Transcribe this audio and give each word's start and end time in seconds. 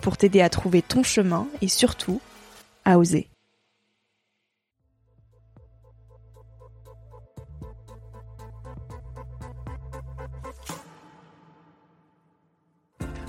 pour 0.00 0.16
t'aider 0.16 0.40
à 0.40 0.48
trouver 0.48 0.82
ton 0.82 1.02
chemin 1.02 1.46
et 1.60 1.68
surtout 1.68 2.20
à 2.84 2.98
oser. 2.98 3.28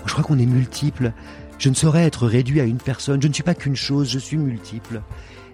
Je 0.06 0.14
crois 0.14 0.23
qu'on 0.23 0.39
est 0.39 0.45
multiple. 0.45 1.14
Je 1.59 1.70
ne 1.70 1.76
saurais 1.76 2.06
être 2.06 2.26
réduit 2.26 2.61
à 2.61 2.64
une 2.64 2.78
personne. 2.78 3.22
Je 3.22 3.28
ne 3.28 3.33
suis 3.33 3.44
pas 3.44 3.54
qu'une 3.54 3.76
chose, 3.76 4.09
je 4.09 4.17
suis 4.17 4.38
multiple. 4.38 5.02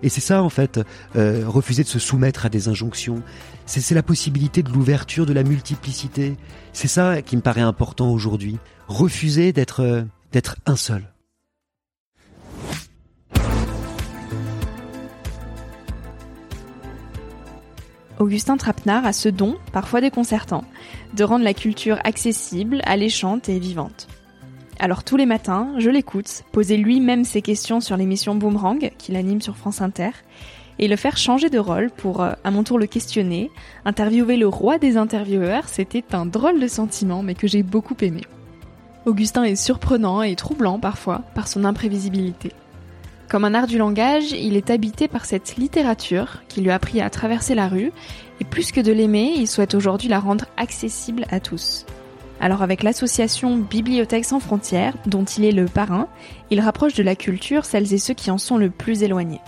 Et 0.03 0.09
c'est 0.09 0.21
ça, 0.21 0.43
en 0.43 0.49
fait, 0.49 0.79
euh, 1.15 1.43
refuser 1.47 1.83
de 1.83 1.87
se 1.87 1.99
soumettre 1.99 2.45
à 2.45 2.49
des 2.49 2.67
injonctions. 2.67 3.23
C'est 3.65 3.95
la 3.95 4.03
possibilité 4.03 4.61
de 4.61 4.71
l'ouverture, 4.71 5.25
de 5.25 5.33
la 5.33 5.43
multiplicité. 5.43 6.37
C'est 6.73 6.87
ça 6.87 7.21
qui 7.23 7.35
me 7.35 7.41
paraît 7.41 7.61
important 7.61 8.11
aujourd'hui. 8.11 8.59
Refuser 8.87 9.51
d'être 9.51 9.81
euh, 9.81 10.03
d'être 10.35 10.57
un 10.65 10.75
seul. 10.75 11.01
Augustin 18.19 18.57
Trapenard 18.57 19.05
a 19.05 19.13
ce 19.13 19.29
don, 19.29 19.55
parfois 19.71 20.01
déconcertant, 20.01 20.65
de 21.13 21.23
rendre 21.23 21.45
la 21.45 21.53
culture 21.53 21.99
accessible, 22.03 22.81
alléchante 22.83 23.47
et 23.47 23.59
vivante. 23.59 24.09
Alors 24.77 25.05
tous 25.05 25.15
les 25.15 25.25
matins, 25.25 25.73
je 25.77 25.89
l'écoute, 25.89 26.43
poser 26.51 26.75
lui-même 26.75 27.23
ses 27.23 27.41
questions 27.41 27.79
sur 27.79 27.95
l'émission 27.95 28.35
Boomerang, 28.35 28.91
qu'il 28.97 29.15
anime 29.15 29.39
sur 29.39 29.55
France 29.55 29.79
Inter, 29.79 30.11
et 30.79 30.89
le 30.89 30.97
faire 30.97 31.15
changer 31.15 31.49
de 31.49 31.59
rôle 31.59 31.91
pour 31.91 32.21
euh, 32.21 32.33
à 32.43 32.51
mon 32.51 32.65
tour 32.65 32.77
le 32.77 32.87
questionner, 32.87 33.51
interviewer 33.85 34.35
le 34.35 34.49
roi 34.49 34.79
des 34.79 34.97
intervieweurs, 34.97 35.69
c'était 35.69 36.03
un 36.11 36.25
drôle 36.25 36.59
de 36.59 36.67
sentiment 36.67 37.23
mais 37.23 37.35
que 37.35 37.47
j'ai 37.47 37.63
beaucoup 37.63 37.95
aimé. 38.01 38.23
Augustin 39.05 39.43
est 39.43 39.55
surprenant 39.55 40.23
et 40.23 40.35
troublant 40.35 40.79
parfois 40.79 41.21
par 41.35 41.47
son 41.47 41.63
imprévisibilité. 41.63 42.51
Comme 43.29 43.45
un 43.45 43.53
art 43.53 43.67
du 43.67 43.77
langage, 43.77 44.31
il 44.31 44.55
est 44.55 44.69
habité 44.69 45.07
par 45.07 45.25
cette 45.25 45.57
littérature 45.57 46.41
qui 46.47 46.61
lui 46.61 46.71
a 46.71 46.75
appris 46.75 47.01
à 47.01 47.09
traverser 47.09 47.53
la 47.53 47.67
rue, 47.67 47.91
et 48.39 48.45
plus 48.45 48.71
que 48.71 48.81
de 48.81 48.91
l'aimer, 48.91 49.33
il 49.35 49.47
souhaite 49.47 49.75
aujourd'hui 49.75 50.09
la 50.09 50.19
rendre 50.19 50.45
accessible 50.57 51.25
à 51.29 51.39
tous. 51.39 51.85
Alors 52.39 52.63
avec 52.63 52.83
l'association 52.83 53.57
Bibliothèques 53.57 54.25
sans 54.25 54.39
frontières, 54.39 54.95
dont 55.05 55.23
il 55.23 55.45
est 55.45 55.51
le 55.51 55.65
parrain, 55.65 56.07
il 56.49 56.59
rapproche 56.59 56.95
de 56.95 57.03
la 57.03 57.15
culture 57.15 57.65
celles 57.65 57.93
et 57.93 57.97
ceux 57.97 58.13
qui 58.13 58.31
en 58.31 58.37
sont 58.37 58.57
le 58.57 58.69
plus 58.69 59.03
éloignés. 59.03 59.41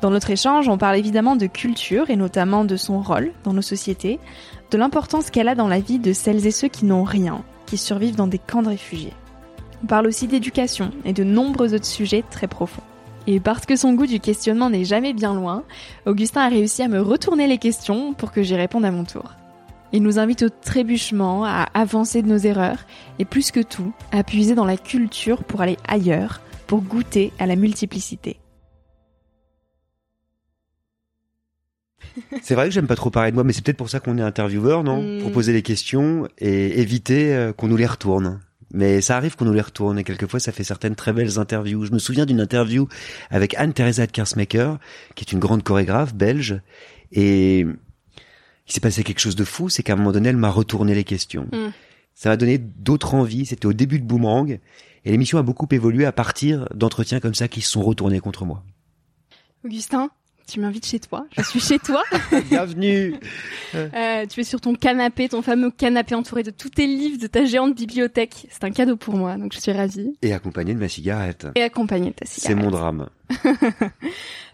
Dans 0.00 0.10
notre 0.10 0.30
échange, 0.30 0.68
on 0.68 0.78
parle 0.78 0.96
évidemment 0.96 1.36
de 1.36 1.46
culture 1.46 2.10
et 2.10 2.16
notamment 2.16 2.64
de 2.64 2.76
son 2.76 3.00
rôle 3.00 3.32
dans 3.44 3.52
nos 3.52 3.62
sociétés, 3.62 4.20
de 4.70 4.78
l'importance 4.78 5.30
qu'elle 5.30 5.48
a 5.48 5.54
dans 5.54 5.68
la 5.68 5.80
vie 5.80 5.98
de 5.98 6.12
celles 6.12 6.46
et 6.46 6.52
ceux 6.52 6.68
qui 6.68 6.84
n'ont 6.84 7.04
rien, 7.04 7.42
qui 7.68 7.76
survivent 7.76 8.16
dans 8.16 8.26
des 8.26 8.38
camps 8.38 8.62
de 8.62 8.68
réfugiés. 8.68 9.12
On 9.82 9.86
parle 9.86 10.06
aussi 10.06 10.26
d'éducation 10.26 10.90
et 11.04 11.12
de 11.12 11.22
nombreux 11.22 11.74
autres 11.74 11.84
sujets 11.84 12.24
très 12.30 12.48
profonds. 12.48 12.82
Et 13.26 13.40
parce 13.40 13.66
que 13.66 13.76
son 13.76 13.92
goût 13.92 14.06
du 14.06 14.20
questionnement 14.20 14.70
n'est 14.70 14.86
jamais 14.86 15.12
bien 15.12 15.34
loin, 15.34 15.64
Augustin 16.06 16.40
a 16.40 16.48
réussi 16.48 16.82
à 16.82 16.88
me 16.88 17.00
retourner 17.00 17.46
les 17.46 17.58
questions 17.58 18.14
pour 18.14 18.32
que 18.32 18.42
j'y 18.42 18.56
réponde 18.56 18.86
à 18.86 18.90
mon 18.90 19.04
tour. 19.04 19.34
Il 19.92 20.02
nous 20.02 20.18
invite 20.18 20.42
au 20.42 20.48
trébuchement, 20.48 21.44
à 21.44 21.66
avancer 21.74 22.22
de 22.22 22.28
nos 22.28 22.38
erreurs, 22.38 22.78
et 23.18 23.24
plus 23.24 23.50
que 23.50 23.60
tout, 23.60 23.92
à 24.12 24.22
puiser 24.22 24.54
dans 24.54 24.64
la 24.64 24.76
culture 24.76 25.44
pour 25.44 25.60
aller 25.60 25.76
ailleurs, 25.86 26.40
pour 26.66 26.80
goûter 26.80 27.32
à 27.38 27.46
la 27.46 27.56
multiplicité. 27.56 28.38
C'est 32.42 32.54
vrai 32.54 32.68
que 32.68 32.74
j'aime 32.74 32.86
pas 32.86 32.96
trop 32.96 33.10
parler 33.10 33.30
de 33.30 33.34
moi, 33.34 33.44
mais 33.44 33.52
c'est 33.52 33.64
peut-être 33.64 33.76
pour 33.76 33.90
ça 33.90 34.00
qu'on 34.00 34.18
est 34.18 34.22
intervieweur, 34.22 34.84
non? 34.84 35.02
Mm. 35.02 35.22
Pour 35.22 35.32
poser 35.32 35.52
les 35.52 35.62
questions 35.62 36.28
et 36.38 36.80
éviter 36.80 37.34
euh, 37.34 37.52
qu'on 37.52 37.68
nous 37.68 37.76
les 37.76 37.86
retourne. 37.86 38.40
Mais 38.72 39.00
ça 39.00 39.16
arrive 39.16 39.34
qu'on 39.36 39.46
nous 39.46 39.54
les 39.54 39.62
retourne 39.62 39.98
et 39.98 40.04
quelquefois 40.04 40.40
ça 40.40 40.52
fait 40.52 40.64
certaines 40.64 40.94
très 40.94 41.12
belles 41.12 41.38
interviews. 41.38 41.86
Je 41.86 41.92
me 41.92 41.98
souviens 41.98 42.26
d'une 42.26 42.40
interview 42.40 42.86
avec 43.30 43.54
Anne-Theresa 43.54 44.06
de 44.06 44.12
Kersmaker, 44.12 44.78
qui 45.14 45.24
est 45.24 45.32
une 45.32 45.38
grande 45.38 45.62
chorégraphe 45.62 46.14
belge, 46.14 46.60
et 47.12 47.60
il 47.60 48.72
s'est 48.72 48.80
passé 48.80 49.02
quelque 49.04 49.20
chose 49.20 49.36
de 49.36 49.44
fou, 49.44 49.70
c'est 49.70 49.82
qu'à 49.82 49.94
un 49.94 49.96
moment 49.96 50.12
donné, 50.12 50.28
elle 50.28 50.36
m'a 50.36 50.50
retourné 50.50 50.94
les 50.94 51.04
questions. 51.04 51.48
Mm. 51.52 51.70
Ça 52.14 52.28
m'a 52.28 52.36
donné 52.36 52.58
d'autres 52.58 53.14
envies, 53.14 53.46
c'était 53.46 53.66
au 53.66 53.72
début 53.72 54.00
de 54.00 54.04
Boomerang, 54.04 54.58
et 55.04 55.10
l'émission 55.10 55.38
a 55.38 55.42
beaucoup 55.42 55.68
évolué 55.70 56.04
à 56.04 56.12
partir 56.12 56.68
d'entretiens 56.74 57.20
comme 57.20 57.34
ça 57.34 57.48
qui 57.48 57.62
se 57.62 57.70
sont 57.70 57.82
retournés 57.82 58.20
contre 58.20 58.44
moi. 58.44 58.62
Augustin, 59.64 60.10
tu 60.48 60.60
m'invites 60.60 60.86
chez 60.86 60.98
toi, 60.98 61.26
je 61.36 61.42
suis 61.42 61.60
chez 61.60 61.78
toi, 61.78 62.02
Bienvenue 62.50 63.14
Euh, 63.74 64.26
tu 64.26 64.40
es 64.40 64.44
sur 64.44 64.60
ton 64.60 64.74
canapé, 64.74 65.28
ton 65.28 65.42
fameux 65.42 65.70
canapé 65.70 66.14
entouré 66.14 66.42
de 66.42 66.50
tous 66.50 66.70
tes 66.70 66.86
livres, 66.86 67.18
de 67.20 67.26
ta 67.26 67.44
géante 67.44 67.74
bibliothèque. 67.74 68.46
C'est 68.50 68.64
un 68.64 68.70
cadeau 68.70 68.96
pour 68.96 69.14
moi, 69.16 69.36
donc 69.36 69.52
je 69.52 69.60
suis 69.60 69.72
ravie. 69.72 70.16
Et 70.22 70.32
accompagné 70.32 70.72
de 70.74 70.78
ma 70.78 70.88
cigarette. 70.88 71.46
Et 71.54 71.62
accompagné 71.62 72.10
de 72.10 72.14
ta 72.14 72.24
C'est 72.24 72.40
cigarette. 72.40 72.64
mon 72.64 72.70
drame. 72.70 73.08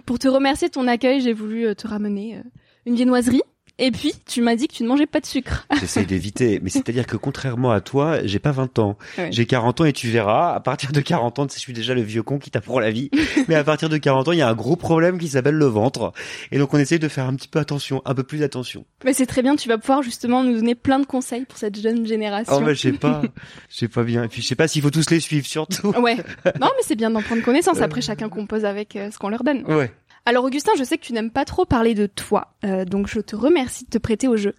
Pour 0.07 0.19
te 0.19 0.29
remercier 0.29 0.69
de 0.69 0.73
ton 0.73 0.87
accueil, 0.89 1.21
j'ai 1.21 1.33
voulu 1.33 1.67
euh, 1.67 1.75
te 1.75 1.87
ramener 1.87 2.37
euh, 2.37 2.41
une 2.87 2.95
viennoiserie. 2.97 3.43
Et 3.79 3.91
puis, 3.91 4.13
tu 4.27 4.41
m'as 4.41 4.55
dit 4.55 4.69
que 4.69 4.75
tu 4.75 4.85
ne 4.85 4.89
mangeais 4.89 5.07
pas 5.07 5.21
de 5.21 5.27
sucre. 5.27 5.67
J'essaye 5.81 6.07
d'éviter. 6.07 6.61
Mais 6.63 6.71
c'est-à-dire 6.71 7.07
que 7.07 7.17
contrairement 7.17 7.73
à 7.73 7.81
toi, 7.81 8.25
j'ai 8.25 8.39
pas 8.39 8.53
20 8.53 8.79
ans. 8.79 8.97
Ouais. 9.19 9.33
J'ai 9.33 9.47
40 9.47 9.81
ans 9.81 9.85
et 9.85 9.93
tu 9.93 10.09
verras, 10.09 10.55
à 10.55 10.61
partir 10.61 10.93
de 10.93 11.01
40 11.01 11.39
ans, 11.41 11.47
tu 11.47 11.55
sais, 11.55 11.59
je 11.59 11.63
suis 11.63 11.73
déjà 11.73 11.95
le 11.95 12.03
vieux 12.03 12.23
con 12.23 12.39
qui 12.39 12.51
t'apprend 12.51 12.79
la 12.79 12.91
vie. 12.91 13.11
Mais 13.49 13.57
à 13.57 13.65
partir 13.65 13.89
de 13.89 13.97
40 13.97 14.29
ans, 14.29 14.33
il 14.33 14.39
y 14.39 14.43
a 14.43 14.49
un 14.49 14.55
gros 14.55 14.77
problème 14.77 15.19
qui 15.19 15.29
s'appelle 15.29 15.57
le 15.57 15.67
ventre. 15.67 16.13
Et 16.53 16.59
donc 16.59 16.73
on 16.73 16.79
essaye 16.79 17.01
de 17.01 17.09
faire 17.09 17.27
un 17.27 17.35
petit 17.35 17.49
peu 17.49 17.59
attention, 17.59 18.01
un 18.05 18.15
peu 18.15 18.23
plus 18.23 18.43
attention. 18.43 18.85
Mais 19.05 19.13
c'est 19.13 19.27
très 19.27 19.43
bien, 19.43 19.57
tu 19.57 19.69
vas 19.69 19.79
pouvoir 19.79 20.03
justement 20.03 20.45
nous 20.45 20.55
donner 20.55 20.77
plein 20.77 21.01
de 21.01 21.07
conseils 21.07 21.45
pour 21.45 21.59
cette 21.59 21.81
jeune 21.81 22.07
génération. 22.07 22.55
Oh 22.57 22.61
mais 22.61 22.75
je 22.75 22.81
sais 22.81 22.93
pas, 22.93 23.23
je 23.69 23.77
sais 23.77 23.89
pas 23.89 24.05
bien. 24.05 24.25
Et 24.25 24.29
puis 24.29 24.41
je 24.41 24.47
sais 24.47 24.55
pas 24.55 24.69
s'il 24.69 24.83
faut 24.83 24.91
tous 24.91 25.11
les 25.11 25.21
suivre 25.21 25.47
surtout. 25.47 25.89
Ouais. 26.01 26.17
Non, 26.61 26.69
mais 26.77 26.83
c'est 26.83 26.95
bien 26.95 27.11
d'en 27.11 27.23
prendre 27.23 27.43
connaissance. 27.43 27.81
Après, 27.81 28.01
chacun 28.01 28.29
compose 28.29 28.65
avec 28.65 28.97
euh, 28.97 29.11
ce 29.11 29.19
qu'on 29.19 29.29
leur 29.29 29.43
donne. 29.43 29.65
Ouais. 29.67 29.91
Alors 30.27 30.45
Augustin, 30.45 30.73
je 30.79 30.85
sais 30.85 30.97
que 30.97 31.05
tu 31.05 31.13
n'aimes 31.13 31.31
pas 31.31 31.45
trop 31.45 31.67
parler 31.67 31.95
de 31.95 32.07
toi, 32.07 32.55
euh, 32.65 32.85
donc 32.85 33.09
je 33.09 33.21
te 33.21 33.37
remercie 33.37 33.85
de 33.85 33.91
te 33.91 33.99
prêter 33.99 34.27
au 34.27 34.37
jeu. 34.37 34.55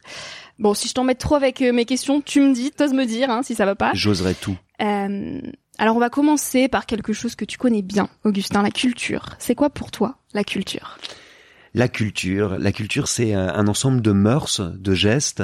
Bon, 0.60 0.74
si 0.76 0.88
je 0.88 0.94
t'embête 0.94 1.18
trop 1.18 1.36
avec 1.36 1.62
euh, 1.62 1.74
mes 1.74 1.86
questions, 1.86 2.22
tu 2.22 2.40
me 2.40 2.54
dis, 2.54 2.72
t'oses 2.72 2.94
me 2.94 3.06
dire 3.06 3.32
hein, 3.32 3.42
si 3.42 3.56
ça 3.56 3.66
va 3.66 3.76
pas. 3.76 3.92
J'oserais 3.94 4.36
tout. 4.36 4.56
Euh, 4.82 5.42
alors 5.80 5.96
on 5.96 6.00
va 6.00 6.10
commencer 6.10 6.68
par 6.68 6.86
quelque 6.86 7.14
chose 7.14 7.36
que 7.36 7.46
tu 7.46 7.58
connais 7.58 7.82
bien, 7.82 8.10
Augustin, 8.24 8.62
la 8.62 8.70
culture. 8.70 9.30
C'est 9.40 9.56
quoi 9.56 9.72
pour 9.72 9.90
toi 9.90 10.18
la 10.34 10.44
culture? 10.44 10.98
La 11.76 11.90
culture. 11.90 12.58
La 12.58 12.72
culture, 12.72 13.10
c'est 13.10 13.34
un 13.34 13.68
ensemble 13.68 14.02
de 14.02 14.14
mœurs, 14.14 14.62
de 14.62 14.94
gestes, 14.94 15.44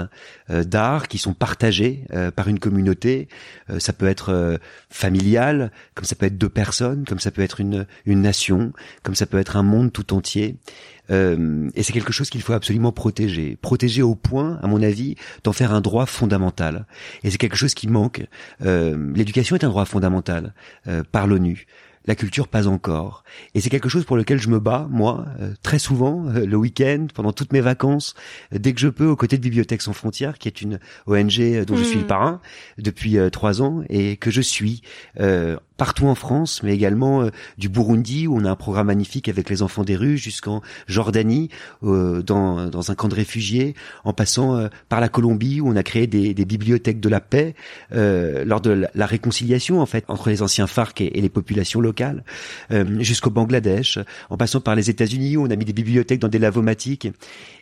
euh, 0.49 0.63
d'art 0.63 1.09
qui 1.09 1.17
sont 1.17 1.33
partagés 1.33 2.05
euh, 2.13 2.31
par 2.31 2.47
une 2.47 2.57
communauté. 2.57 3.27
Euh, 3.69 3.79
ça 3.79 3.91
peut 3.91 4.07
être 4.07 4.59
familial, 4.89 5.71
comme 5.93 6.05
ça 6.05 6.15
peut 6.15 6.25
être 6.25 6.37
deux 6.37 6.49
personnes, 6.49 7.03
comme 7.05 7.19
ça 7.19 7.31
peut 7.31 7.41
être 7.41 7.59
une, 7.59 7.85
une 8.05 8.21
nation, 8.21 8.71
comme 9.03 9.13
ça 9.13 9.25
peut 9.25 9.39
être 9.39 9.57
un 9.57 9.63
monde 9.63 9.91
tout 9.91 10.13
entier. 10.13 10.55
et 11.09 11.83
c'est 11.83 11.91
quelque 11.91 12.13
chose 12.13 12.29
qu'il 12.29 12.41
faut 12.41 12.53
absolument 12.53 12.93
protéger. 12.93 13.57
Protéger 13.61 14.01
au 14.01 14.15
point, 14.15 14.57
à 14.63 14.67
mon 14.67 14.81
avis, 14.81 15.17
d'en 15.43 15.51
faire 15.51 15.73
un 15.73 15.81
droit 15.81 16.05
fondamental. 16.05 16.85
Et 17.23 17.29
c'est 17.29 17.37
quelque 17.37 17.57
chose 17.57 17.73
qui 17.73 17.89
manque. 17.89 18.25
L'éducation 18.61 19.57
est 19.57 19.65
un 19.65 19.69
droit 19.69 19.83
fondamental 19.83 20.53
par 21.11 21.27
l'ONU 21.27 21.67
la 22.05 22.15
culture 22.15 22.47
pas 22.47 22.67
encore. 22.67 23.23
Et 23.53 23.61
c'est 23.61 23.69
quelque 23.69 23.89
chose 23.89 24.05
pour 24.05 24.17
lequel 24.17 24.39
je 24.39 24.49
me 24.49 24.59
bats, 24.59 24.87
moi, 24.89 25.25
euh, 25.39 25.53
très 25.61 25.79
souvent, 25.79 26.27
euh, 26.27 26.45
le 26.45 26.57
week-end, 26.57 27.07
pendant 27.13 27.31
toutes 27.31 27.53
mes 27.53 27.61
vacances, 27.61 28.15
euh, 28.53 28.57
dès 28.59 28.73
que 28.73 28.79
je 28.79 28.87
peux, 28.87 29.07
aux 29.07 29.15
côtés 29.15 29.37
de 29.37 29.43
Bibliothèques 29.43 29.81
sans 29.81 29.93
frontières, 29.93 30.37
qui 30.37 30.47
est 30.47 30.61
une 30.61 30.79
ONG 31.07 31.65
dont 31.65 31.75
je 31.75 31.83
suis 31.83 31.99
le 31.99 32.05
hmm. 32.05 32.07
parrain 32.07 32.41
depuis 32.77 33.17
trois 33.31 33.61
ans 33.61 33.83
et 33.89 34.17
que 34.17 34.31
je 34.31 34.41
suis 34.41 34.81
partout 35.81 36.05
en 36.05 36.13
France, 36.13 36.61
mais 36.61 36.75
également 36.75 37.27
du 37.57 37.67
Burundi, 37.67 38.27
où 38.27 38.37
on 38.37 38.45
a 38.45 38.51
un 38.51 38.55
programme 38.55 38.87
magnifique 38.87 39.27
avec 39.29 39.49
les 39.49 39.63
enfants 39.63 39.83
des 39.83 39.95
rues, 39.95 40.17
jusqu'en 40.17 40.61
Jordanie, 40.85 41.49
dans, 41.81 42.67
dans 42.67 42.91
un 42.91 42.95
camp 42.95 43.07
de 43.07 43.15
réfugiés, 43.15 43.73
en 44.03 44.13
passant 44.13 44.69
par 44.89 45.01
la 45.01 45.09
Colombie, 45.09 45.59
où 45.59 45.67
on 45.69 45.75
a 45.75 45.81
créé 45.81 46.05
des, 46.05 46.35
des 46.35 46.45
bibliothèques 46.45 46.99
de 46.99 47.09
la 47.09 47.19
paix 47.19 47.55
lors 47.91 48.61
de 48.61 48.85
la, 48.93 49.05
réconciliation, 49.07 49.81
en 49.81 49.87
fait, 49.87 50.05
entre 50.07 50.29
les 50.29 50.43
anciens 50.43 50.67
FARC 50.67 51.01
et, 51.01 51.17
et 51.17 51.21
les 51.21 51.29
populations 51.29 51.81
locales 51.81 52.23
euh, 52.71 52.99
jusqu'au 52.99 53.29
Bangladesh, 53.29 53.99
en 54.29 54.37
passant 54.37 54.61
par 54.61 54.75
les 54.75 54.89
États-Unis 54.89 55.37
où 55.37 55.45
on 55.45 55.49
a 55.49 55.55
mis 55.55 55.65
des 55.65 55.73
bibliothèques 55.73 56.19
dans 56.19 56.27
des 56.27 56.39
lavomatiques. 56.39 57.07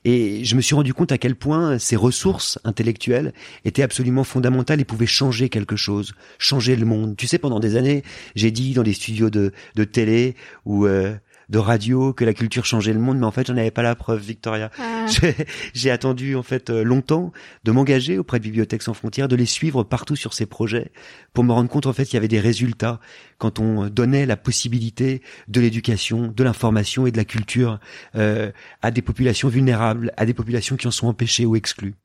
Et 0.05 0.43
je 0.43 0.55
me 0.55 0.61
suis 0.61 0.75
rendu 0.75 0.93
compte 0.93 1.11
à 1.11 1.17
quel 1.17 1.35
point 1.35 1.79
ces 1.79 1.95
ressources 1.95 2.59
intellectuelles 2.63 3.33
étaient 3.65 3.83
absolument 3.83 4.23
fondamentales 4.23 4.79
et 4.79 4.85
pouvaient 4.85 5.05
changer 5.05 5.49
quelque 5.49 5.75
chose, 5.75 6.13
changer 6.37 6.75
le 6.75 6.85
monde. 6.85 7.15
Tu 7.17 7.27
sais, 7.27 7.37
pendant 7.37 7.59
des 7.59 7.75
années, 7.75 8.03
j'ai 8.35 8.51
dit 8.51 8.73
dans 8.73 8.83
des 8.83 8.93
studios 8.93 9.29
de, 9.29 9.51
de 9.75 9.83
télé 9.83 10.35
ou 10.65 10.85
euh, 10.85 11.15
de 11.49 11.57
radio 11.57 12.13
que 12.13 12.23
la 12.23 12.33
culture 12.33 12.65
changeait 12.65 12.93
le 12.93 12.99
monde, 12.99 13.17
mais 13.17 13.25
en 13.25 13.31
fait, 13.31 13.47
j'en 13.47 13.57
avais 13.57 13.71
pas 13.71 13.81
la 13.81 13.95
preuve, 13.95 14.21
Victoria. 14.21 14.69
Ah. 14.79 15.07
J'ai 15.73 15.89
attendu 15.89 16.35
en 16.35 16.43
fait 16.43 16.69
euh, 16.69 16.83
longtemps 16.83 17.31
de 17.63 17.71
m'engager 17.71 18.17
auprès 18.17 18.39
de 18.39 18.43
Bibliothèques 18.43 18.83
sans 18.83 18.93
frontières, 18.93 19.27
de 19.27 19.35
les 19.35 19.47
suivre 19.47 19.83
partout 19.83 20.15
sur 20.15 20.33
ces 20.33 20.45
projets, 20.45 20.91
pour 21.33 21.43
me 21.43 21.51
rendre 21.51 21.69
compte 21.69 21.87
en 21.87 21.93
fait 21.93 22.05
qu'il 22.05 22.13
y 22.13 22.17
avait 22.17 22.27
des 22.27 22.39
résultats 22.39 22.99
quand 23.39 23.59
on 23.59 23.89
donnait 23.89 24.25
la 24.25 24.37
possibilité 24.37 25.21
de 25.47 25.59
l'éducation, 25.59 26.27
de 26.27 26.43
l'information 26.43 27.07
et 27.07 27.11
de 27.11 27.17
la 27.17 27.25
culture 27.25 27.79
euh, 28.15 28.51
à 28.81 28.91
des 28.91 29.01
populations 29.01 29.49
vulnérables, 29.49 30.13
à 30.17 30.25
des 30.25 30.33
populations 30.33 30.75
qui 30.75 30.87
en 30.87 30.91
sont 30.91 31.07
empêchées 31.07 31.45
ou 31.45 31.55
exclues. 31.55 31.95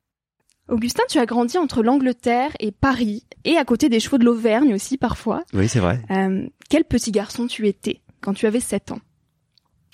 Augustin, 0.67 1.03
tu 1.09 1.19
as 1.19 1.25
grandi 1.25 1.57
entre 1.57 1.83
l'Angleterre 1.83 2.51
et 2.59 2.71
Paris, 2.71 3.25
et 3.43 3.57
à 3.57 3.65
côté 3.65 3.87
des 3.89 3.99
chevaux 3.99 4.17
de 4.17 4.25
l'Auvergne 4.25 4.73
aussi 4.73 4.97
parfois. 4.97 5.43
Oui, 5.53 5.67
c'est 5.67 5.79
vrai. 5.79 6.01
Euh, 6.09 6.47
quel 6.69 6.85
petit 6.85 7.11
garçon 7.11 7.47
tu 7.47 7.67
étais 7.67 8.01
quand 8.21 8.33
tu 8.33 8.47
avais 8.47 8.59
7 8.59 8.91
ans 8.91 8.99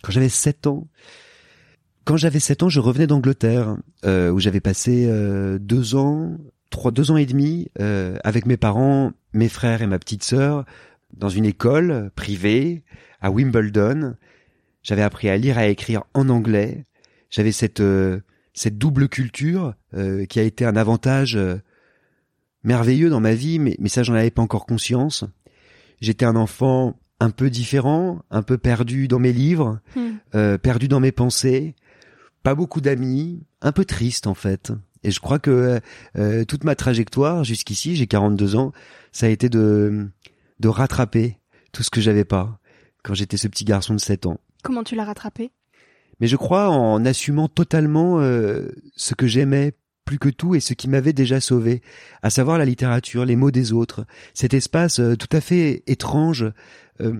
quand 0.02 0.12
j'avais 0.12 0.30
7 0.30 0.68
ans, 0.68 0.88
quand 2.06 2.18
j'avais 2.18 2.40
7 2.40 2.64
ans, 2.64 2.70
je 2.70 2.80
revenais 2.80 3.08
d'Angleterre, 3.08 3.78
euh, 4.06 4.32
où 4.32 4.40
j'avais 4.40 4.60
passé 4.60 5.06
euh, 5.08 5.60
deux 5.60 5.96
ans, 5.96 6.38
trois, 6.72 6.92
deux 6.92 7.12
ans 7.12 7.18
et 7.18 7.26
demi, 7.26 7.70
euh, 7.80 8.18
avec 8.24 8.46
mes 8.46 8.58
parents, 8.58 9.12
mes 9.34 9.50
frères 9.50 9.82
et 9.82 9.88
ma 9.88 10.00
petite 10.00 10.24
sœur, 10.24 10.66
dans 11.14 11.30
une 11.30 11.46
école 11.46 12.10
privée 12.16 12.84
à 13.22 13.30
Wimbledon. 13.30 14.16
J'avais 14.82 15.04
appris 15.04 15.30
à 15.30 15.38
lire 15.38 15.60
et 15.60 15.64
à 15.64 15.68
écrire 15.68 16.04
en 16.16 16.30
anglais. 16.30 16.86
J'avais 17.30 17.52
cette 17.52 17.84
cette 18.54 18.78
double 18.78 19.08
culture 19.10 19.74
qui 20.30 20.40
a 20.40 20.44
été 20.44 20.66
un 20.66 20.76
avantage 20.76 21.38
merveilleux 22.64 23.10
dans 23.10 23.20
ma 23.20 23.34
vie, 23.34 23.60
mais, 23.60 23.76
mais 23.80 23.90
ça 23.90 24.04
j'en 24.04 24.14
avais 24.14 24.32
pas 24.32 24.42
encore 24.42 24.66
conscience. 24.66 25.26
J'étais 26.00 26.26
un 26.26 26.36
enfant 26.36 27.00
un 27.20 27.30
peu 27.30 27.50
différent, 27.50 28.24
un 28.32 28.42
peu 28.42 28.58
perdu 28.58 29.08
dans 29.08 29.20
mes 29.20 29.32
livres, 29.34 29.80
hmm. 29.96 30.10
euh, 30.36 30.58
perdu 30.58 30.88
dans 30.88 31.00
mes 31.00 31.12
pensées, 31.12 31.76
pas 32.44 32.56
beaucoup 32.56 32.82
d'amis, 32.82 33.44
un 33.62 33.72
peu 33.72 33.86
triste 33.86 34.28
en 34.28 34.34
fait. 34.34 34.72
Et 35.04 35.12
je 35.12 35.20
crois 35.20 35.40
que 35.40 35.80
euh, 36.18 36.46
toute 36.46 36.64
ma 36.64 36.76
trajectoire 36.76 37.44
jusqu'ici, 37.44 37.96
j'ai 37.96 38.08
42 38.08 38.56
ans, 38.56 38.72
ça 39.12 39.28
a 39.28 39.30
été 39.30 39.50
de 39.50 40.10
de 40.60 40.68
rattraper 40.68 41.38
tout 41.72 41.84
ce 41.84 41.90
que 41.90 42.02
j'avais 42.02 42.26
pas 42.26 42.60
quand 43.04 43.14
j'étais 43.14 43.38
ce 43.38 43.48
petit 43.48 43.66
garçon 43.66 43.94
de 43.96 44.00
7 44.00 44.28
ans. 44.28 44.40
Comment 44.64 44.84
tu 44.84 44.96
l'as 44.96 45.06
rattrapé? 45.06 45.52
Mais 46.22 46.28
je 46.28 46.38
crois 46.38 46.70
en 46.70 47.04
assumant 47.04 47.50
totalement 47.50 48.22
euh, 48.22 48.70
ce 48.96 49.14
que 49.16 49.28
j'aimais 49.28 49.74
plus 50.06 50.20
que 50.20 50.30
tout 50.30 50.56
et 50.56 50.60
ce 50.60 50.74
qui 50.74 50.90
m'avait 50.90 51.14
déjà 51.14 51.40
sauvé, 51.40 51.82
à 52.22 52.30
savoir 52.30 52.58
la 52.58 52.66
littérature, 52.66 53.26
les 53.26 53.36
mots 53.36 53.52
des 53.52 53.72
autres, 53.74 54.06
cet 54.34 54.54
espace 54.54 55.02
tout 55.20 55.30
à 55.32 55.42
fait 55.42 55.84
étrange 55.88 56.52
euh, 57.02 57.14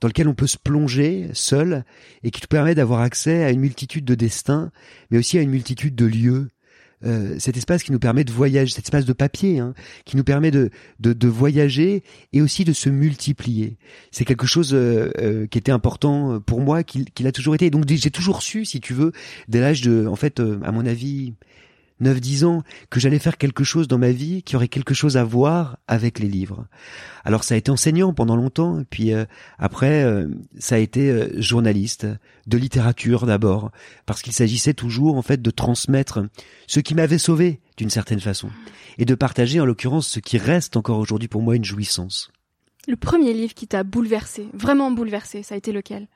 dans 0.00 0.08
lequel 0.08 0.28
on 0.28 0.34
peut 0.34 0.46
se 0.46 0.58
plonger 0.58 1.28
seul 1.32 1.84
et 2.22 2.30
qui 2.30 2.40
te 2.40 2.46
permet 2.46 2.74
d'avoir 2.74 3.00
accès 3.00 3.44
à 3.44 3.50
une 3.50 3.60
multitude 3.60 4.04
de 4.04 4.14
destins, 4.14 4.70
mais 5.10 5.18
aussi 5.18 5.38
à 5.38 5.42
une 5.42 5.50
multitude 5.50 5.94
de 5.94 6.06
lieux. 6.06 6.48
Euh, 7.04 7.36
cet 7.38 7.56
espace 7.56 7.82
qui 7.82 7.92
nous 7.92 7.98
permet 7.98 8.24
de 8.24 8.32
voyager, 8.32 8.72
cet 8.72 8.86
espace 8.86 9.04
de 9.04 9.12
papier, 9.12 9.60
hein, 9.60 9.74
qui 10.04 10.16
nous 10.16 10.24
permet 10.24 10.50
de, 10.50 10.70
de, 10.98 11.12
de, 11.12 11.28
voyager 11.28 12.02
et 12.32 12.42
aussi 12.42 12.64
de 12.64 12.72
se 12.72 12.88
multiplier. 12.88 13.76
C'est 14.10 14.24
quelque 14.24 14.46
chose 14.46 14.74
euh, 14.74 15.10
euh 15.18 15.46
qui 15.46 15.58
était 15.58 15.72
important 15.72 16.40
pour 16.40 16.60
moi, 16.60 16.82
qu'il 16.82 17.26
a 17.26 17.32
toujours 17.32 17.54
été. 17.54 17.70
donc 17.70 17.84
j'ai 17.88 18.10
toujours 18.10 18.42
su, 18.42 18.64
si 18.64 18.80
tu 18.80 18.94
veux, 18.94 19.12
dès 19.46 19.60
l'âge 19.60 19.80
de, 19.82 20.06
en 20.06 20.16
fait, 20.16 20.40
à 20.40 20.72
mon 20.72 20.84
avis, 20.86 21.34
9-10 22.00 22.44
ans, 22.44 22.62
que 22.90 23.00
j'allais 23.00 23.18
faire 23.18 23.38
quelque 23.38 23.64
chose 23.64 23.88
dans 23.88 23.98
ma 23.98 24.10
vie 24.10 24.42
qui 24.42 24.56
aurait 24.56 24.68
quelque 24.68 24.94
chose 24.94 25.16
à 25.16 25.24
voir 25.24 25.78
avec 25.86 26.18
les 26.18 26.28
livres. 26.28 26.66
Alors 27.24 27.44
ça 27.44 27.54
a 27.54 27.58
été 27.58 27.70
enseignant 27.70 28.12
pendant 28.12 28.36
longtemps, 28.36 28.82
puis 28.88 29.12
euh, 29.12 29.24
après 29.58 30.04
euh, 30.04 30.28
ça 30.58 30.76
a 30.76 30.78
été 30.78 31.10
euh, 31.10 31.28
journaliste, 31.40 32.06
de 32.46 32.58
littérature 32.58 33.26
d'abord, 33.26 33.70
parce 34.06 34.22
qu'il 34.22 34.32
s'agissait 34.32 34.74
toujours 34.74 35.16
en 35.16 35.22
fait 35.22 35.42
de 35.42 35.50
transmettre 35.50 36.20
ce 36.66 36.80
qui 36.80 36.94
m'avait 36.94 37.18
sauvé 37.18 37.60
d'une 37.76 37.90
certaine 37.90 38.20
façon, 38.20 38.50
et 38.98 39.04
de 39.04 39.14
partager 39.14 39.60
en 39.60 39.64
l'occurrence 39.66 40.08
ce 40.08 40.20
qui 40.20 40.38
reste 40.38 40.76
encore 40.76 40.98
aujourd'hui 40.98 41.28
pour 41.28 41.42
moi 41.42 41.56
une 41.56 41.64
jouissance. 41.64 42.30
Le 42.86 42.96
premier 42.96 43.34
livre 43.34 43.54
qui 43.54 43.66
t'a 43.66 43.84
bouleversé, 43.84 44.48
vraiment 44.54 44.90
bouleversé, 44.90 45.42
ça 45.42 45.54
a 45.54 45.58
été 45.58 45.72
lequel? 45.72 46.08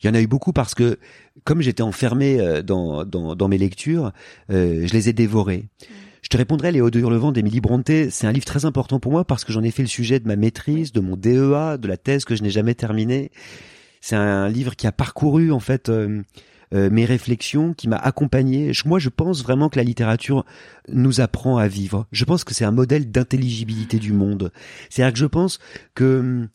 Il 0.00 0.06
y 0.06 0.10
en 0.10 0.14
a 0.14 0.20
eu 0.20 0.26
beaucoup 0.26 0.52
parce 0.52 0.74
que, 0.74 0.98
comme 1.44 1.60
j'étais 1.60 1.82
enfermé 1.82 2.40
euh, 2.40 2.62
dans, 2.62 3.04
dans, 3.04 3.34
dans, 3.34 3.48
mes 3.48 3.58
lectures, 3.58 4.12
euh, 4.50 4.86
je 4.86 4.92
les 4.92 5.08
ai 5.08 5.12
dévorés. 5.12 5.64
Je 6.22 6.28
te 6.28 6.36
répondrai, 6.36 6.72
Les 6.72 6.80
Hauts 6.80 6.90
de 6.90 7.00
Hurlevent 7.00 7.32
d'Émilie 7.32 7.60
Bronté, 7.60 8.10
c'est 8.10 8.26
un 8.26 8.32
livre 8.32 8.44
très 8.44 8.64
important 8.64 9.00
pour 9.00 9.12
moi 9.12 9.24
parce 9.24 9.44
que 9.44 9.52
j'en 9.52 9.62
ai 9.62 9.70
fait 9.70 9.82
le 9.82 9.88
sujet 9.88 10.20
de 10.20 10.28
ma 10.28 10.36
maîtrise, 10.36 10.92
de 10.92 11.00
mon 11.00 11.16
DEA, 11.16 11.78
de 11.78 11.88
la 11.88 11.96
thèse 11.96 12.24
que 12.24 12.36
je 12.36 12.42
n'ai 12.42 12.50
jamais 12.50 12.74
terminée. 12.74 13.30
C'est 14.00 14.16
un 14.16 14.48
livre 14.48 14.76
qui 14.76 14.86
a 14.86 14.92
parcouru, 14.92 15.50
en 15.50 15.60
fait, 15.60 15.88
euh, 15.88 16.22
mes 16.72 17.04
réflexions, 17.04 17.72
qui 17.72 17.88
m'a 17.88 17.96
accompagné. 17.96 18.72
Moi, 18.84 18.98
je 18.98 19.08
pense 19.08 19.42
vraiment 19.42 19.68
que 19.68 19.78
la 19.78 19.84
littérature 19.84 20.44
nous 20.88 21.20
apprend 21.20 21.56
à 21.56 21.66
vivre. 21.66 22.06
Je 22.12 22.24
pense 22.24 22.44
que 22.44 22.54
c'est 22.54 22.64
un 22.64 22.72
modèle 22.72 23.10
d'intelligibilité 23.10 23.98
du 23.98 24.12
monde. 24.12 24.52
C'est-à-dire 24.90 25.14
que 25.14 25.18
je 25.18 25.26
pense 25.26 25.58
que, 25.94 26.46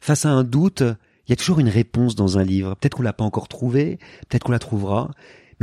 face 0.00 0.26
à 0.26 0.30
un 0.30 0.44
doute, 0.44 0.84
il 1.26 1.30
y 1.30 1.32
a 1.32 1.36
toujours 1.36 1.60
une 1.60 1.68
réponse 1.68 2.14
dans 2.14 2.38
un 2.38 2.44
livre. 2.44 2.74
Peut-être 2.74 2.96
qu'on 2.96 3.02
l'a 3.02 3.12
pas 3.12 3.24
encore 3.24 3.48
trouvé, 3.48 3.98
peut-être 4.28 4.44
qu'on 4.44 4.52
la 4.52 4.58
trouvera, 4.58 5.10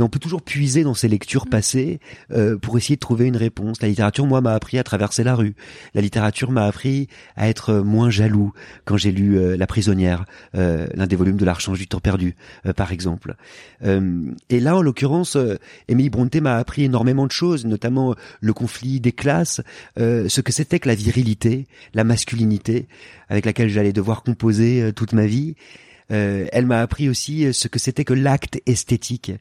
mais 0.00 0.04
on 0.04 0.08
peut 0.08 0.18
toujours 0.18 0.40
puiser 0.40 0.82
dans 0.82 0.94
ses 0.94 1.08
lectures 1.08 1.44
mm. 1.44 1.50
passées 1.50 2.00
euh, 2.32 2.56
pour 2.56 2.78
essayer 2.78 2.96
de 2.96 3.00
trouver 3.00 3.26
une 3.26 3.36
réponse. 3.36 3.82
La 3.82 3.88
littérature, 3.88 4.24
moi, 4.24 4.40
m'a 4.40 4.54
appris 4.54 4.78
à 4.78 4.82
traverser 4.82 5.22
la 5.22 5.34
rue. 5.34 5.54
La 5.94 6.00
littérature 6.00 6.50
m'a 6.50 6.64
appris 6.64 7.08
à 7.36 7.50
être 7.50 7.74
moins 7.74 8.08
jaloux 8.08 8.54
quand 8.86 8.96
j'ai 8.96 9.12
lu 9.12 9.36
euh, 9.36 9.58
La 9.58 9.66
prisonnière, 9.66 10.24
euh, 10.54 10.86
l'un 10.94 11.06
des 11.06 11.16
volumes 11.16 11.36
de 11.36 11.44
l'Archange 11.44 11.78
du 11.78 11.86
temps 11.86 12.00
perdu, 12.00 12.34
par 12.76 12.92
exemple. 12.92 13.34
et 13.82 14.60
là, 14.60 14.76
en 14.76 14.82
l'occurrence, 14.82 15.36
Émilie 15.88 16.08
Bronté 16.08 16.40
m'a 16.40 16.56
appris 16.56 16.84
énormément 16.84 17.26
de 17.26 17.32
choses, 17.32 17.66
notamment 17.66 18.14
le 18.40 18.52
conflit 18.54 19.00
des 19.00 19.12
classes, 19.12 19.60
ce 19.96 20.40
que 20.40 20.52
c'était 20.52 20.78
que 20.78 20.88
la 20.88 20.94
virilité, 20.94 21.66
la 21.92 22.04
masculinité, 22.04 22.86
avec 23.28 23.44
laquelle 23.44 23.68
j'allais 23.68 23.92
devoir 23.92 24.22
composer 24.22 24.92
toute 24.94 25.12
ma 25.12 25.26
vie. 25.26 25.56
Euh, 26.10 26.46
elle 26.52 26.66
m'a 26.66 26.80
appris 26.80 27.08
aussi 27.08 27.52
ce 27.52 27.68
que 27.68 27.78
c'était 27.78 28.04
que 28.04 28.14
l'acte 28.14 28.60
esthétique. 28.66 29.32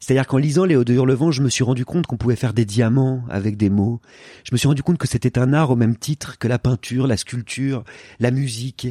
C'est-à-dire 0.00 0.26
qu'en 0.26 0.38
lisant 0.38 0.64
Léo 0.64 0.84
de 0.84 0.94
Hurlevent, 0.94 1.30
je 1.30 1.42
me 1.42 1.48
suis 1.48 1.64
rendu 1.64 1.84
compte 1.84 2.06
qu'on 2.06 2.16
pouvait 2.16 2.36
faire 2.36 2.52
des 2.52 2.64
diamants 2.64 3.24
avec 3.28 3.56
des 3.56 3.70
mots. 3.70 4.00
Je 4.44 4.50
me 4.52 4.56
suis 4.56 4.68
rendu 4.68 4.82
compte 4.82 4.98
que 4.98 5.08
c'était 5.08 5.38
un 5.38 5.52
art 5.52 5.70
au 5.70 5.76
même 5.76 5.96
titre 5.96 6.38
que 6.38 6.48
la 6.48 6.58
peinture, 6.58 7.06
la 7.06 7.16
sculpture, 7.16 7.84
la 8.20 8.30
musique. 8.30 8.88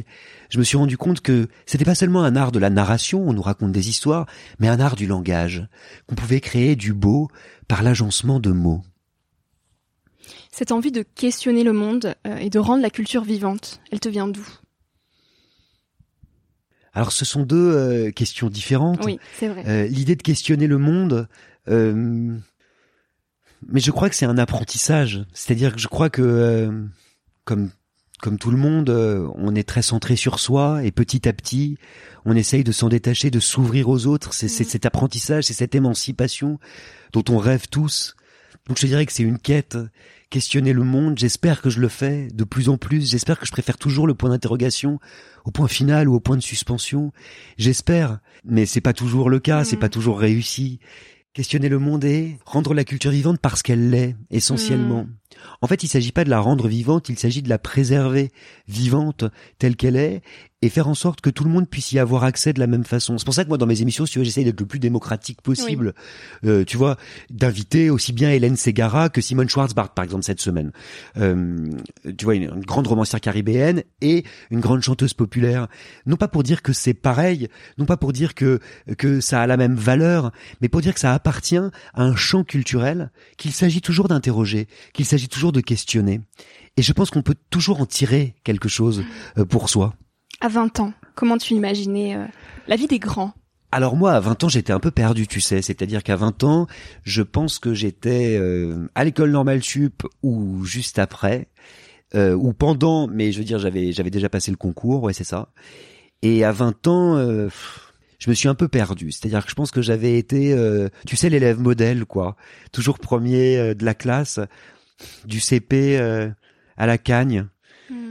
Je 0.50 0.58
me 0.58 0.64
suis 0.64 0.76
rendu 0.76 0.96
compte 0.96 1.20
que 1.20 1.48
c'était 1.66 1.84
pas 1.84 1.94
seulement 1.94 2.24
un 2.24 2.36
art 2.36 2.52
de 2.52 2.58
la 2.58 2.70
narration, 2.70 3.28
on 3.28 3.32
nous 3.32 3.42
raconte 3.42 3.72
des 3.72 3.88
histoires, 3.88 4.26
mais 4.58 4.68
un 4.68 4.80
art 4.80 4.96
du 4.96 5.06
langage, 5.06 5.66
qu'on 6.06 6.14
pouvait 6.14 6.40
créer 6.40 6.76
du 6.76 6.92
beau 6.92 7.28
par 7.68 7.82
l'agencement 7.82 8.40
de 8.40 8.50
mots. 8.50 8.82
Cette 10.50 10.72
envie 10.72 10.92
de 10.92 11.02
questionner 11.02 11.64
le 11.64 11.72
monde 11.72 12.14
euh, 12.26 12.36
et 12.38 12.50
de 12.50 12.58
rendre 12.58 12.82
la 12.82 12.90
culture 12.90 13.24
vivante, 13.24 13.80
elle 13.92 14.00
te 14.00 14.08
vient 14.08 14.26
d'où? 14.26 14.46
Alors 16.96 17.12
ce 17.12 17.24
sont 17.24 17.42
deux 17.42 17.72
euh, 17.72 18.10
questions 18.10 18.48
différentes. 18.48 19.04
Oui, 19.04 19.20
c'est 19.38 19.48
vrai. 19.48 19.62
Euh, 19.68 19.86
l'idée 19.86 20.16
de 20.16 20.22
questionner 20.22 20.66
le 20.66 20.78
monde, 20.78 21.28
mais 21.68 22.40
je 23.80 23.90
crois 23.90 24.08
que 24.08 24.16
c'est 24.16 24.26
un 24.26 24.38
apprentissage. 24.38 25.24
C'est-à-dire 25.32 25.74
que 25.74 25.80
je 25.80 25.88
crois 25.88 26.10
que 26.10 26.70
comme 27.44 27.70
comme 28.22 28.38
tout 28.38 28.50
le 28.50 28.56
monde, 28.56 28.88
on 28.88 29.54
est 29.54 29.68
très 29.68 29.82
centré 29.82 30.16
sur 30.16 30.40
soi 30.40 30.82
et 30.82 30.90
petit 30.90 31.28
à 31.28 31.34
petit, 31.34 31.76
on 32.24 32.34
essaye 32.34 32.64
de 32.64 32.72
s'en 32.72 32.88
détacher, 32.88 33.30
de 33.30 33.40
s'ouvrir 33.40 33.90
aux 33.90 34.06
autres. 34.06 34.32
C'est 34.32 34.46
mm. 34.46 34.64
cet 34.64 34.86
apprentissage, 34.86 35.44
c'est 35.44 35.52
cette 35.52 35.74
émancipation 35.74 36.58
dont 37.12 37.24
on 37.28 37.36
rêve 37.36 37.68
tous. 37.70 38.16
Donc 38.66 38.78
je 38.78 38.86
dirais 38.86 39.06
que 39.06 39.12
c'est 39.12 39.22
une 39.22 39.38
quête 39.38 39.76
questionner 40.30 40.72
le 40.72 40.82
monde. 40.82 41.18
J'espère 41.18 41.62
que 41.62 41.70
je 41.70 41.80
le 41.80 41.88
fais 41.88 42.28
de 42.32 42.44
plus 42.44 42.68
en 42.68 42.78
plus. 42.78 43.10
J'espère 43.10 43.38
que 43.38 43.46
je 43.46 43.52
préfère 43.52 43.78
toujours 43.78 44.06
le 44.06 44.14
point 44.14 44.30
d'interrogation 44.30 44.98
au 45.44 45.50
point 45.50 45.68
final 45.68 46.08
ou 46.08 46.14
au 46.14 46.20
point 46.20 46.36
de 46.36 46.42
suspension. 46.42 47.12
J'espère, 47.58 48.18
mais 48.44 48.66
c'est 48.66 48.80
pas 48.80 48.92
toujours 48.92 49.30
le 49.30 49.38
cas, 49.38 49.64
c'est 49.64 49.76
mm. 49.76 49.80
pas 49.80 49.88
toujours 49.88 50.18
réussi. 50.18 50.80
Questionner 51.32 51.68
le 51.68 51.78
monde 51.78 52.04
et 52.04 52.38
rendre 52.46 52.72
la 52.72 52.84
culture 52.84 53.10
vivante 53.10 53.38
parce 53.40 53.62
qu'elle 53.62 53.90
l'est, 53.90 54.16
essentiellement. 54.30 55.04
Mm. 55.04 55.14
En 55.60 55.66
fait, 55.66 55.82
il 55.82 55.88
s'agit 55.88 56.12
pas 56.12 56.24
de 56.24 56.30
la 56.30 56.40
rendre 56.40 56.66
vivante, 56.66 57.08
il 57.08 57.18
s'agit 57.18 57.42
de 57.42 57.48
la 57.48 57.58
préserver 57.58 58.32
vivante 58.68 59.24
telle 59.58 59.76
qu'elle 59.76 59.96
est 59.96 60.22
et 60.66 60.68
faire 60.68 60.88
en 60.88 60.94
sorte 60.94 61.20
que 61.20 61.30
tout 61.30 61.44
le 61.44 61.50
monde 61.50 61.68
puisse 61.68 61.92
y 61.92 61.98
avoir 62.00 62.24
accès 62.24 62.52
de 62.52 62.58
la 62.58 62.66
même 62.66 62.82
façon. 62.82 63.18
C'est 63.18 63.24
pour 63.24 63.34
ça 63.34 63.44
que 63.44 63.48
moi, 63.48 63.56
dans 63.56 63.66
mes 63.66 63.82
émissions, 63.82 64.04
tu 64.04 64.18
vois, 64.18 64.24
j'essaye 64.24 64.44
d'être 64.44 64.58
le 64.58 64.66
plus 64.66 64.80
démocratique 64.80 65.40
possible. 65.40 65.94
Euh, 66.44 66.64
tu 66.64 66.76
vois, 66.76 66.96
d'inviter 67.30 67.88
aussi 67.88 68.12
bien 68.12 68.32
Hélène 68.32 68.56
Segara 68.56 69.08
que 69.08 69.20
Simone 69.20 69.48
Schwarzbart, 69.48 69.94
par 69.94 70.04
exemple, 70.04 70.24
cette 70.24 70.40
semaine. 70.40 70.72
Euh, 71.18 71.70
tu 72.18 72.24
vois, 72.24 72.34
une, 72.34 72.64
grande 72.64 72.88
romancière 72.88 73.20
caribéenne 73.20 73.84
et 74.00 74.24
une 74.50 74.58
grande 74.58 74.82
chanteuse 74.82 75.14
populaire. 75.14 75.68
Non 76.04 76.16
pas 76.16 76.26
pour 76.26 76.42
dire 76.42 76.62
que 76.62 76.72
c'est 76.72 76.94
pareil, 76.94 77.48
non 77.78 77.86
pas 77.86 77.96
pour 77.96 78.12
dire 78.12 78.34
que 78.34 78.58
que 78.98 79.20
ça 79.20 79.42
a 79.42 79.46
la 79.46 79.56
même 79.56 79.76
valeur, 79.76 80.32
mais 80.60 80.68
pour 80.68 80.80
dire 80.80 80.94
que 80.94 81.00
ça 81.00 81.14
appartient 81.14 81.56
à 81.56 81.70
un 82.02 82.16
champ 82.16 82.42
culturel 82.42 83.12
qu'il 83.36 83.52
s'agit 83.52 83.80
toujours 83.80 84.08
d'interroger, 84.08 84.66
qu'il 84.92 85.04
s'agit 85.04 85.28
toujours 85.28 85.52
de 85.52 85.60
questionner. 85.60 86.22
Et 86.76 86.82
je 86.82 86.92
pense 86.92 87.10
qu'on 87.10 87.22
peut 87.22 87.36
toujours 87.50 87.80
en 87.80 87.86
tirer 87.86 88.34
quelque 88.42 88.68
chose 88.68 89.04
euh, 89.38 89.44
pour 89.44 89.68
soi. 89.68 89.94
À 90.40 90.48
20 90.48 90.80
ans, 90.80 90.92
comment 91.14 91.38
tu 91.38 91.54
imaginais 91.54 92.16
euh, 92.16 92.24
la 92.68 92.76
vie 92.76 92.86
des 92.86 92.98
grands? 92.98 93.32
Alors 93.72 93.96
moi, 93.96 94.12
à 94.12 94.20
20 94.20 94.44
ans, 94.44 94.48
j'étais 94.48 94.72
un 94.72 94.80
peu 94.80 94.90
perdu, 94.90 95.26
tu 95.26 95.40
sais. 95.40 95.62
C'est-à-dire 95.62 96.02
qu'à 96.02 96.16
20 96.16 96.44
ans, 96.44 96.66
je 97.04 97.22
pense 97.22 97.58
que 97.58 97.74
j'étais 97.74 98.36
euh, 98.38 98.88
à 98.94 99.04
l'école 99.04 99.30
normale 99.30 99.62
sup 99.62 100.02
ou 100.22 100.64
juste 100.64 100.98
après, 100.98 101.48
euh, 102.14 102.34
ou 102.34 102.52
pendant, 102.52 103.06
mais 103.06 103.32
je 103.32 103.38
veux 103.38 103.44
dire, 103.44 103.58
j'avais 103.58 104.10
déjà 104.10 104.28
passé 104.28 104.50
le 104.50 104.56
concours, 104.56 105.02
ouais, 105.02 105.12
c'est 105.12 105.24
ça. 105.24 105.48
Et 106.22 106.44
à 106.44 106.52
20 106.52 106.86
ans, 106.86 107.18
je 108.18 108.30
me 108.30 108.34
suis 108.34 108.48
un 108.48 108.54
peu 108.54 108.68
perdu. 108.68 109.12
C'est-à-dire 109.12 109.44
que 109.44 109.50
je 109.50 109.54
pense 109.54 109.70
que 109.70 109.82
j'avais 109.82 110.16
été, 110.16 110.56
tu 111.06 111.16
sais, 111.16 111.28
l'élève 111.28 111.60
modèle, 111.60 112.06
quoi. 112.06 112.36
Toujours 112.72 112.98
premier 112.98 113.74
de 113.74 113.84
la 113.84 113.94
classe, 113.94 114.40
du 115.26 115.40
CP 115.40 115.98
à 116.78 116.86
la 116.86 116.98
cagne. 116.98 117.46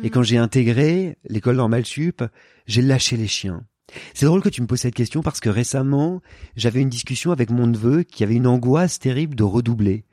Et 0.06 0.12
quand 0.12 0.22
j'ai 0.22 0.38
intégré 0.38 1.18
l'école 1.28 1.56
normale 1.56 1.84
sup, 1.84 2.24
j'ai 2.68 2.84
lâché 2.84 3.18
les 3.18 3.26
chiens. 3.26 3.66
C'est 4.14 4.28
drôle 4.28 4.44
que 4.44 4.50
tu 4.50 4.62
me 4.62 4.68
poses 4.68 4.82
cette 4.82 4.94
question 4.94 5.24
parce 5.24 5.40
que 5.40 5.50
récemment, 5.50 6.22
j'avais 6.56 6.80
une 6.82 6.90
discussion 6.90 7.32
avec 7.32 7.50
mon 7.50 7.66
neveu 7.66 8.04
qui 8.04 8.24
avait 8.24 8.36
une 8.36 8.46
angoisse 8.46 9.00
terrible 9.00 9.34
de 9.34 9.42
redoubler. 9.42 10.06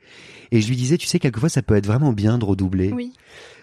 Et 0.49 0.61
je 0.61 0.67
lui 0.67 0.75
disais, 0.77 0.97
tu 0.97 1.05
sais, 1.05 1.19
quelquefois 1.19 1.49
ça 1.49 1.61
peut 1.61 1.75
être 1.75 1.85
vraiment 1.85 2.11
bien 2.11 2.39
de 2.39 2.45
redoubler. 2.45 2.91
Oui. 2.91 3.13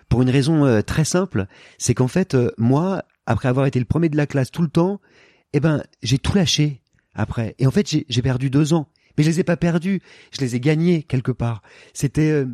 Pour 0.08 0.22
une 0.22 0.30
raison 0.30 0.64
euh, 0.64 0.82
très 0.82 1.04
simple, 1.04 1.46
c'est 1.78 1.94
qu'en 1.94 2.06
fait, 2.06 2.36
euh, 2.36 2.52
moi, 2.58 3.02
après 3.26 3.48
avoir 3.48 3.66
été 3.66 3.80
le 3.80 3.84
premier 3.84 4.08
de 4.08 4.16
la 4.16 4.28
classe 4.28 4.52
tout 4.52 4.62
le 4.62 4.68
temps, 4.68 5.00
eh 5.52 5.58
ben, 5.58 5.82
j'ai 6.04 6.18
tout 6.18 6.36
lâché 6.36 6.80
après. 7.12 7.56
Et 7.58 7.66
en 7.66 7.72
fait, 7.72 7.88
j'ai 8.08 8.22
perdu 8.22 8.50
deux 8.50 8.72
ans. 8.72 8.86
Mais 9.18 9.24
je 9.24 9.30
les 9.30 9.40
ai 9.40 9.44
pas 9.44 9.56
perdus, 9.56 10.00
je 10.30 10.40
les 10.42 10.54
ai 10.54 10.60
gagnés 10.60 11.02
quelque 11.02 11.32
part. 11.32 11.60
C'était, 11.92 12.30
euh, 12.30 12.46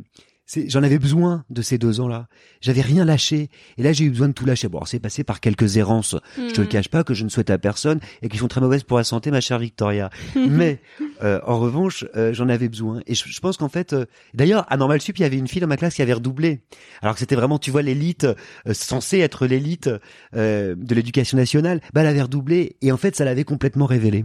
j'en 0.69 0.83
avais 0.83 0.99
besoin 0.99 1.45
de 1.51 1.63
ces 1.63 1.79
deux 1.79 2.01
ans-là. 2.01 2.29
J'avais 2.61 2.81
rien 2.81 3.05
lâché. 3.05 3.51
Et 3.79 3.83
là, 3.83 3.93
j'ai 3.93 4.05
eu 4.05 4.11
besoin 4.11 4.29
de 4.29 4.33
tout 4.33 4.47
lâcher. 4.47 4.69
Bon, 4.69 4.85
c'est 4.85 5.01
passé 5.01 5.25
par 5.25 5.41
quelques 5.41 5.77
errances. 5.77 6.17
Je 6.37 6.53
te 6.53 6.61
le 6.61 6.67
hmm. 6.67 6.71
cache 6.71 6.89
pas 6.89 7.05
que 7.05 7.15
je 7.15 7.25
ne 7.25 7.29
souhaite 7.29 7.51
à 7.51 7.59
personne 7.59 8.01
et 8.23 8.29
qui 8.29 8.39
sont 8.39 8.49
très 8.49 8.61
mauvaises 8.61 8.85
pour 8.85 8.99
la 8.99 9.05
santé, 9.05 9.31
ma 9.31 9.41
chère 9.41 9.59
Victoria. 9.59 10.11
Mais, 10.37 10.81
euh, 11.23 11.41
en 11.47 11.59
revanche, 11.59 12.05
euh, 12.17 12.33
j'en 12.33 12.49
avais 12.49 12.69
besoin. 12.69 13.01
Et 13.07 13.15
je, 13.15 13.41
pense 13.41 13.57
qu'en 13.57 13.69
fait, 13.69 13.93
euh, 13.93 14.07
d'ailleurs, 14.35 14.65
à 14.69 14.77
Normal 14.77 15.01
Sup, 15.01 15.19
il 15.19 15.23
y 15.23 15.25
avait 15.25 15.39
une 15.39 15.49
fille 15.49 15.61
dans 15.61 15.67
ma 15.67 15.77
classe 15.77 15.95
qui 15.95 16.03
avait 16.03 16.15
redoublé. 16.15 16.63
Alors 17.03 17.15
que 17.15 17.21
c'était 17.21 17.37
vraiment, 17.37 17.59
tu 17.59 17.71
vois, 17.71 17.83
l'élite, 17.83 18.27
censée 18.73 19.19
être 19.19 19.47
l'élite 19.47 19.91
de 20.33 20.95
l'éducation 20.95 21.37
nationale. 21.37 21.81
Bah, 21.93 22.03
elle 22.03 22.09
avait 22.09 22.23
redoublé. 22.23 22.77
Et 22.83 22.93
en 22.93 22.97
fait, 22.97 23.17
ça 23.17 23.25
l'avait 23.25 23.45
complètement 23.45 23.87
révélé. 23.87 24.25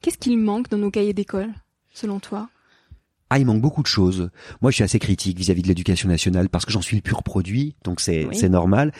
Qu'est-ce 0.00 0.18
qu'il 0.18 0.38
manque 0.38 0.68
dans 0.68 0.78
nos 0.78 0.90
cahiers 0.90 1.12
d'école, 1.12 1.52
selon 1.92 2.20
toi? 2.20 2.48
Ah, 3.28 3.38
il 3.38 3.46
manque 3.46 3.60
beaucoup 3.60 3.82
de 3.82 3.88
choses. 3.88 4.30
Moi, 4.60 4.70
je 4.70 4.76
suis 4.76 4.84
assez 4.84 4.98
critique 4.98 5.36
vis-à-vis 5.36 5.62
de 5.62 5.68
l'éducation 5.68 6.08
nationale 6.08 6.48
parce 6.48 6.64
que 6.64 6.72
j'en 6.72 6.82
suis 6.82 6.96
le 6.96 7.02
pur 7.02 7.22
produit, 7.22 7.74
donc 7.84 8.00
c'est 8.00 8.28
c'est 8.32 8.48
normal. 8.48 8.92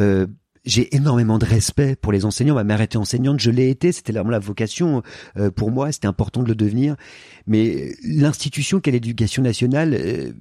Euh, 0.00 0.26
j'ai 0.64 0.94
énormément 0.94 1.38
de 1.38 1.44
respect 1.44 1.96
pour 1.96 2.12
les 2.12 2.24
enseignants. 2.24 2.54
Ma 2.54 2.62
mère 2.62 2.80
était 2.80 2.96
enseignante, 2.96 3.40
je 3.40 3.50
l'ai 3.50 3.68
été, 3.68 3.90
c'était 3.90 4.12
vraiment 4.12 4.30
la 4.30 4.38
vocation 4.38 5.02
euh, 5.36 5.50
pour 5.50 5.72
moi, 5.72 5.90
c'était 5.90 6.06
important 6.06 6.42
de 6.42 6.48
le 6.48 6.54
devenir. 6.54 6.94
Mais 7.46 7.94
l'institution 8.04 8.78
qu'est 8.78 8.92
l'éducation 8.92 9.42
nationale, 9.42 9.92
euh, 9.94 10.32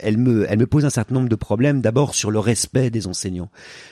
elle 0.00 0.18
me, 0.18 0.44
elle 0.48 0.58
me 0.58 0.66
pose 0.66 0.84
un 0.84 0.90
certain 0.90 1.14
nombre 1.14 1.28
de 1.28 1.36
problèmes. 1.36 1.80
D'abord 1.80 2.14
sur 2.16 2.30
le 2.32 2.40
respect 2.40 2.90
des 2.90 3.06
enseignants. 3.06 3.50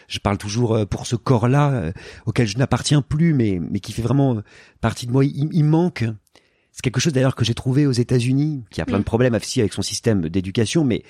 Je 0.08 0.18
parle 0.18 0.38
toujours 0.38 0.86
pour 0.86 1.06
ce 1.06 1.16
corps-là 1.16 1.92
auquel 2.26 2.46
je 2.46 2.58
n'appartiens 2.58 3.02
plus, 3.02 3.32
mais 3.32 3.60
mais 3.60 3.80
qui 3.80 3.92
fait 3.92 4.02
vraiment 4.02 4.42
partie 4.80 5.06
de 5.06 5.12
moi. 5.12 5.24
Il, 5.24 5.48
il 5.52 5.64
manque 5.64 6.04
c'est 6.78 6.82
quelque 6.82 7.00
chose 7.00 7.12
d'ailleurs 7.12 7.34
que 7.34 7.44
j'ai 7.44 7.54
trouvé 7.54 7.88
aux 7.88 7.92
États-Unis, 7.92 8.62
qui 8.70 8.80
a 8.80 8.86
plein 8.86 9.00
de 9.00 9.04
problèmes 9.04 9.34
aussi 9.34 9.58
avec 9.58 9.72
son 9.72 9.82
système 9.82 10.28
d'éducation, 10.28 10.84
mais, 10.84 11.02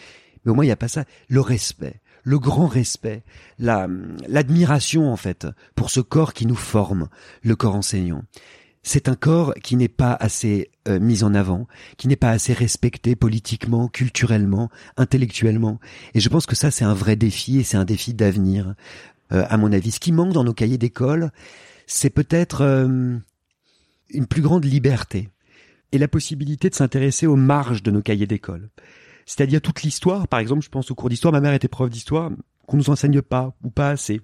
mais 0.43 0.51
au 0.51 0.55
moins 0.55 0.65
il 0.65 0.69
n'y 0.69 0.73
a 0.73 0.77
pas 0.77 0.89
ça. 0.89 1.05
Le 1.29 1.43
respect, 1.43 2.01
le 2.23 2.39
grand 2.39 2.69
respect, 2.69 3.23
la, 3.59 3.87
l'admiration 4.27 5.13
en 5.13 5.17
fait 5.17 5.47
pour 5.75 5.91
ce 5.91 6.01
corps 6.01 6.33
qui 6.33 6.47
nous 6.47 6.55
forme, 6.55 7.11
le 7.43 7.55
corps 7.55 7.75
enseignant. 7.75 8.23
C'est 8.83 9.11
un 9.11 9.15
corps 9.15 9.53
qui 9.63 9.77
n'est 9.77 9.89
pas 9.89 10.15
assez 10.15 10.71
euh, 10.89 10.99
mis 11.01 11.23
en 11.23 11.35
avant, 11.35 11.67
qui 11.99 12.09
n'est 12.09 12.17
pas 12.17 12.31
assez 12.31 12.55
respecté 12.55 13.15
politiquement, 13.15 13.89
culturellement, 13.89 14.71
intellectuellement. 14.97 15.81
Et 16.15 16.21
je 16.21 16.31
pense 16.31 16.47
que 16.47 16.57
ça, 16.57 16.71
c'est 16.71 16.87
un 16.87 16.95
vrai 16.95 17.15
défi 17.15 17.59
et 17.59 17.63
c'est 17.63 17.77
un 17.77 17.85
défi 17.85 18.15
d'avenir, 18.15 18.75
euh, 19.33 19.45
à 19.51 19.59
mon 19.59 19.71
avis. 19.71 19.91
Ce 19.91 20.01
qui 20.01 20.13
manque 20.13 20.33
dans 20.33 20.45
nos 20.45 20.55
cahiers 20.55 20.79
d'école, 20.79 21.31
c'est 21.87 22.09
peut-être 22.09 22.63
euh, 22.63 23.19
une 24.09 24.27
plus 24.27 24.41
grande 24.41 24.65
liberté 24.65 25.29
et 25.93 25.99
la 25.99 26.09
possibilité 26.09 26.71
de 26.71 26.75
s'intéresser 26.75 27.27
aux 27.27 27.37
marges 27.37 27.83
de 27.83 27.91
nos 27.91 28.03
cahiers 28.03 28.27
d'école. 28.27 28.71
C'est-à-dire 29.27 29.61
toute 29.61 29.83
l'histoire, 29.83 30.27
par 30.29 30.41
exemple, 30.41 30.63
je 30.63 30.71
pense 30.71 30.91
au 30.91 30.95
cours 30.95 31.09
d'histoire, 31.09 31.33
ma 31.33 31.41
mère 31.41 31.53
était 31.53 31.69
prof 31.69 31.91
d'histoire, 31.91 32.31
qu'on 32.67 32.77
nous 32.77 32.91
enseigne 32.91 33.23
pas 33.23 33.55
ou 33.63 33.71
pas 33.71 33.91
assez. 33.91 34.21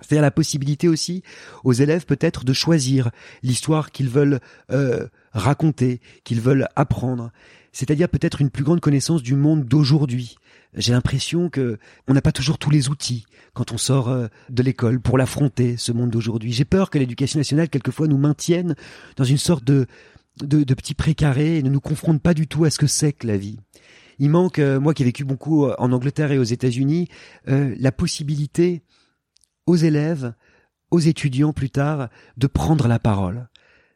C'est-à-dire 0.00 0.22
la 0.22 0.30
possibilité 0.30 0.88
aussi 0.88 1.22
aux 1.62 1.72
élèves 1.72 2.04
peut-être 2.04 2.44
de 2.44 2.52
choisir 2.52 3.10
l'histoire 3.42 3.92
qu'ils 3.92 4.08
veulent 4.08 4.40
euh, 4.70 5.06
raconter, 5.32 6.00
qu'ils 6.24 6.40
veulent 6.40 6.68
apprendre. 6.76 7.30
C'est-à-dire 7.72 8.08
peut-être 8.08 8.40
une 8.40 8.50
plus 8.50 8.64
grande 8.64 8.80
connaissance 8.80 9.22
du 9.22 9.34
monde 9.34 9.64
d'aujourd'hui. 9.64 10.36
J'ai 10.76 10.92
l'impression 10.92 11.48
que 11.48 11.78
on 12.08 12.14
n'a 12.14 12.22
pas 12.22 12.32
toujours 12.32 12.58
tous 12.58 12.70
les 12.70 12.88
outils 12.88 13.26
quand 13.52 13.72
on 13.72 13.78
sort 13.78 14.08
euh, 14.08 14.26
de 14.50 14.62
l'école 14.62 15.00
pour 15.00 15.18
l'affronter, 15.18 15.76
ce 15.76 15.92
monde 15.92 16.10
d'aujourd'hui. 16.10 16.52
J'ai 16.52 16.64
peur 16.64 16.90
que 16.90 16.98
l'éducation 16.98 17.38
nationale 17.38 17.68
quelquefois 17.68 18.08
nous 18.08 18.18
maintienne 18.18 18.74
dans 19.16 19.24
une 19.24 19.38
sorte 19.38 19.64
de 19.64 19.86
de, 20.42 20.74
petits 20.74 20.94
précarés 20.94 21.58
et 21.58 21.62
ne 21.62 21.70
nous 21.70 21.80
confrontent 21.80 22.22
pas 22.22 22.34
du 22.34 22.46
tout 22.46 22.64
à 22.64 22.70
ce 22.70 22.78
que 22.78 22.86
c'est 22.86 23.12
que 23.12 23.26
la 23.26 23.36
vie. 23.36 23.58
Il 24.18 24.30
manque, 24.30 24.58
euh, 24.58 24.78
moi 24.78 24.94
qui 24.94 25.02
ai 25.02 25.06
vécu 25.06 25.24
beaucoup 25.24 25.66
euh, 25.66 25.74
en 25.78 25.92
Angleterre 25.92 26.32
et 26.32 26.38
aux 26.38 26.44
États-Unis, 26.44 27.08
euh, 27.48 27.74
la 27.78 27.92
possibilité 27.92 28.82
aux 29.66 29.76
élèves, 29.76 30.34
aux 30.90 31.00
étudiants 31.00 31.52
plus 31.52 31.70
tard, 31.70 32.08
de 32.36 32.46
prendre 32.46 32.86
la 32.86 32.98
parole. 32.98 33.48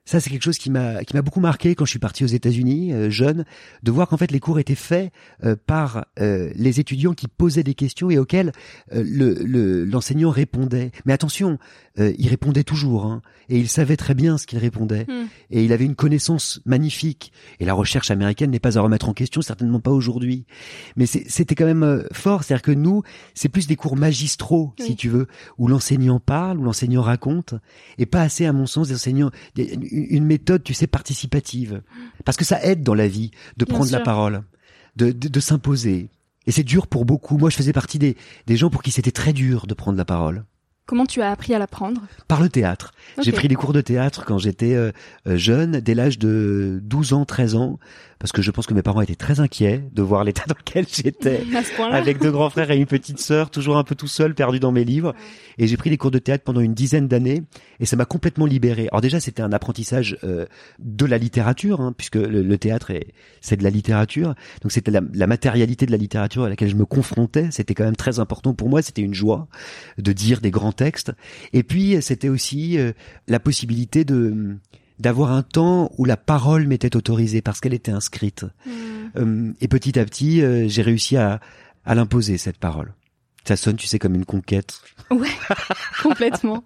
Ça, 0.09 0.21
c'est 0.21 0.31
quelque 0.31 0.43
chose 0.43 0.57
qui 0.57 0.71
m'a 0.71 1.05
qui 1.05 1.15
m'a 1.15 1.21
beaucoup 1.21 1.41
marqué 1.41 1.75
quand 1.75 1.85
je 1.85 1.91
suis 1.91 1.99
parti 1.99 2.25
aux 2.25 2.29
États-Unis, 2.29 2.95
euh, 2.95 3.11
jeune, 3.11 3.45
de 3.83 3.91
voir 3.91 4.09
qu'en 4.09 4.17
fait 4.17 4.31
les 4.31 4.41
cours 4.41 4.59
étaient 4.59 4.75
faits 4.75 5.13
euh, 5.45 5.55
par 5.67 6.07
euh, 6.19 6.51
les 6.55 6.81
étudiants 6.81 7.13
qui 7.13 7.29
posaient 7.29 7.63
des 7.63 7.75
questions 7.75 8.09
et 8.09 8.17
auxquelles 8.17 8.53
le 8.91 9.85
l'enseignant 9.85 10.31
répondait. 10.31 10.93
Mais 11.05 11.13
attention, 11.13 11.59
il 11.99 12.29
répondait 12.29 12.65
toujours, 12.65 13.05
hein, 13.05 13.23
et 13.49 13.59
il 13.59 13.69
savait 13.69 13.97
très 13.97 14.15
bien 14.15 14.39
ce 14.39 14.47
qu'il 14.47 14.59
répondait, 14.59 15.05
Hmm. 15.09 15.27
et 15.51 15.65
il 15.65 15.73
avait 15.73 15.85
une 15.85 15.95
connaissance 15.95 16.61
magnifique. 16.67 17.33
Et 17.61 17.65
la 17.65 17.75
recherche 17.75 18.11
américaine 18.11 18.51
n'est 18.51 18.59
pas 18.59 18.77
à 18.79 18.81
remettre 18.81 19.09
en 19.09 19.15
question, 19.15 19.41
certainement 19.41 19.81
pas 19.81 19.91
aujourd'hui. 19.91 20.45
Mais 20.97 21.07
c'était 21.07 21.55
quand 21.55 21.65
même 21.65 21.83
euh, 21.83 22.03
fort, 22.13 22.45
c'est-à-dire 22.45 22.63
que 22.63 22.73
nous, 22.73 23.03
c'est 23.35 23.49
plus 23.49 23.67
des 23.67 23.77
cours 23.77 23.97
magistraux, 23.97 24.75
si 24.79 24.97
tu 24.97 25.09
veux, 25.09 25.27
où 25.57 25.69
l'enseignant 25.69 26.21
parle, 26.21 26.59
où 26.59 26.63
l'enseignant 26.63 27.03
raconte, 27.03 27.55
et 27.97 28.07
pas 28.07 28.23
assez, 28.23 28.47
à 28.47 28.53
mon 28.53 28.67
sens, 28.67 28.89
des 28.89 28.95
enseignants 28.95 29.31
une 29.99 30.25
méthode, 30.25 30.63
tu 30.63 30.75
sais, 30.75 30.87
participative. 30.87 31.83
Parce 32.25 32.37
que 32.37 32.45
ça 32.45 32.63
aide 32.65 32.83
dans 32.83 32.95
la 32.95 33.09
vie 33.09 33.31
de 33.57 33.65
Bien 33.65 33.75
prendre 33.75 33.93
la 33.93 34.01
parole, 34.01 34.43
de, 34.97 35.13
de, 35.13 35.29
de 35.29 35.41
s'imposer. 35.41 36.09
Et 36.47 36.53
c'est 36.53 36.65
dur 36.65 36.87
pour 36.87 37.05
beaucoup. 37.05 37.37
Moi, 37.37 37.51
je 37.51 37.57
faisais 37.57 37.73
partie 37.73 37.99
des, 37.99 38.17
des 38.47 38.57
gens 38.57 38.71
pour 38.71 38.83
qui 38.83 38.91
c'était 38.91 39.11
très 39.11 39.33
dur 39.33 39.67
de 39.67 39.75
prendre 39.75 39.99
la 39.99 40.05
parole. 40.05 40.45
Comment 40.89 41.05
tu 41.05 41.21
as 41.21 41.31
appris 41.31 41.53
à 41.53 41.59
l'apprendre? 41.59 42.01
Par 42.29 42.41
le 42.41 42.49
théâtre. 42.49 42.93
J'ai 43.21 43.31
pris 43.33 43.47
des 43.47 43.57
cours 43.57 43.75
de 43.75 43.83
théâtre 43.83 44.25
quand 44.25 44.39
j'étais 44.39 44.73
euh, 44.73 44.91
euh, 45.27 45.37
jeune, 45.37 45.81
dès 45.81 45.93
l'âge 45.93 46.19
de 46.19 46.81
12 46.83 47.13
ans, 47.13 47.27
13 47.27 47.57
ans, 47.57 47.79
parce 48.19 48.33
que 48.33 48.43
je 48.43 48.51
pense 48.51 48.67
que 48.67 48.75
mes 48.75 48.83
parents 48.83 49.01
étaient 49.01 49.15
très 49.15 49.41
inquiets 49.41 49.85
de 49.93 50.03
voir 50.03 50.25
l'état 50.25 50.45
dans 50.49 50.57
lequel 50.59 50.87
j'étais. 50.91 51.43
avec 51.91 52.21
deux 52.21 52.31
grands 52.31 52.51
frères 52.51 52.71
et 52.71 52.77
une 52.77 52.87
petite 52.87 53.21
sœur, 53.21 53.51
toujours 53.51 53.77
un 53.77 53.85
peu 53.85 53.95
tout 53.95 54.09
seul, 54.09 54.35
perdu 54.35 54.61
dans 54.61 54.73
mes 54.73 54.85
livres. 54.85 55.15
Et 55.59 55.67
j'ai 55.67 55.77
pris 55.77 55.91
des 55.91 55.97
cours 55.97 56.11
de 56.11 56.19
théâtre 56.19 56.45
pendant 56.45 56.61
une 56.61 56.75
dizaine 56.75 57.09
d'années, 57.09 57.43
et 57.81 57.87
ça 57.87 57.97
m'a 57.97 58.05
complètement 58.05 58.47
libéré. 58.47 58.89
Alors 58.91 59.01
déjà, 59.01 59.21
c'était 59.21 59.43
un 59.43 59.53
apprentissage 59.53 60.19
euh, 60.25 60.47
de 60.79 61.07
la 61.07 61.19
littérature, 61.19 61.81
hein, 61.81 61.95
puisque 61.97 62.17
le, 62.17 62.43
le 62.43 62.59
théâtre 62.59 62.91
est 62.91 63.09
c'est 63.41 63.57
de 63.57 63.65
la 63.65 63.71
littérature. 63.71 64.35
Donc 64.63 64.73
c'était 64.73 64.91
la, 64.91 65.01
la 65.15 65.27
matérialité 65.27 65.87
de 65.87 65.91
la 65.91 65.97
littérature 65.97 66.45
à 66.45 66.49
laquelle 66.49 66.69
je 66.69 66.77
me 66.77 66.85
confrontais. 66.85 67.49
C'était 67.51 67.75
quand 67.75 67.85
même 67.85 67.97
très 67.97 68.19
important 68.19 68.55
pour 68.55 68.69
moi. 68.69 68.83
C'était 68.83 69.03
une 69.03 69.15
joie 69.15 69.49
de 69.99 70.13
dire 70.13 70.41
des 70.41 70.51
grands 70.51 70.73
textes. 70.73 71.13
Et 71.53 71.63
puis 71.63 72.01
c'était 72.03 72.29
aussi 72.29 72.79
euh, 72.79 72.93
la 73.27 73.41
possibilité 73.41 74.05
de 74.05 74.57
d'avoir 74.99 75.33
un 75.33 75.43
temps 75.43 75.91
où 75.99 76.05
la 76.05 76.17
parole 76.17 76.67
m'était 76.67 76.97
autorisée 76.97 77.43
parce 77.43 77.61
qu'elle 77.61 77.75
était 77.75 77.93
inscrite. 77.93 78.45
Hmm. 78.67 78.71
Euh, 79.17 79.53
et 79.61 79.69
petit 79.69 79.99
à 79.99 80.05
petit, 80.05 80.43
euh, 80.43 80.69
j'ai 80.69 80.83
réussi 80.83 81.17
à, 81.17 81.41
à 81.85 81.95
l'imposer, 81.95 82.39
cette 82.39 82.59
parole. 82.59 82.93
Ça 83.45 83.57
sonne, 83.57 83.77
tu 83.77 83.87
sais, 83.87 83.99
comme 83.99 84.15
une 84.15 84.27
conquête. 84.27 84.81
Ouais, 85.11 85.29
complètement. 86.03 86.65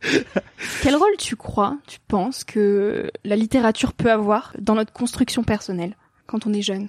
Quel 0.82 0.96
rôle 0.96 1.16
tu 1.18 1.36
crois, 1.36 1.78
tu 1.86 1.98
penses 2.08 2.42
que 2.42 3.10
la 3.24 3.36
littérature 3.36 3.92
peut 3.92 4.10
avoir 4.10 4.54
dans 4.58 4.74
notre 4.74 4.92
construction 4.92 5.44
personnelle 5.44 5.96
quand 6.26 6.46
on 6.46 6.52
est 6.52 6.62
jeune? 6.62 6.88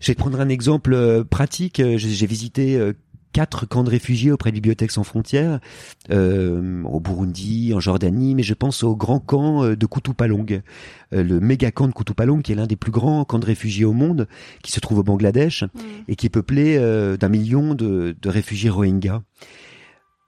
Je 0.00 0.08
vais 0.08 0.14
te 0.14 0.20
prendre 0.20 0.40
un 0.40 0.48
exemple 0.48 0.92
euh, 0.92 1.22
pratique. 1.22 1.80
J'ai 1.96 2.26
visité 2.26 2.92
quatre 3.32 3.66
camps 3.66 3.84
de 3.84 3.90
réfugiés 3.90 4.32
auprès 4.32 4.50
de 4.50 4.54
Bibliothèques 4.54 4.90
sans 4.90 5.04
frontières, 5.04 5.60
euh, 6.10 6.82
au 6.84 7.00
Burundi, 7.00 7.72
en 7.74 7.80
Jordanie, 7.80 8.34
mais 8.34 8.42
je 8.42 8.54
pense 8.54 8.82
au 8.82 8.96
grand 8.96 9.20
camp 9.20 9.64
euh, 9.64 9.76
de 9.76 9.86
Kutupalong, 9.86 10.62
euh, 11.12 11.22
le 11.22 11.40
méga 11.40 11.70
camp 11.70 11.88
de 11.88 11.92
Kutupalong, 11.92 12.42
qui 12.42 12.52
est 12.52 12.54
l'un 12.54 12.66
des 12.66 12.76
plus 12.76 12.92
grands 12.92 13.24
camps 13.24 13.38
de 13.38 13.46
réfugiés 13.46 13.84
au 13.84 13.92
monde, 13.92 14.26
qui 14.62 14.72
se 14.72 14.80
trouve 14.80 14.98
au 14.98 15.02
Bangladesh. 15.02 15.64
et 16.08 16.16
qui 16.16 16.26
est 16.26 16.30
peuplé 16.30 16.76
euh, 16.78 17.16
d'un 17.16 17.28
million 17.28 17.74
de, 17.74 18.16
de 18.20 18.28
réfugiés 18.28 18.70
Rohingyas. 18.70 19.22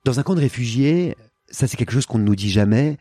Dans 0.05 0.21
un 0.21 0.23
camp 0.23 0.35
de 0.35 0.41
réfugiés, 0.41 1.17
ça 1.51 1.67
c'est 1.67 1.77
quelque 1.77 1.93
chose 1.93 2.07
qu'on 2.07 2.19
ne 2.19 2.25
nous 2.25 2.37
dit 2.37 2.51
jamais, 2.51 2.99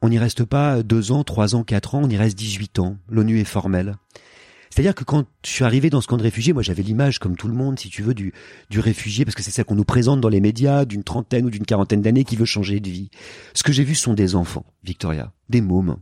on 0.00 0.08
n'y 0.08 0.18
reste 0.18 0.44
pas 0.44 0.82
deux 0.82 1.12
ans, 1.12 1.24
trois 1.24 1.54
ans, 1.54 1.64
quatre 1.64 1.94
ans, 1.94 2.02
on 2.04 2.08
y 2.08 2.16
reste 2.16 2.38
18 2.38 2.78
ans. 2.78 2.96
L'ONU 3.08 3.40
est 3.40 3.44
formelle. 3.44 3.96
C'est-à-dire 4.70 4.94
que 4.94 5.04
quand 5.04 5.26
je 5.44 5.50
suis 5.50 5.64
arrivé 5.64 5.90
dans 5.90 6.00
ce 6.00 6.06
camp 6.06 6.16
de 6.16 6.22
réfugiés, 6.22 6.52
moi 6.52 6.62
j'avais 6.62 6.82
l'image, 6.82 7.18
comme 7.18 7.36
tout 7.36 7.48
le 7.48 7.54
monde, 7.54 7.78
si 7.78 7.88
tu 7.88 8.02
veux, 8.02 8.14
du, 8.14 8.32
du 8.70 8.80
réfugié, 8.80 9.24
parce 9.24 9.34
que 9.34 9.42
c'est 9.42 9.50
celle 9.50 9.64
qu'on 9.64 9.74
nous 9.74 9.84
présente 9.84 10.20
dans 10.20 10.28
les 10.28 10.40
médias, 10.40 10.84
d'une 10.84 11.04
trentaine 11.04 11.46
ou 11.46 11.50
d'une 11.50 11.64
quarantaine 11.64 12.02
d'années 12.02 12.24
qui 12.24 12.36
veut 12.36 12.44
changer 12.44 12.80
de 12.80 12.88
vie. 12.88 13.10
Ce 13.54 13.62
que 13.62 13.72
j'ai 13.72 13.84
vu 13.84 13.94
sont 13.94 14.14
des 14.14 14.34
enfants, 14.34 14.66
Victoria, 14.84 15.32
des 15.48 15.60
mômes, 15.60 15.96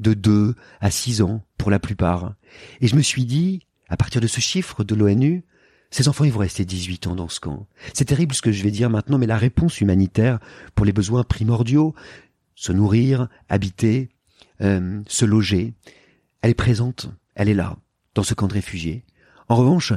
de 0.00 0.14
2 0.14 0.54
à 0.80 0.90
6 0.90 1.22
ans 1.22 1.44
pour 1.58 1.70
la 1.70 1.78
plupart. 1.78 2.34
Et 2.80 2.86
je 2.86 2.96
me 2.96 3.02
suis 3.02 3.24
dit, 3.24 3.60
à 3.88 3.96
partir 3.96 4.20
de 4.20 4.26
ce 4.26 4.40
chiffre 4.40 4.84
de 4.84 4.94
l'ONU, 4.94 5.44
ces 5.90 6.08
enfants, 6.08 6.24
ils 6.24 6.32
vont 6.32 6.40
rester 6.40 6.64
18 6.64 7.06
ans 7.06 7.14
dans 7.14 7.28
ce 7.28 7.38
camp. 7.38 7.68
C'est 7.92 8.06
terrible 8.06 8.34
ce 8.34 8.42
que 8.42 8.50
je 8.50 8.64
vais 8.64 8.72
dire 8.72 8.90
maintenant, 8.90 9.18
mais 9.18 9.26
la 9.26 9.38
réponse 9.38 9.80
humanitaire 9.80 10.40
pour 10.74 10.84
les 10.84 10.92
besoins 10.92 11.22
primordiaux, 11.22 11.94
se 12.56 12.72
nourrir, 12.72 13.28
habiter, 13.48 14.08
euh, 14.60 15.00
se 15.06 15.24
loger, 15.24 15.74
elle 16.42 16.50
est 16.50 16.54
présente, 16.54 17.10
elle 17.34 17.48
est 17.48 17.54
là, 17.54 17.76
dans 18.14 18.22
ce 18.22 18.34
camp 18.34 18.46
de 18.46 18.54
réfugiés. 18.54 19.04
En 19.48 19.56
revanche, 19.56 19.92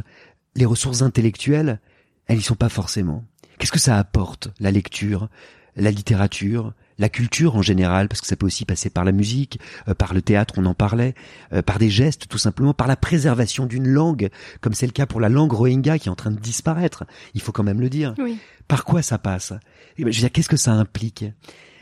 les 0.56 0.66
ressources 0.66 1.02
intellectuelles, 1.02 1.80
elles 2.28 2.38
n'y 2.38 2.44
sont 2.44 2.56
pas 2.56 2.70
forcément. 2.70 3.24
Qu'est-ce 3.58 3.72
que 3.72 3.80
ça 3.80 3.98
apporte, 3.98 4.50
la 4.60 4.72
lecture, 4.72 5.30
la 5.76 5.92
littérature, 5.92 6.74
la 6.98 7.10
culture 7.10 7.56
en 7.56 7.62
général, 7.62 8.08
parce 8.08 8.22
que 8.22 8.28
ça 8.28 8.36
peut 8.36 8.46
aussi 8.46 8.66
passer 8.66 8.90
par 8.90 9.04
la 9.04 9.12
musique, 9.12 9.60
euh, 9.88 9.94
par 9.94 10.14
le 10.14 10.22
théâtre, 10.22 10.56
on 10.58 10.66
en 10.66 10.74
parlait, 10.74 11.14
euh, 11.54 11.62
par 11.62 11.78
des 11.78 11.90
gestes 11.90 12.28
tout 12.28 12.38
simplement, 12.38 12.74
par 12.74 12.88
la 12.88 12.96
préservation 12.96 13.66
d'une 13.66 13.88
langue, 13.88 14.30
comme 14.62 14.74
c'est 14.74 14.88
le 14.88 14.92
cas 14.92 15.06
pour 15.06 15.22
la 15.22 15.30
langue 15.30 15.54
rohingya 15.54 16.00
qui 16.00 16.10
est 16.10 16.12
en 16.12 16.16
train 16.16 16.32
de 16.32 16.40
disparaître. 16.40 17.06
Il 17.36 17.42
faut 17.42 17.52
quand 17.52 17.64
même 17.64 17.82
le 17.82 17.90
dire. 17.90 18.14
Oui. 18.18 18.38
Par 18.68 18.84
quoi 18.84 19.02
ça 19.02 19.18
passe? 19.18 19.54
Eh 19.98 20.04
ben, 20.04 20.12
Je 20.12 20.18
veux 20.18 20.22
dire, 20.22 20.32
qu'est-ce 20.32 20.50
que 20.50 20.58
ça 20.58 20.74
implique? 20.74 21.26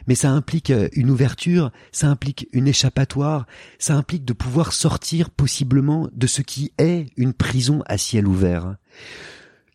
Mais 0.07 0.15
ça 0.15 0.31
implique 0.31 0.69
euh, 0.71 0.87
une 0.93 1.09
ouverture, 1.09 1.71
ça 1.91 2.07
implique 2.07 2.47
une 2.53 2.67
échappatoire, 2.67 3.45
ça 3.79 3.95
implique 3.95 4.25
de 4.25 4.33
pouvoir 4.33 4.73
sortir 4.73 5.29
possiblement 5.29 6.07
de 6.13 6.27
ce 6.27 6.41
qui 6.41 6.71
est 6.77 7.07
une 7.17 7.33
prison 7.33 7.81
à 7.87 7.97
ciel 7.97 8.27
ouvert. 8.27 8.75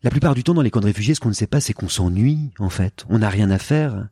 La 0.03 0.09
plupart 0.09 0.33
du 0.33 0.43
temps, 0.43 0.53
dans 0.53 0.61
les 0.61 0.71
camps 0.71 0.79
de 0.79 0.85
réfugiés, 0.85 1.13
ce 1.13 1.19
qu'on 1.19 1.29
ne 1.29 1.33
sait 1.33 1.47
pas, 1.47 1.61
c'est 1.61 1.73
qu'on 1.73 1.89
s'ennuie, 1.89 2.51
en 2.59 2.69
fait. 2.69 3.05
On 3.09 3.19
n'a 3.19 3.29
rien 3.29 3.51
à 3.51 3.59
faire. 3.59 4.07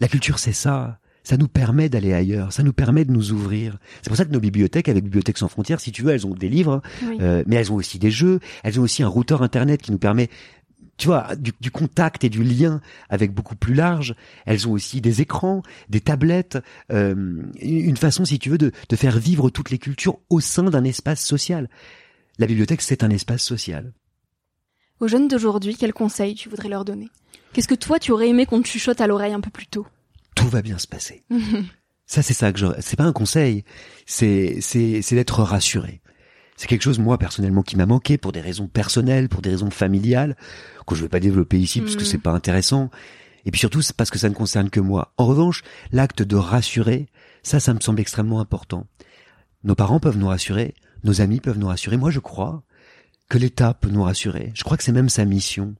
La 0.00 0.08
culture, 0.08 0.38
c'est 0.38 0.52
ça. 0.52 0.98
Ça 1.24 1.36
nous 1.36 1.46
permet 1.46 1.88
d'aller 1.88 2.12
ailleurs, 2.12 2.52
ça 2.52 2.64
nous 2.64 2.72
permet 2.72 3.04
de 3.04 3.12
nous 3.12 3.30
ouvrir. 3.30 3.78
C'est 4.02 4.08
pour 4.08 4.16
ça 4.16 4.24
que 4.24 4.32
nos 4.32 4.40
bibliothèques, 4.40 4.88
avec 4.88 5.04
Bibliothèques 5.04 5.38
sans 5.38 5.46
frontières, 5.46 5.78
si 5.80 5.92
tu 5.92 6.02
veux, 6.02 6.10
elles 6.10 6.26
ont 6.26 6.34
des 6.34 6.48
livres, 6.48 6.82
Oui. 7.06 7.16
euh, 7.20 7.44
mais 7.46 7.54
elles 7.56 7.70
ont 7.70 7.76
aussi 7.76 8.00
des 8.00 8.10
jeux, 8.10 8.40
elles 8.64 8.80
ont 8.80 8.82
aussi 8.82 9.04
un 9.04 9.08
routeur 9.08 9.40
internet 9.42 9.80
qui 9.80 9.92
nous 9.92 9.98
permet, 9.98 10.28
tu 11.02 11.08
vois, 11.08 11.34
du, 11.34 11.50
du 11.60 11.72
contact 11.72 12.22
et 12.22 12.28
du 12.28 12.44
lien 12.44 12.80
avec 13.08 13.32
beaucoup 13.34 13.56
plus 13.56 13.74
large. 13.74 14.14
Elles 14.46 14.68
ont 14.68 14.70
aussi 14.70 15.00
des 15.00 15.20
écrans, 15.20 15.64
des 15.88 16.00
tablettes, 16.00 16.58
euh, 16.92 17.42
une 17.60 17.96
façon, 17.96 18.24
si 18.24 18.38
tu 18.38 18.50
veux, 18.50 18.58
de, 18.58 18.70
de 18.88 18.94
faire 18.94 19.18
vivre 19.18 19.50
toutes 19.50 19.70
les 19.70 19.78
cultures 19.78 20.20
au 20.30 20.38
sein 20.38 20.62
d'un 20.62 20.84
espace 20.84 21.20
social. 21.20 21.68
La 22.38 22.46
bibliothèque, 22.46 22.82
c'est 22.82 23.02
un 23.02 23.10
espace 23.10 23.42
social. 23.42 23.92
Aux 25.00 25.08
jeunes 25.08 25.26
d'aujourd'hui, 25.26 25.74
quels 25.74 25.92
conseils 25.92 26.36
tu 26.36 26.48
voudrais 26.48 26.68
leur 26.68 26.84
donner? 26.84 27.08
Qu'est-ce 27.52 27.66
que 27.66 27.74
toi 27.74 27.98
tu 27.98 28.12
aurais 28.12 28.28
aimé 28.28 28.46
qu'on 28.46 28.62
te 28.62 28.68
chuchote 28.68 29.00
à 29.00 29.08
l'oreille 29.08 29.32
un 29.32 29.40
peu 29.40 29.50
plus 29.50 29.66
tôt? 29.66 29.88
Tout 30.36 30.46
va 30.46 30.62
bien 30.62 30.78
se 30.78 30.86
passer. 30.86 31.24
Ça, 32.06 32.22
c'est 32.22 32.32
ça 32.32 32.52
que 32.52 32.60
je, 32.60 32.66
c'est 32.78 32.96
pas 32.96 33.02
un 33.02 33.12
conseil. 33.12 33.64
C'est, 34.06 34.58
c'est, 34.60 35.02
c'est 35.02 35.16
d'être 35.16 35.42
rassuré. 35.42 36.00
C'est 36.62 36.68
quelque 36.68 36.82
chose, 36.82 37.00
moi, 37.00 37.18
personnellement, 37.18 37.64
qui 37.64 37.74
m'a 37.76 37.86
manqué 37.86 38.18
pour 38.18 38.30
des 38.30 38.40
raisons 38.40 38.68
personnelles, 38.68 39.28
pour 39.28 39.42
des 39.42 39.50
raisons 39.50 39.72
familiales, 39.72 40.36
que 40.86 40.94
je 40.94 41.02
vais 41.02 41.08
pas 41.08 41.18
développer 41.18 41.58
ici 41.58 41.80
parce 41.80 41.96
que 41.96 42.02
Mhm. 42.02 42.06
c'est 42.06 42.18
pas 42.18 42.30
intéressant. 42.30 42.88
Et 43.44 43.50
puis 43.50 43.58
surtout, 43.58 43.82
c'est 43.82 43.96
parce 43.96 44.10
que 44.10 44.18
ça 44.20 44.28
ne 44.28 44.34
concerne 44.34 44.70
que 44.70 44.78
moi. 44.78 45.12
En 45.16 45.26
revanche, 45.26 45.64
l'acte 45.90 46.22
de 46.22 46.36
rassurer, 46.36 47.08
ça, 47.42 47.58
ça 47.58 47.74
me 47.74 47.80
semble 47.80 47.98
extrêmement 47.98 48.38
important. 48.38 48.86
Nos 49.64 49.74
parents 49.74 49.98
peuvent 49.98 50.16
nous 50.16 50.28
rassurer, 50.28 50.76
nos 51.02 51.20
amis 51.20 51.40
peuvent 51.40 51.58
nous 51.58 51.66
rassurer. 51.66 51.96
Moi, 51.96 52.12
je 52.12 52.20
crois 52.20 52.62
que 53.28 53.38
l'État 53.38 53.74
peut 53.74 53.90
nous 53.90 54.04
rassurer. 54.04 54.52
Je 54.54 54.62
crois 54.62 54.76
que 54.76 54.84
c'est 54.84 54.92
même 54.92 55.08
sa 55.08 55.24
mission. 55.24 55.74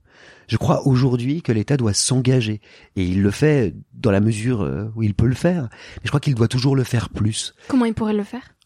Je 0.48 0.56
crois 0.56 0.84
aujourd'hui 0.84 1.42
que 1.42 1.52
l'État 1.52 1.76
doit 1.76 1.94
s'engager. 1.94 2.60
Et 2.96 3.04
il 3.06 3.22
le 3.22 3.30
fait 3.30 3.72
dans 3.94 4.10
la 4.10 4.18
mesure 4.18 4.62
euh, 4.62 4.90
où 4.96 5.04
il 5.04 5.14
peut 5.14 5.28
le 5.28 5.36
faire. 5.36 5.68
Mais 5.70 6.02
je 6.02 6.08
crois 6.08 6.18
qu'il 6.18 6.34
doit 6.34 6.48
toujours 6.48 6.74
le 6.74 6.82
faire 6.82 7.08
plus. 7.08 7.54
Comment 7.68 7.84
ils 7.84 7.94
pourraient 7.94 8.14
le 8.14 8.24
faire? 8.24 8.56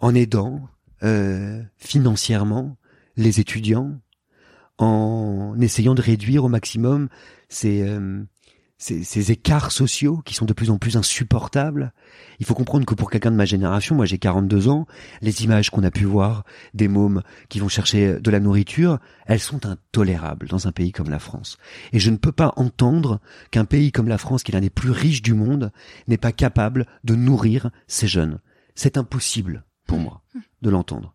En 0.00 0.16
aidant 0.16 0.68
euh, 1.02 1.62
financièrement 1.76 2.76
les 3.16 3.40
étudiants, 3.40 3.98
en 4.78 5.56
essayant 5.60 5.94
de 5.94 6.02
réduire 6.02 6.44
au 6.44 6.48
maximum 6.48 7.08
ces, 7.48 7.82
euh, 7.82 8.22
ces, 8.78 9.02
ces 9.02 9.32
écarts 9.32 9.72
sociaux 9.72 10.22
qui 10.24 10.34
sont 10.34 10.44
de 10.44 10.52
plus 10.52 10.70
en 10.70 10.78
plus 10.78 10.96
insupportables. 10.96 11.92
Il 12.38 12.46
faut 12.46 12.54
comprendre 12.54 12.86
que 12.86 12.94
pour 12.94 13.10
quelqu'un 13.10 13.32
de 13.32 13.36
ma 13.36 13.44
génération, 13.44 13.96
moi 13.96 14.06
j'ai 14.06 14.18
42 14.18 14.68
ans, 14.68 14.86
les 15.20 15.42
images 15.42 15.70
qu'on 15.70 15.82
a 15.82 15.90
pu 15.90 16.04
voir 16.04 16.44
des 16.74 16.86
mômes 16.86 17.22
qui 17.48 17.58
vont 17.58 17.68
chercher 17.68 18.20
de 18.20 18.30
la 18.30 18.38
nourriture, 18.38 18.98
elles 19.26 19.40
sont 19.40 19.66
intolérables 19.66 20.46
dans 20.46 20.68
un 20.68 20.72
pays 20.72 20.92
comme 20.92 21.10
la 21.10 21.18
France. 21.18 21.58
Et 21.92 21.98
je 21.98 22.10
ne 22.10 22.16
peux 22.16 22.32
pas 22.32 22.52
entendre 22.56 23.20
qu'un 23.50 23.64
pays 23.64 23.90
comme 23.90 24.08
la 24.08 24.18
France, 24.18 24.44
qui 24.44 24.52
est 24.52 24.54
l'un 24.54 24.60
des 24.60 24.70
plus 24.70 24.92
riches 24.92 25.22
du 25.22 25.34
monde, 25.34 25.72
n'est 26.06 26.16
pas 26.16 26.32
capable 26.32 26.86
de 27.02 27.16
nourrir 27.16 27.70
ces 27.88 28.06
jeunes. 28.06 28.38
C'est 28.76 28.96
impossible 28.96 29.64
pour 29.88 29.98
moi 29.98 30.22
de 30.62 30.70
l'entendre. 30.70 31.14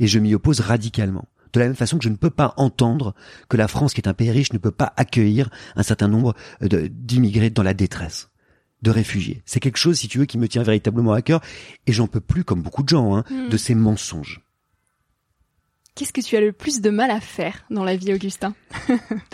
Et 0.00 0.08
je 0.08 0.18
m'y 0.18 0.34
oppose 0.34 0.58
radicalement. 0.58 1.28
De 1.52 1.60
la 1.60 1.66
même 1.66 1.76
façon 1.76 1.98
que 1.98 2.04
je 2.04 2.08
ne 2.08 2.16
peux 2.16 2.30
pas 2.30 2.52
entendre 2.56 3.14
que 3.48 3.56
la 3.56 3.68
France, 3.68 3.94
qui 3.94 4.00
est 4.00 4.08
un 4.08 4.14
pays 4.14 4.32
riche, 4.32 4.52
ne 4.52 4.58
peut 4.58 4.72
pas 4.72 4.92
accueillir 4.96 5.50
un 5.76 5.84
certain 5.84 6.08
nombre 6.08 6.34
de- 6.60 6.88
d'immigrés 6.88 7.50
dans 7.50 7.62
la 7.62 7.74
détresse. 7.74 8.28
de 8.82 8.90
réfugiés. 8.90 9.42
C'est 9.46 9.60
quelque 9.60 9.78
chose, 9.78 9.96
si 9.98 10.08
tu 10.08 10.18
veux, 10.18 10.26
qui 10.26 10.36
me 10.36 10.46
tient 10.46 10.62
véritablement 10.62 11.14
à 11.14 11.22
cœur, 11.22 11.40
et 11.86 11.92
j'en 11.94 12.06
peux 12.06 12.20
plus, 12.20 12.44
comme 12.44 12.60
beaucoup 12.60 12.82
de 12.82 12.88
gens, 12.90 13.16
hein, 13.16 13.24
Mm. 13.30 13.48
de 13.48 13.56
ces 13.56 13.74
mensonges. 13.74 14.42
Qu'est-ce 15.94 16.12
que 16.12 16.20
tu 16.20 16.36
as 16.36 16.40
le 16.42 16.52
plus 16.52 16.82
de 16.82 16.90
mal 16.90 17.10
à 17.10 17.18
faire 17.20 17.64
dans 17.70 17.82
la 17.82 17.96
vie, 17.96 18.12
Augustin? 18.12 18.54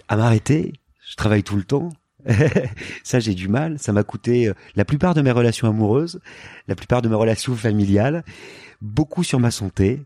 À 0.07 0.17
m'arrêter, 0.17 0.75
je 1.09 1.17
travaille 1.17 1.43
tout 1.43 1.57
le 1.57 1.65
temps. 1.65 1.89
ça, 3.05 3.21
j'ai 3.21 3.35
du 3.35 3.49
mal. 3.49 3.79
Ça 3.79 3.93
m'a 3.93 4.03
coûté 4.03 4.49
euh, 4.49 4.55
la 4.77 4.85
plupart 4.85 5.15
de 5.15 5.23
mes 5.23 5.31
relations 5.31 5.69
amoureuses, 5.69 6.21
la 6.69 6.75
plupart 6.75 7.03
de 7.03 7.09
mes 7.09 7.15
relations 7.15 7.55
familiales, 7.55 8.25
beaucoup 8.81 9.25
sur 9.25 9.41
ma 9.41 9.51
santé. 9.51 10.01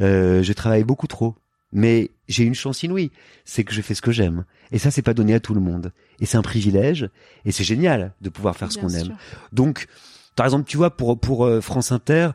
Euh, 0.00 0.42
je 0.42 0.52
travaille 0.52 0.84
beaucoup 0.84 1.06
trop. 1.06 1.34
Mais 1.72 2.12
j'ai 2.28 2.44
une 2.44 2.54
chance 2.54 2.84
inouïe, 2.84 3.10
c'est 3.44 3.64
que 3.64 3.74
je 3.74 3.82
fais 3.82 3.94
ce 3.94 4.02
que 4.02 4.12
j'aime. 4.12 4.44
Et 4.70 4.78
ça, 4.78 4.92
c'est 4.92 5.02
pas 5.02 5.12
donné 5.12 5.34
à 5.34 5.40
tout 5.40 5.54
le 5.54 5.60
monde. 5.60 5.92
Et 6.20 6.26
c'est 6.26 6.36
un 6.36 6.42
privilège, 6.42 7.10
et 7.44 7.50
c'est 7.50 7.64
génial 7.64 8.12
de 8.20 8.28
pouvoir 8.28 8.56
faire 8.56 8.70
ce 8.70 8.78
qu'on 8.78 8.90
aime. 8.90 9.16
Donc, 9.52 9.88
par 10.36 10.46
exemple, 10.46 10.68
tu 10.68 10.76
vois, 10.76 10.96
pour 10.96 11.18
pour 11.18 11.44
euh, 11.44 11.60
France 11.60 11.90
Inter, 11.90 12.30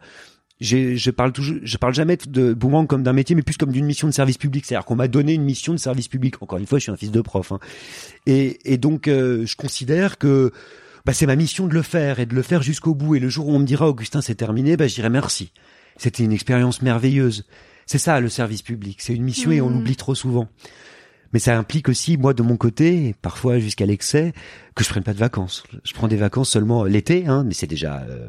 je 0.61 1.09
parle 1.11 1.31
toujours, 1.31 1.57
je 1.63 1.77
parle 1.77 1.93
jamais 1.93 2.17
de 2.27 2.53
Boomerang 2.53 2.85
comme 2.87 3.03
d'un 3.03 3.13
métier, 3.13 3.35
mais 3.35 3.41
plus 3.41 3.57
comme 3.57 3.71
d'une 3.71 3.85
mission 3.85 4.07
de 4.07 4.13
service 4.13 4.37
public. 4.37 4.65
C'est-à-dire 4.65 4.85
qu'on 4.85 4.95
m'a 4.95 5.07
donné 5.07 5.33
une 5.33 5.43
mission 5.43 5.73
de 5.73 5.79
service 5.79 6.07
public. 6.07 6.41
Encore 6.41 6.57
une 6.59 6.67
fois, 6.67 6.79
je 6.79 6.83
suis 6.83 6.91
un 6.91 6.97
fils 6.97 7.11
de 7.11 7.21
prof, 7.21 7.51
hein. 7.51 7.59
et 8.25 8.59
et 8.65 8.77
donc 8.77 9.07
euh, 9.07 9.45
je 9.45 9.55
considère 9.55 10.17
que 10.17 10.51
bah, 11.05 11.13
c'est 11.13 11.25
ma 11.25 11.35
mission 11.37 11.67
de 11.67 11.73
le 11.73 11.81
faire 11.81 12.19
et 12.19 12.25
de 12.25 12.35
le 12.35 12.41
faire 12.41 12.61
jusqu'au 12.61 12.93
bout. 12.93 13.15
Et 13.15 13.19
le 13.19 13.29
jour 13.29 13.47
où 13.47 13.53
on 13.55 13.59
me 13.59 13.65
dira 13.65 13.87
Augustin, 13.87 14.21
c'est 14.21 14.35
terminé, 14.35 14.75
bah, 14.75 14.87
je 14.87 14.95
dirai 14.95 15.09
merci. 15.09 15.51
C'était 15.97 16.23
une 16.23 16.31
expérience 16.33 16.81
merveilleuse. 16.81 17.45
C'est 17.85 17.97
ça 17.97 18.19
le 18.19 18.29
service 18.29 18.61
public. 18.61 18.97
C'est 19.01 19.15
une 19.15 19.23
mission 19.23 19.51
et 19.51 19.61
on 19.61 19.69
Mhm. 19.69 19.75
l'oublie 19.77 19.95
trop 19.95 20.13
souvent. 20.15 20.47
Mais 21.33 21.39
ça 21.39 21.57
implique 21.57 21.89
aussi, 21.89 22.17
moi, 22.17 22.33
de 22.33 22.41
mon 22.41 22.57
côté, 22.57 23.15
parfois 23.21 23.59
jusqu'à 23.59 23.85
l'excès, 23.85 24.33
que 24.75 24.83
je 24.83 24.89
prenne 24.89 25.03
pas 25.03 25.13
de 25.13 25.19
vacances. 25.19 25.63
Je 25.83 25.93
prends 25.93 26.07
des 26.07 26.15
vacances 26.15 26.49
seulement 26.49 26.83
l'été, 26.83 27.27
hein, 27.27 27.43
mais 27.45 27.53
c'est 27.53 27.67
déjà 27.67 28.01
euh, 28.09 28.27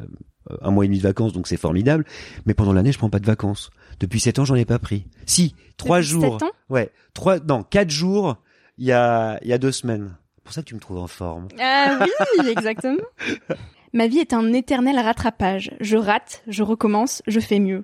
un 0.61 0.71
mois 0.71 0.85
et 0.85 0.87
demi 0.87 0.97
de 0.99 1.03
vacances, 1.03 1.33
donc 1.33 1.47
c'est 1.47 1.57
formidable. 1.57 2.05
Mais 2.45 2.53
pendant 2.53 2.73
l'année, 2.73 2.91
je 2.91 2.97
prends 2.97 3.09
pas 3.09 3.19
de 3.19 3.25
vacances. 3.25 3.71
Depuis 3.99 4.19
sept 4.19 4.39
ans, 4.39 4.45
j'en 4.45 4.55
ai 4.55 4.65
pas 4.65 4.79
pris. 4.79 5.05
Si, 5.25 5.55
trois 5.77 6.01
jours. 6.01 6.39
sept 6.39 6.43
ans? 6.43 6.51
Ouais, 6.69 6.91
trois, 7.13 7.39
non, 7.39 7.63
quatre 7.63 7.89
jours. 7.89 8.37
Il 8.77 8.85
y 8.85 8.91
a, 8.91 9.39
il 9.43 9.49
y 9.49 9.53
a 9.53 9.57
deux 9.57 9.71
semaines. 9.71 10.15
C'est 10.37 10.43
pour 10.43 10.53
ça 10.53 10.61
que 10.61 10.67
tu 10.67 10.75
me 10.75 10.79
trouves 10.79 10.97
en 10.97 11.07
forme. 11.07 11.47
Ah 11.59 11.99
oui, 12.39 12.49
exactement. 12.49 12.97
Ma 13.93 14.07
vie 14.07 14.19
est 14.19 14.33
un 14.33 14.53
éternel 14.53 14.97
rattrapage. 14.97 15.71
Je 15.81 15.97
rate, 15.97 16.43
je 16.47 16.63
recommence, 16.63 17.21
je 17.27 17.39
fais 17.39 17.59
mieux. 17.59 17.83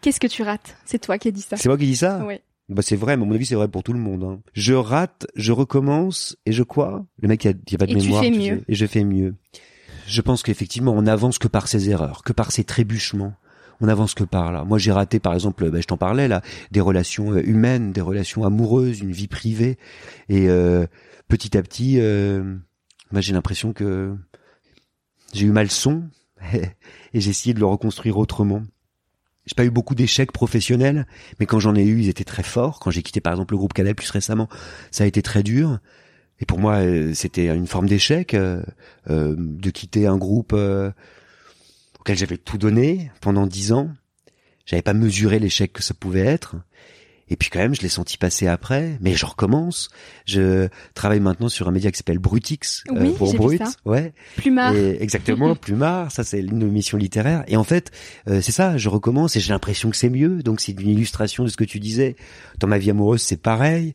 Qu'est-ce 0.00 0.20
que 0.20 0.26
tu 0.26 0.42
rates? 0.42 0.76
C'est 0.84 0.98
toi 0.98 1.18
qui 1.18 1.28
as 1.28 1.30
dit 1.30 1.40
ça. 1.40 1.56
C'est 1.56 1.68
moi 1.68 1.78
qui 1.78 1.86
dis 1.86 1.96
ça? 1.96 2.24
Ouais. 2.24 2.42
Bah 2.68 2.82
c'est 2.82 2.96
vrai, 2.96 3.16
mais 3.16 3.22
à 3.22 3.26
mon 3.26 3.34
avis 3.34 3.46
c'est 3.46 3.54
vrai 3.54 3.68
pour 3.68 3.82
tout 3.84 3.92
le 3.92 3.98
monde. 4.00 4.24
hein. 4.24 4.40
Je 4.52 4.74
rate, 4.74 5.26
je 5.36 5.52
recommence 5.52 6.36
et 6.46 6.52
je 6.52 6.62
quoi 6.64 7.04
Le 7.20 7.28
mec 7.28 7.40
qui 7.40 7.48
a, 7.48 7.52
qui 7.52 7.74
a 7.76 7.78
pas 7.78 7.86
de 7.86 7.92
Et 7.92 7.96
tu 7.96 8.02
mémoire. 8.06 8.22
fais 8.24 8.30
mieux. 8.30 8.62
et 8.66 8.74
je 8.74 8.86
fais 8.86 9.04
mieux. 9.04 9.34
Je 10.06 10.20
pense 10.20 10.42
qu'effectivement 10.42 10.92
on 10.92 11.06
avance 11.06 11.38
que 11.38 11.48
par 11.48 11.68
ses 11.68 11.90
erreurs, 11.90 12.22
que 12.24 12.32
par 12.32 12.50
ses 12.52 12.64
trébuchements. 12.64 13.34
On 13.80 13.88
avance 13.88 14.14
que 14.14 14.24
par 14.24 14.52
là. 14.52 14.64
Moi 14.64 14.78
j'ai 14.78 14.90
raté 14.90 15.20
par 15.20 15.34
exemple, 15.34 15.70
bah, 15.70 15.80
je 15.80 15.86
t'en 15.86 15.96
parlais 15.98 16.28
là, 16.28 16.42
des 16.72 16.80
relations 16.80 17.32
euh, 17.32 17.42
humaines, 17.46 17.92
des 17.92 18.00
relations 18.00 18.44
amoureuses, 18.44 19.00
une 19.00 19.12
vie 19.12 19.28
privée. 19.28 19.78
Et 20.28 20.48
euh, 20.48 20.86
petit 21.28 21.56
à 21.58 21.62
petit, 21.62 22.00
euh, 22.00 22.56
moi 23.12 23.20
j'ai 23.20 23.32
l'impression 23.32 23.72
que 23.72 24.16
j'ai 25.34 25.46
eu 25.46 25.50
mal 25.52 25.70
son 25.70 26.04
et 26.52 27.20
j'ai 27.20 27.30
essayé 27.30 27.52
de 27.54 27.60
le 27.60 27.66
reconstruire 27.66 28.16
autrement. 28.18 28.62
J'ai 29.46 29.54
pas 29.54 29.64
eu 29.64 29.70
beaucoup 29.70 29.94
d'échecs 29.94 30.32
professionnels, 30.32 31.06
mais 31.38 31.46
quand 31.46 31.60
j'en 31.60 31.76
ai 31.76 31.84
eu, 31.84 32.00
ils 32.00 32.08
étaient 32.08 32.24
très 32.24 32.42
forts. 32.42 32.80
Quand 32.80 32.90
j'ai 32.90 33.02
quitté 33.02 33.20
par 33.20 33.32
exemple 33.32 33.54
le 33.54 33.58
groupe 33.58 33.72
Canal 33.72 33.94
plus 33.94 34.10
récemment, 34.10 34.48
ça 34.90 35.04
a 35.04 35.06
été 35.06 35.22
très 35.22 35.42
dur. 35.42 35.78
Et 36.40 36.46
pour 36.46 36.58
moi, 36.58 36.76
euh, 36.76 37.14
c'était 37.14 37.46
une 37.46 37.66
forme 37.66 37.88
d'échec 37.88 38.34
euh, 38.34 38.62
euh, 39.08 39.34
de 39.38 39.70
quitter 39.70 40.06
un 40.06 40.18
groupe 40.18 40.52
auquel 40.52 42.16
j'avais 42.16 42.36
tout 42.36 42.58
donné 42.58 43.10
pendant 43.20 43.46
dix 43.46 43.72
ans. 43.72 43.90
J'avais 44.66 44.82
pas 44.82 44.94
mesuré 44.94 45.38
l'échec 45.38 45.72
que 45.72 45.82
ça 45.82 45.94
pouvait 45.94 46.26
être. 46.26 46.56
Et 47.28 47.36
puis 47.36 47.50
quand 47.50 47.58
même, 47.58 47.74
je 47.74 47.82
l'ai 47.82 47.88
senti 47.88 48.18
passer 48.18 48.46
après. 48.46 48.98
Mais 49.00 49.14
je 49.14 49.26
recommence. 49.26 49.88
Je 50.26 50.68
travaille 50.94 51.20
maintenant 51.20 51.48
sur 51.48 51.68
un 51.68 51.72
média 51.72 51.90
qui 51.90 51.98
s'appelle 51.98 52.18
Brutix 52.18 52.84
euh, 52.90 53.12
pour 53.14 53.26
j'ai 53.26 53.32
vu 53.32 53.38
Brut. 53.38 53.58
ça. 53.64 53.72
Ouais. 53.84 54.12
Plumard. 54.36 54.74
Et 54.74 55.02
exactement, 55.02 55.54
Plumard, 55.56 56.12
ça 56.12 56.24
c'est 56.24 56.40
une 56.40 56.70
mission 56.70 56.98
littéraire. 56.98 57.44
Et 57.48 57.56
en 57.56 57.64
fait, 57.64 57.90
euh, 58.28 58.40
c'est 58.40 58.52
ça, 58.52 58.76
je 58.76 58.88
recommence 58.88 59.36
et 59.36 59.40
j'ai 59.40 59.52
l'impression 59.52 59.90
que 59.90 59.96
c'est 59.96 60.10
mieux. 60.10 60.42
Donc 60.42 60.60
c'est 60.60 60.72
une 60.72 60.88
illustration 60.88 61.44
de 61.44 61.48
ce 61.48 61.56
que 61.56 61.64
tu 61.64 61.80
disais. 61.80 62.16
Dans 62.58 62.68
ma 62.68 62.78
vie 62.78 62.90
amoureuse, 62.90 63.22
c'est 63.22 63.40
pareil. 63.40 63.94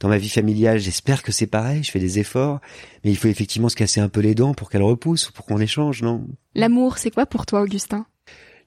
Dans 0.00 0.08
ma 0.08 0.18
vie 0.18 0.28
familiale, 0.28 0.78
j'espère 0.78 1.24
que 1.24 1.32
c'est 1.32 1.48
pareil. 1.48 1.82
Je 1.82 1.90
fais 1.90 1.98
des 1.98 2.20
efforts, 2.20 2.60
mais 3.04 3.10
il 3.10 3.16
faut 3.16 3.26
effectivement 3.26 3.68
se 3.68 3.74
casser 3.74 4.00
un 4.00 4.08
peu 4.08 4.20
les 4.20 4.36
dents 4.36 4.54
pour 4.54 4.70
qu'elles 4.70 4.82
repoussent, 4.82 5.32
pour 5.32 5.44
qu'on 5.44 5.56
les 5.56 5.66
change, 5.66 6.02
non? 6.02 6.28
L'amour, 6.54 6.98
c'est 6.98 7.10
quoi 7.10 7.26
pour 7.26 7.46
toi, 7.46 7.62
Augustin? 7.62 8.06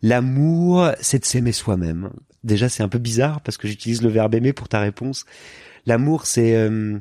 L'amour, 0.01 0.89
c'est 0.99 1.19
de 1.19 1.25
s'aimer 1.25 1.53
soi-même. 1.53 2.09
Déjà, 2.43 2.69
c'est 2.69 2.83
un 2.83 2.89
peu 2.89 2.99
bizarre 2.99 3.41
parce 3.41 3.57
que 3.57 3.67
j'utilise 3.67 4.01
le 4.01 4.09
verbe 4.09 4.35
aimer 4.35 4.53
pour 4.53 4.67
ta 4.67 4.79
réponse. 4.79 5.25
L'amour, 5.85 6.25
c'est 6.25 6.55
euh, 6.55 6.99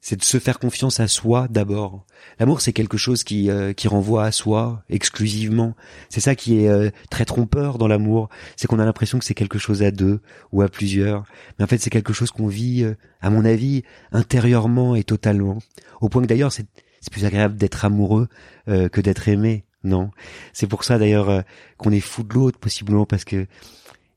c'est 0.00 0.16
de 0.16 0.24
se 0.24 0.38
faire 0.38 0.58
confiance 0.58 1.00
à 1.00 1.06
soi 1.06 1.46
d'abord. 1.48 2.04
L'amour, 2.40 2.60
c'est 2.60 2.72
quelque 2.72 2.96
chose 2.96 3.24
qui 3.24 3.50
euh, 3.50 3.72
qui 3.72 3.88
renvoie 3.88 4.24
à 4.24 4.32
soi 4.32 4.82
exclusivement. 4.90 5.74
C'est 6.08 6.20
ça 6.20 6.34
qui 6.34 6.58
est 6.58 6.68
euh, 6.68 6.90
très 7.08 7.24
trompeur 7.24 7.78
dans 7.78 7.88
l'amour, 7.88 8.28
c'est 8.56 8.66
qu'on 8.66 8.80
a 8.80 8.84
l'impression 8.84 9.18
que 9.18 9.24
c'est 9.24 9.34
quelque 9.34 9.58
chose 9.58 9.82
à 9.82 9.90
deux 9.90 10.20
ou 10.50 10.60
à 10.62 10.68
plusieurs, 10.68 11.24
mais 11.58 11.64
en 11.64 11.68
fait, 11.68 11.78
c'est 11.78 11.90
quelque 11.90 12.12
chose 12.12 12.30
qu'on 12.30 12.48
vit, 12.48 12.82
euh, 12.82 12.94
à 13.20 13.30
mon 13.30 13.44
avis, 13.44 13.84
intérieurement 14.10 14.96
et 14.96 15.04
totalement. 15.04 15.58
Au 16.00 16.08
point 16.08 16.22
que 16.22 16.26
d'ailleurs, 16.26 16.52
c'est 16.52 16.66
c'est 17.02 17.12
plus 17.12 17.24
agréable 17.24 17.56
d'être 17.56 17.84
amoureux 17.84 18.28
euh, 18.68 18.88
que 18.88 19.00
d'être 19.00 19.28
aimé. 19.28 19.64
Non, 19.84 20.10
c'est 20.52 20.68
pour 20.68 20.84
ça 20.84 20.98
d'ailleurs 20.98 21.28
euh, 21.28 21.42
qu'on 21.76 21.90
est 21.90 22.00
fou 22.00 22.22
de 22.22 22.32
l'autre 22.32 22.58
possiblement 22.58 23.04
parce 23.04 23.24
que 23.24 23.46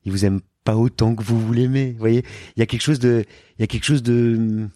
il 0.04 0.12
vous 0.12 0.24
aime 0.24 0.40
pas 0.66 0.76
autant 0.76 1.14
que 1.14 1.22
vous 1.22 1.40
vous 1.40 1.52
l'aimez. 1.52 1.92
Vous 1.92 2.00
voyez, 2.00 2.24
il 2.56 2.60
y 2.60 2.62
a 2.62 2.66
quelque 2.66 2.82
chose 2.82 2.98
de, 2.98 3.24
il 3.56 3.62
y 3.62 3.64
a 3.64 3.66
quelque 3.66 3.84
chose 3.84 4.02
de 4.02 4.68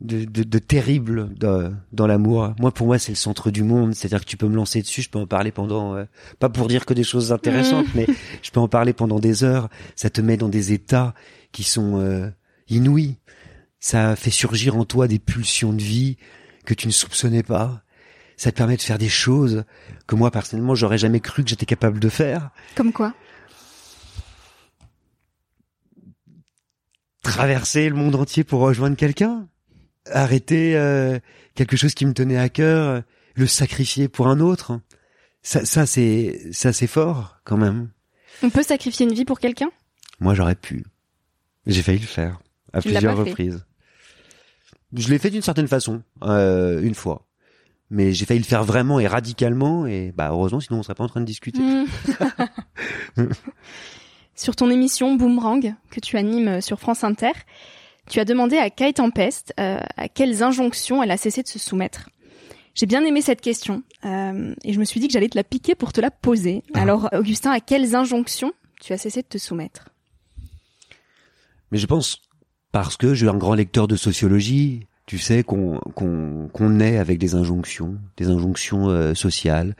de, 0.00 0.24
de, 0.24 0.44
de 0.44 0.58
terrible 0.60 1.34
dans, 1.34 1.74
dans 1.92 2.06
l'amour. 2.06 2.54
Moi, 2.60 2.70
pour 2.70 2.86
moi, 2.86 2.98
c'est 2.98 3.10
le 3.10 3.16
centre 3.16 3.50
du 3.50 3.64
monde. 3.64 3.94
C'est-à-dire 3.94 4.20
que 4.20 4.30
tu 4.30 4.36
peux 4.36 4.46
me 4.46 4.54
lancer 4.54 4.80
dessus, 4.80 5.02
je 5.02 5.10
peux 5.10 5.18
en 5.18 5.26
parler 5.26 5.50
pendant, 5.50 5.96
euh, 5.96 6.04
pas 6.38 6.48
pour 6.48 6.68
dire 6.68 6.86
que 6.86 6.94
des 6.94 7.02
choses 7.02 7.32
intéressantes, 7.32 7.86
mais 7.96 8.06
je 8.42 8.50
peux 8.52 8.60
en 8.60 8.68
parler 8.68 8.92
pendant 8.92 9.18
des 9.18 9.42
heures. 9.42 9.68
Ça 9.96 10.08
te 10.10 10.20
met 10.20 10.36
dans 10.36 10.48
des 10.48 10.72
états 10.72 11.14
qui 11.50 11.64
sont 11.64 11.98
euh, 12.00 12.30
inouïs. 12.68 13.16
Ça 13.80 14.14
fait 14.14 14.30
surgir 14.30 14.76
en 14.76 14.84
toi 14.84 15.08
des 15.08 15.18
pulsions 15.18 15.72
de 15.72 15.82
vie 15.82 16.16
que 16.64 16.74
tu 16.74 16.86
ne 16.86 16.92
soupçonnais 16.92 17.42
pas. 17.42 17.82
Ça 18.36 18.52
te 18.52 18.56
permet 18.56 18.76
de 18.76 18.82
faire 18.82 18.98
des 18.98 19.08
choses 19.08 19.64
que 20.06 20.14
moi, 20.14 20.30
personnellement, 20.30 20.76
j'aurais 20.76 20.98
jamais 20.98 21.18
cru 21.18 21.42
que 21.42 21.50
j'étais 21.50 21.66
capable 21.66 21.98
de 21.98 22.08
faire. 22.08 22.50
Comme 22.76 22.92
quoi? 22.92 23.14
Traverser 27.28 27.88
le 27.88 27.94
monde 27.94 28.14
entier 28.14 28.44
pour 28.44 28.60
rejoindre 28.60 28.96
quelqu'un, 28.96 29.48
arrêter 30.10 30.76
euh, 30.76 31.18
quelque 31.54 31.76
chose 31.76 31.94
qui 31.94 32.06
me 32.06 32.12
tenait 32.12 32.38
à 32.38 32.48
cœur, 32.48 33.02
le 33.34 33.46
sacrifier 33.46 34.08
pour 34.08 34.28
un 34.28 34.40
autre. 34.40 34.80
Ça, 35.42 35.64
ça 35.64 35.86
c'est 35.86 36.48
ça 36.52 36.72
c'est 36.72 36.86
fort 36.86 37.36
quand 37.44 37.56
même. 37.56 37.90
On 38.42 38.50
peut 38.50 38.62
sacrifier 38.62 39.06
une 39.06 39.14
vie 39.14 39.24
pour 39.24 39.40
quelqu'un? 39.40 39.70
Moi 40.20 40.34
j'aurais 40.34 40.54
pu. 40.54 40.84
J'ai 41.66 41.82
failli 41.82 41.98
le 41.98 42.06
faire 42.06 42.40
à 42.72 42.80
Tu 42.80 42.88
plusieurs 42.90 43.16
reprises. 43.16 43.64
Je 44.94 45.08
l'ai 45.08 45.18
fait 45.18 45.30
d'une 45.30 45.42
certaine 45.42 45.68
façon, 45.68 46.02
euh, 46.22 46.80
une 46.80 46.94
fois. 46.94 47.26
Mais 47.90 48.12
j'ai 48.12 48.26
failli 48.26 48.40
le 48.40 48.46
faire 48.46 48.64
vraiment 48.64 49.00
et 49.00 49.06
radicalement 49.06 49.86
et 49.86 50.12
bah 50.14 50.28
heureusement 50.30 50.60
sinon 50.60 50.80
on 50.80 50.82
serait 50.82 50.94
pas 50.94 51.04
en 51.04 51.08
train 51.08 51.20
de 51.20 51.26
discuter. 51.26 51.60
Hmm. 51.60 51.86
sur 54.38 54.54
ton 54.56 54.70
émission 54.70 55.14
Boomerang 55.14 55.74
que 55.90 56.00
tu 56.00 56.16
animes 56.16 56.60
sur 56.60 56.78
France 56.78 57.04
Inter, 57.04 57.32
tu 58.08 58.20
as 58.20 58.24
demandé 58.24 58.56
à 58.56 58.70
Kai 58.70 58.92
Tempest 58.92 59.52
euh, 59.58 59.80
à 59.96 60.08
quelles 60.08 60.42
injonctions 60.42 61.02
elle 61.02 61.10
a 61.10 61.16
cessé 61.16 61.42
de 61.42 61.48
se 61.48 61.58
soumettre. 61.58 62.08
J'ai 62.74 62.86
bien 62.86 63.04
aimé 63.04 63.20
cette 63.20 63.40
question 63.40 63.82
euh, 64.04 64.54
et 64.62 64.72
je 64.72 64.78
me 64.78 64.84
suis 64.84 65.00
dit 65.00 65.08
que 65.08 65.12
j'allais 65.12 65.28
te 65.28 65.36
la 65.36 65.44
piquer 65.44 65.74
pour 65.74 65.92
te 65.92 66.00
la 66.00 66.12
poser. 66.12 66.62
Ah. 66.72 66.82
Alors 66.82 67.08
Augustin, 67.12 67.50
à 67.50 67.60
quelles 67.60 67.96
injonctions 67.96 68.52
tu 68.80 68.92
as 68.92 68.98
cessé 68.98 69.22
de 69.22 69.26
te 69.26 69.38
soumettre? 69.38 69.88
Mais 71.72 71.78
je 71.78 71.86
pense 71.86 72.22
parce 72.70 72.96
que 72.96 73.14
je 73.14 73.24
suis 73.24 73.28
un 73.28 73.36
grand 73.36 73.54
lecteur 73.54 73.88
de 73.88 73.96
sociologie, 73.96 74.86
tu 75.06 75.18
sais 75.18 75.42
qu'on 75.42 75.80
qu'on 75.94 76.48
qu'on 76.52 76.70
naît 76.70 76.98
avec 76.98 77.18
des 77.18 77.34
injonctions, 77.34 77.98
des 78.16 78.28
injonctions 78.28 78.88
euh, 78.88 79.14
sociales, 79.14 79.74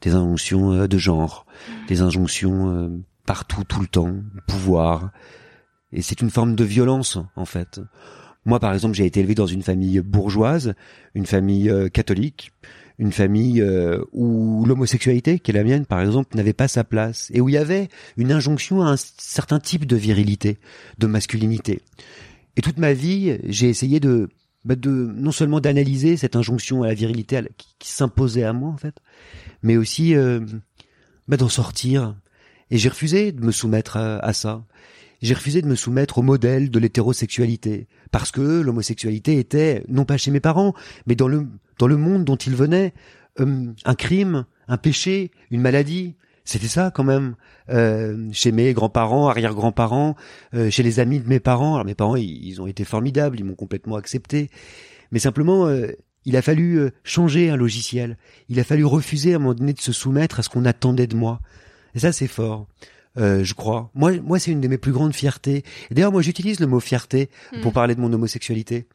des 0.00 0.14
injonctions 0.14 0.72
euh, 0.72 0.88
de 0.88 0.98
genre, 0.98 1.46
des 1.86 2.00
injonctions 2.00 2.70
euh, 2.70 2.88
partout 3.26 3.64
tout 3.64 3.80
le 3.80 3.86
temps, 3.86 4.14
pouvoir. 4.46 5.10
Et 5.92 6.02
c'est 6.02 6.20
une 6.20 6.30
forme 6.30 6.54
de 6.54 6.64
violence 6.64 7.18
en 7.36 7.44
fait. 7.44 7.80
Moi 8.44 8.60
par 8.60 8.72
exemple, 8.72 8.94
j'ai 8.94 9.06
été 9.06 9.20
élevé 9.20 9.34
dans 9.34 9.46
une 9.46 9.62
famille 9.62 10.00
bourgeoise, 10.00 10.74
une 11.14 11.26
famille 11.26 11.68
euh, 11.68 11.88
catholique, 11.88 12.52
une 12.98 13.12
famille 13.12 13.60
euh, 13.60 14.02
où 14.12 14.64
l'homosexualité, 14.66 15.38
qui 15.38 15.50
est 15.50 15.54
la 15.54 15.64
mienne 15.64 15.86
par 15.86 16.00
exemple, 16.00 16.36
n'avait 16.36 16.52
pas 16.52 16.68
sa 16.68 16.84
place 16.84 17.30
et 17.34 17.40
où 17.40 17.48
il 17.48 17.52
y 17.52 17.58
avait 17.58 17.88
une 18.16 18.32
injonction 18.32 18.82
à 18.82 18.90
un 18.90 18.96
certain 18.96 19.58
type 19.58 19.86
de 19.86 19.96
virilité, 19.96 20.58
de 20.98 21.06
masculinité. 21.06 21.80
Et 22.56 22.62
toute 22.62 22.78
ma 22.78 22.92
vie, 22.92 23.38
j'ai 23.44 23.68
essayé 23.68 24.00
de 24.00 24.28
bah 24.64 24.74
non 24.84 25.32
seulement 25.32 25.60
d'analyser 25.60 26.18
cette 26.18 26.36
injonction 26.36 26.82
à 26.82 26.88
la 26.88 26.94
virilité 26.94 27.40
qui, 27.78 27.90
s'imposait 27.90 28.44
à 28.44 28.52
moi 28.52 28.68
en 28.68 28.76
fait, 28.76 28.94
mais 29.62 29.78
aussi 29.78 30.14
euh, 30.14 30.40
bah 31.28 31.36
d'en 31.36 31.48
sortir. 31.48 32.14
Et 32.70 32.78
j'ai 32.78 32.88
refusé 32.88 33.32
de 33.32 33.44
me 33.44 33.52
soumettre 33.52 33.96
à, 33.96 34.32
ça. 34.32 34.64
J'ai 35.22 35.34
refusé 35.34 35.60
de 35.62 35.66
me 35.66 35.74
soumettre 35.74 36.18
au 36.18 36.22
modèle 36.22 36.70
de 36.70 36.78
l'hétérosexualité 36.78 37.88
parce 38.10 38.30
que 38.30 38.60
l'homosexualité 38.60 39.38
était 39.38 39.84
non 39.88 40.04
pas 40.04 40.16
chez 40.16 40.30
mes 40.30 40.40
parents, 40.40 40.74
mais 41.06 41.14
dans 41.14 41.28
le 41.28 41.46
dans 41.78 41.86
le 41.86 41.96
monde 41.96 42.24
dont 42.24 42.36
ils 42.36 42.54
venaient 42.54 42.92
euh, 43.40 43.66
un 43.84 43.94
crime, 43.94 44.44
un 44.68 44.76
péché, 44.76 45.30
une 45.50 45.60
maladie. 45.60 46.14
C'était 46.44 46.68
ça 46.68 46.90
quand 46.90 47.04
même. 47.04 47.36
Euh, 47.70 48.28
chez 48.32 48.50
mes 48.50 48.72
grands-parents, 48.72 49.28
arrière-grands-parents, 49.28 50.16
euh, 50.54 50.70
chez 50.70 50.82
les 50.82 50.98
amis 50.98 51.20
de 51.20 51.28
mes 51.28 51.40
parents. 51.40 51.74
Alors 51.74 51.86
mes 51.86 51.94
parents, 51.94 52.16
ils, 52.16 52.60
ont 52.60 52.66
été 52.66 52.84
formidables, 52.84 53.38
ils 53.38 53.44
m'ont 53.44 53.54
complètement 53.54 53.96
accepté. 53.96 54.50
Mais 55.12 55.18
simplement, 55.18 55.66
euh, 55.66 55.92
il 56.24 56.36
a 56.36 56.42
fallu 56.42 56.90
changer 57.04 57.50
un 57.50 57.56
logiciel. 57.56 58.16
Il 58.48 58.58
a 58.58 58.64
fallu 58.64 58.84
refuser 58.84 59.32
à 59.32 59.36
un 59.36 59.38
moment 59.38 59.54
donné 59.54 59.72
de 59.72 59.80
se 59.80 59.92
soumettre 59.92 60.40
à 60.40 60.42
ce 60.42 60.48
qu'on 60.48 60.64
attendait 60.64 61.06
de 61.06 61.16
moi. 61.16 61.40
Et 61.94 61.98
ça, 61.98 62.12
c'est 62.12 62.28
fort. 62.28 62.66
Euh, 63.20 63.44
je 63.44 63.54
crois. 63.54 63.90
Moi, 63.94 64.12
moi, 64.20 64.38
c'est 64.38 64.50
une 64.50 64.60
de 64.60 64.68
mes 64.68 64.78
plus 64.78 64.92
grandes 64.92 65.14
fiertés. 65.14 65.62
D'ailleurs, 65.90 66.12
moi, 66.12 66.22
j'utilise 66.22 66.60
le 66.60 66.66
mot 66.66 66.80
fierté 66.80 67.28
pour 67.62 67.70
mm. 67.70 67.74
parler 67.74 67.94
de 67.94 68.00
mon 68.00 68.12
homosexualité, 68.12 68.86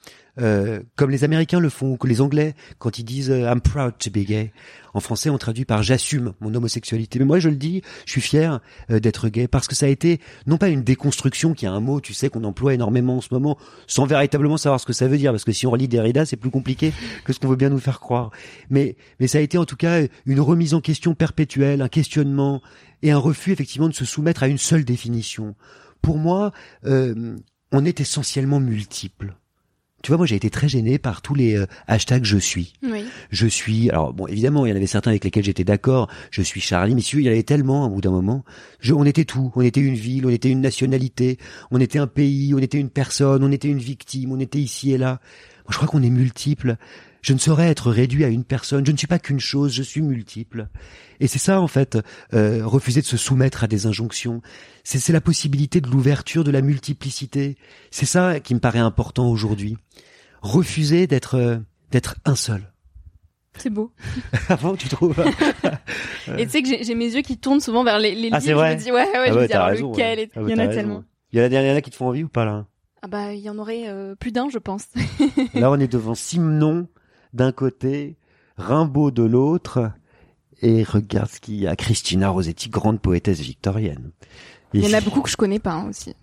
euh, 0.41 0.81
comme 0.95 1.11
les 1.11 1.23
Américains 1.23 1.59
le 1.59 1.69
font, 1.69 1.95
que 1.95 2.07
les 2.07 2.21
Anglais 2.21 2.55
quand 2.79 2.99
ils 2.99 3.05
disent 3.05 3.29
euh, 3.31 3.49
"I'm 3.49 3.61
proud 3.61 3.93
to 3.99 4.09
be 4.09 4.25
gay". 4.25 4.51
En 4.93 4.99
français, 4.99 5.29
on 5.29 5.37
traduit 5.37 5.65
par 5.65 5.83
"j'assume 5.83 6.33
mon 6.41 6.53
homosexualité". 6.53 7.19
Mais 7.19 7.25
moi, 7.25 7.39
je 7.39 7.49
le 7.49 7.55
dis, 7.55 7.83
je 8.05 8.11
suis 8.13 8.21
fier 8.21 8.59
euh, 8.89 8.99
d'être 8.99 9.29
gay 9.29 9.47
parce 9.47 9.67
que 9.67 9.75
ça 9.75 9.85
a 9.85 9.89
été 9.89 10.19
non 10.47 10.57
pas 10.57 10.69
une 10.69 10.83
déconstruction, 10.83 11.53
qui 11.53 11.65
est 11.65 11.69
un 11.69 11.79
mot, 11.79 12.01
tu 12.01 12.13
sais, 12.13 12.29
qu'on 12.29 12.43
emploie 12.43 12.73
énormément 12.73 13.17
en 13.17 13.21
ce 13.21 13.29
moment, 13.31 13.57
sans 13.87 14.05
véritablement 14.05 14.57
savoir 14.57 14.79
ce 14.79 14.85
que 14.85 14.93
ça 14.93 15.07
veut 15.07 15.17
dire, 15.17 15.31
parce 15.31 15.43
que 15.43 15.51
si 15.51 15.67
on 15.67 15.71
relit 15.71 15.87
Derrida, 15.87 16.25
c'est 16.25 16.37
plus 16.37 16.49
compliqué 16.51 16.93
que 17.23 17.31
ce 17.31 17.39
qu'on 17.39 17.47
veut 17.47 17.55
bien 17.55 17.69
nous 17.69 17.79
faire 17.79 17.99
croire. 17.99 18.31
Mais, 18.69 18.95
mais 19.19 19.27
ça 19.27 19.37
a 19.37 19.41
été 19.41 19.57
en 19.57 19.65
tout 19.65 19.77
cas 19.77 20.01
une 20.25 20.39
remise 20.39 20.73
en 20.73 20.81
question 20.81 21.13
perpétuelle, 21.13 21.81
un 21.81 21.89
questionnement 21.89 22.61
et 23.05 23.11
un 23.11 23.17
refus 23.19 23.51
effectivement 23.51 23.87
de 23.87 23.93
se 23.93 24.03
soumettre 24.03 24.41
à 24.41 24.47
une 24.47 24.57
seule 24.57 24.83
définition. 24.83 25.55
Pour 26.01 26.17
moi, 26.17 26.51
euh, 26.85 27.35
on 27.71 27.85
est 27.85 27.99
essentiellement 27.99 28.59
multiple. 28.59 29.35
Tu 30.01 30.09
vois, 30.09 30.17
moi 30.17 30.25
j'ai 30.25 30.35
été 30.35 30.49
très 30.49 30.67
gêné 30.67 30.97
par 30.97 31.21
tous 31.21 31.35
les 31.35 31.55
euh, 31.55 31.65
hashtags 31.87 32.25
je 32.25 32.37
suis. 32.37 32.73
Oui. 32.83 33.05
Je 33.29 33.47
suis. 33.47 33.91
Alors 33.91 34.13
bon, 34.13 34.27
évidemment, 34.27 34.65
il 34.65 34.69
y 34.69 34.73
en 34.73 34.75
avait 34.75 34.87
certains 34.87 35.11
avec 35.11 35.23
lesquels 35.23 35.43
j'étais 35.43 35.63
d'accord. 35.63 36.09
Je 36.31 36.41
suis 36.41 36.61
Charlie, 36.61 36.95
mais 36.95 37.01
il 37.01 37.21
y 37.21 37.29
en 37.29 37.31
avait 37.31 37.43
tellement 37.43 37.85
au 37.85 37.89
bout 37.89 38.01
d'un 38.01 38.11
moment. 38.11 38.43
Je, 38.79 38.93
on 38.93 39.03
était 39.03 39.25
tout. 39.25 39.51
On 39.55 39.61
était 39.61 39.81
une 39.81 39.95
ville, 39.95 40.25
on 40.25 40.29
était 40.29 40.49
une 40.49 40.61
nationalité, 40.61 41.37
on 41.69 41.79
était 41.79 41.99
un 41.99 42.07
pays, 42.07 42.53
on 42.55 42.59
était 42.59 42.79
une 42.79 42.89
personne, 42.89 43.43
on 43.43 43.51
était 43.51 43.67
une 43.67 43.79
victime, 43.79 44.31
on 44.31 44.39
était 44.39 44.59
ici 44.59 44.93
et 44.93 44.97
là. 44.97 45.19
Moi, 45.65 45.71
je 45.71 45.77
crois 45.77 45.87
qu'on 45.87 46.03
est 46.03 46.09
multiple. 46.09 46.77
Je 47.25 47.33
ne 47.33 47.39
saurais 47.39 47.69
être 47.69 47.89
réduit 47.89 48.23
à 48.23 48.27
une 48.27 48.43
personne. 48.43 48.85
Je 48.85 48.91
ne 48.91 48.97
suis 48.97 49.07
pas 49.07 49.17
qu'une 49.17 49.39
chose. 49.39 49.73
Je 49.73 49.81
suis 49.81 50.03
multiple. 50.03 50.67
Et 51.19 51.25
c'est 51.25 51.39
ça, 51.39 51.59
en 51.59 51.67
fait, 51.67 51.97
euh, 52.35 52.61
refuser 52.63 53.01
de 53.01 53.05
se 53.07 53.17
soumettre 53.17 53.63
à 53.63 53.67
des 53.67 53.87
injonctions. 53.87 54.43
C'est 54.83 55.11
la 55.11 55.21
possibilité 55.21 55.81
de 55.81 55.89
l'ouverture, 55.89 56.43
de 56.43 56.51
la 56.51 56.61
multiplicité. 56.61 57.57
C'est 57.89 58.05
ça 58.05 58.39
qui 58.39 58.53
me 58.53 58.59
paraît 58.59 58.77
important 58.77 59.27
aujourd'hui. 59.27 59.75
Refuser 60.43 61.07
d'être 61.07 61.33
euh, 61.33 61.57
d'être 61.89 62.17
un 62.25 62.35
seul. 62.35 62.71
C'est 63.57 63.71
beau. 63.71 63.91
Avant, 64.49 64.75
tu 64.75 64.87
trouves 64.87 65.15
Et 66.37 66.45
tu 66.45 66.51
sais 66.51 66.61
que 66.61 66.69
j'ai 66.83 66.93
mes 66.93 67.11
yeux 67.11 67.23
qui 67.23 67.39
tournent 67.39 67.59
souvent 67.59 67.83
vers 67.83 67.97
les, 67.97 68.13
les 68.13 68.29
ah, 68.33 68.37
livres. 68.37 68.59
Vrai 68.59 68.73
je 68.73 68.77
me 68.77 68.83
dis 68.83 68.91
ouais, 68.91 69.01
ouais, 69.01 69.09
ah 69.15 69.33
je 69.33 69.39
me 69.39 69.47
dis 69.47 69.53
alors 69.53 69.67
raison, 69.69 69.91
lequel 69.91 70.29
ah 70.35 70.41
Il 70.43 70.49
y 70.51 70.53
en 70.53 70.59
a 70.59 70.67
tellement. 70.67 71.03
Il 71.31 71.39
y 71.39 71.41
en 71.41 71.45
a 71.45 71.49
dernière 71.49 71.81
qui 71.81 71.89
te 71.89 71.95
font 71.95 72.05
envie 72.05 72.23
ou 72.23 72.29
pas 72.29 72.45
là? 72.45 72.67
Ah 73.01 73.07
bah 73.07 73.33
il 73.33 73.41
y 73.41 73.49
en 73.49 73.57
aurait 73.57 73.87
euh, 73.87 74.13
plus 74.13 74.31
d'un, 74.31 74.47
je 74.49 74.59
pense. 74.59 74.85
là, 75.55 75.71
on 75.71 75.79
est 75.79 75.91
devant 75.91 76.13
Simon 76.13 76.87
d'un 77.35 77.51
côté, 77.51 78.15
Rimbaud 78.57 79.11
de 79.11 79.23
l'autre, 79.23 79.91
et 80.61 80.83
regarde 80.83 81.29
ce 81.29 81.39
qu'il 81.39 81.55
y 81.55 81.67
a. 81.67 81.75
Christina 81.75 82.29
Rossetti, 82.29 82.69
grande 82.69 82.99
poétesse 82.99 83.41
victorienne. 83.41 84.11
Il 84.73 84.83
y 84.83 84.93
en 84.93 84.97
a 84.97 85.01
beaucoup 85.01 85.21
que 85.21 85.29
je 85.29 85.37
connais 85.37 85.59
pas 85.59 85.73
hein, 85.73 85.89
aussi. 85.89 86.15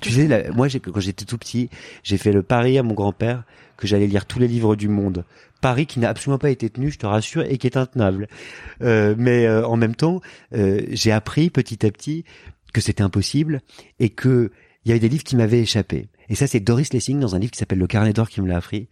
tu 0.00 0.10
sais, 0.10 0.50
moi, 0.52 0.68
quand 0.68 1.00
j'étais 1.00 1.24
tout 1.24 1.38
petit, 1.38 1.70
j'ai 2.02 2.18
fait 2.18 2.32
le 2.32 2.42
pari 2.42 2.78
à 2.78 2.82
mon 2.82 2.94
grand-père 2.94 3.44
que 3.76 3.86
j'allais 3.86 4.06
lire 4.06 4.26
tous 4.26 4.38
les 4.38 4.48
livres 4.48 4.76
du 4.76 4.88
monde. 4.88 5.24
Pari 5.60 5.86
qui 5.86 5.98
n'a 5.98 6.10
absolument 6.10 6.38
pas 6.38 6.50
été 6.50 6.70
tenu, 6.70 6.90
je 6.90 6.98
te 6.98 7.06
rassure, 7.06 7.42
et 7.42 7.58
qui 7.58 7.66
est 7.66 7.76
intenable. 7.76 8.28
Euh, 8.82 9.14
mais 9.18 9.46
euh, 9.46 9.66
en 9.66 9.76
même 9.76 9.94
temps, 9.94 10.20
euh, 10.54 10.82
j'ai 10.90 11.10
appris 11.10 11.50
petit 11.50 11.84
à 11.84 11.90
petit 11.90 12.24
que 12.72 12.80
c'était 12.80 13.02
impossible 13.02 13.62
et 13.98 14.10
que 14.10 14.52
il 14.86 14.90
y 14.90 14.92
avait 14.92 15.00
des 15.00 15.08
livres 15.08 15.24
qui 15.24 15.34
m'avaient 15.34 15.62
échappé. 15.62 16.06
Et 16.28 16.36
ça, 16.36 16.46
c'est 16.46 16.60
Doris 16.60 16.92
Lessing 16.92 17.18
dans 17.18 17.34
un 17.34 17.40
livre 17.40 17.50
qui 17.50 17.58
s'appelle 17.58 17.80
Le 17.80 17.88
Carnet 17.88 18.12
d'or 18.12 18.28
qui 18.28 18.40
me 18.40 18.46
l'a 18.46 18.58
appris. 18.58 18.88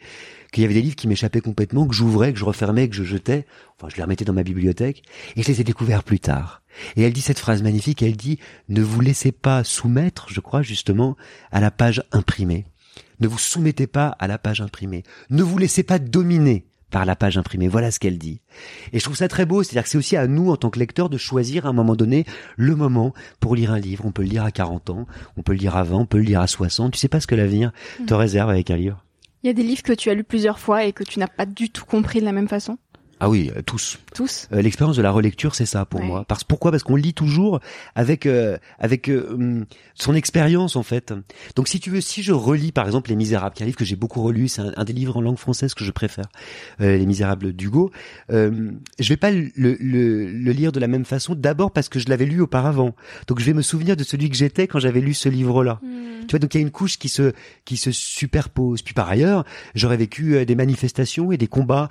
Qu'il 0.51 0.63
y 0.63 0.65
avait 0.65 0.75
des 0.75 0.83
livres 0.83 0.97
qui 0.97 1.07
m'échappaient 1.07 1.41
complètement, 1.41 1.87
que 1.87 1.95
j'ouvrais, 1.95 2.33
que 2.33 2.39
je 2.41 2.45
refermais, 2.45 2.89
que 2.89 2.97
je 2.97 3.05
jetais. 3.05 3.47
Enfin, 3.77 3.89
je 3.89 3.97
les 3.97 4.03
remettais 4.03 4.25
dans 4.25 4.33
ma 4.33 4.43
bibliothèque. 4.43 5.05
Et 5.37 5.45
je 5.45 5.47
les 5.47 5.61
ai 5.61 5.65
découverts 5.65 6.03
plus 6.03 6.19
tard. 6.19 6.63
Et 6.97 7.03
elle 7.03 7.13
dit 7.13 7.21
cette 7.21 7.39
phrase 7.39 7.63
magnifique, 7.63 8.03
elle 8.03 8.17
dit, 8.17 8.41
ne 8.69 8.83
vous 8.83 9.01
laissez 9.01 9.31
pas 9.31 9.63
soumettre, 9.63 10.27
je 10.31 10.41
crois, 10.41 10.63
justement, 10.63 11.17
à 11.53 11.61
la 11.61 11.71
page 11.71 12.03
imprimée. 12.11 12.67
Ne 13.21 13.29
vous 13.29 13.39
soumettez 13.39 13.87
pas 13.87 14.09
à 14.09 14.27
la 14.27 14.39
page 14.39 14.61
imprimée. 14.61 15.05
Ne 15.31 15.45
vous 15.45 15.59
laissez 15.59 15.85
pas 15.85 16.01
dominer 16.01 16.67
par 16.95 17.05
la 17.05 17.17
page 17.17 17.37
imprimée. 17.37 17.67
Voilà 17.67 17.91
ce 17.91 17.99
qu'elle 17.99 18.19
dit. 18.19 18.41
Et 18.93 19.01
je 19.01 19.05
trouve 19.05 19.17
ça 19.17 19.27
très 19.27 19.47
beau, 19.47 19.65
c'est-à-dire 19.65 19.83
que 19.83 19.89
c'est 19.89 19.99
aussi 19.99 20.17
à 20.17 20.29
nous, 20.29 20.53
en 20.53 20.57
tant 20.57 20.71
que 20.71 20.79
lecteurs, 20.79 21.09
de 21.09 21.19
choisir 21.19 21.67
à 21.67 21.71
un 21.71 21.73
moment 21.73 21.97
donné 21.97 22.25
le 22.57 22.77
moment 22.77 23.13
pour 23.41 23.57
lire 23.57 23.73
un 23.73 23.81
livre. 23.81 24.07
On 24.07 24.13
peut 24.13 24.23
le 24.23 24.29
lire 24.29 24.45
à 24.45 24.53
40 24.53 24.91
ans, 24.91 25.07
on 25.37 25.43
peut 25.43 25.55
le 25.55 25.59
lire 25.59 25.75
à 25.75 25.83
20, 25.83 25.97
on 25.97 26.07
peut 26.07 26.19
le 26.19 26.23
lire 26.23 26.41
à 26.41 26.47
60. 26.47 26.93
Tu 26.93 27.01
sais 27.01 27.09
pas 27.09 27.19
ce 27.19 27.27
que 27.27 27.35
l'avenir 27.35 27.73
te 28.07 28.15
mm. 28.15 28.17
réserve 28.17 28.49
avec 28.49 28.71
un 28.71 28.77
livre? 28.77 29.05
Il 29.43 29.49
y 29.49 29.51
a 29.51 29.55
des 29.55 29.65
livres 29.65 29.83
que 29.83 29.93
tu 29.93 30.09
as 30.09 30.15
lus 30.15 30.23
plusieurs 30.23 30.61
fois 30.61 30.85
et 30.85 30.93
que 30.93 31.03
tu 31.03 31.19
n'as 31.19 31.27
pas 31.27 31.47
du 31.47 31.69
tout 31.69 31.85
compris 31.85 32.21
de 32.21 32.27
la 32.27 32.33
même 32.33 32.47
façon? 32.47 32.79
Ah 33.25 33.31
oui, 33.31 33.51
euh, 33.57 33.63
tous. 33.63 33.97
Tous. 34.15 34.49
Euh, 34.53 34.61
l'expérience 34.61 34.99
de 34.99 35.03
la 35.03 35.11
relecture, 35.11 35.55
c'est 35.55 35.65
ça 35.65 35.87
pour 35.87 36.03
moi. 36.03 36.27
Parce 36.29 36.45
pourquoi? 36.45 36.71
Parce 36.71 36.83
qu'on 36.83 36.95
lit 36.95 37.15
toujours 37.15 37.59
avec 37.95 38.27
euh, 38.27 38.59
avec 38.79 39.09
hum, 39.09 39.65
son 39.95 40.15
expérience 40.15 40.77
en 40.77 40.83
fait. 40.83 41.15
Donc 41.57 41.69
si 41.69 41.81
tu 41.81 41.89
veux, 41.89 42.03
si 42.03 42.23
je 42.23 42.35
relis 42.35 42.71
par 42.71 42.85
exemple 42.85 43.09
Les 43.09 43.17
Misérables, 43.17 43.55
qui 43.55 43.63
est 43.63 43.65
un 43.65 43.67
livre 43.67 43.79
que 43.79 43.85
j'ai 43.87 43.97
beaucoup 43.97 44.23
relu, 44.23 44.49
c'est 44.49 44.61
un, 44.77 44.85
des 44.85 44.93
livres 44.93 45.17
en 45.17 45.23
langue 45.23 45.39
française 45.39 45.73
que 45.73 45.85
je 45.85 45.91
préfère, 45.91 46.27
Les 46.81 47.07
Misérables 47.07 47.55
d'Hugo. 47.55 47.93
Je 48.29 49.09
vais 49.09 49.17
pas 49.17 49.31
le, 49.31 49.51
le, 49.57 49.75
le, 49.81 50.53
lire 50.53 50.71
de 50.71 50.79
la 50.79 50.87
même 50.87 51.07
façon. 51.07 51.35
D'abord 51.35 51.71
parce 51.71 51.89
que 51.89 51.99
je 51.99 52.11
l'avais 52.11 52.27
lu 52.27 52.43
auparavant. 52.43 52.95
Donc 53.27 53.41
je 53.41 53.47
vais 53.47 53.55
me 53.55 53.63
souvenir 53.63 53.97
de 53.97 54.05
celui 54.05 54.29
que 54.29 54.37
j'étais 54.37 54.67
quand 54.67 54.81
j'avais 54.81 55.01
lu 55.01 55.15
ce 55.15 55.31
livre-là. 55.31 55.81
Hmm. 55.83 56.27
Tu 56.27 56.33
vois, 56.33 56.41
donc 56.41 56.55
il 56.55 56.59
y 56.59 56.61
a 56.61 56.63
une 56.63 56.73
couche 56.73 56.99
qui 56.99 57.09
se 57.09 57.33
qui 57.65 57.79
se 57.79 57.91
superpose. 57.91 58.83
Puis 58.83 58.93
par 58.93 59.09
ailleurs, 59.09 59.47
j'aurais 59.75 59.97
vécu 59.97 60.45
des 60.45 60.55
manifestations 60.55 61.33
et 61.33 61.39
des 61.39 61.49
combats 61.49 61.89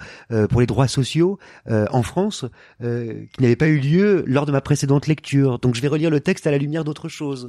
pour 0.49 0.61
les 0.61 0.67
droits 0.67 0.87
sociaux 0.87 1.22
euh, 1.69 1.85
en 1.91 2.03
France 2.03 2.45
euh, 2.83 3.25
qui 3.33 3.41
n'avaient 3.41 3.55
pas 3.55 3.67
eu 3.67 3.79
lieu 3.79 4.23
lors 4.27 4.45
de 4.45 4.51
ma 4.51 4.61
précédente 4.61 5.07
lecture. 5.07 5.59
Donc 5.59 5.75
je 5.75 5.81
vais 5.81 5.87
relire 5.87 6.09
le 6.09 6.19
texte 6.19 6.47
à 6.47 6.51
la 6.51 6.57
lumière 6.57 6.83
d'autre 6.83 7.09
chose. 7.09 7.47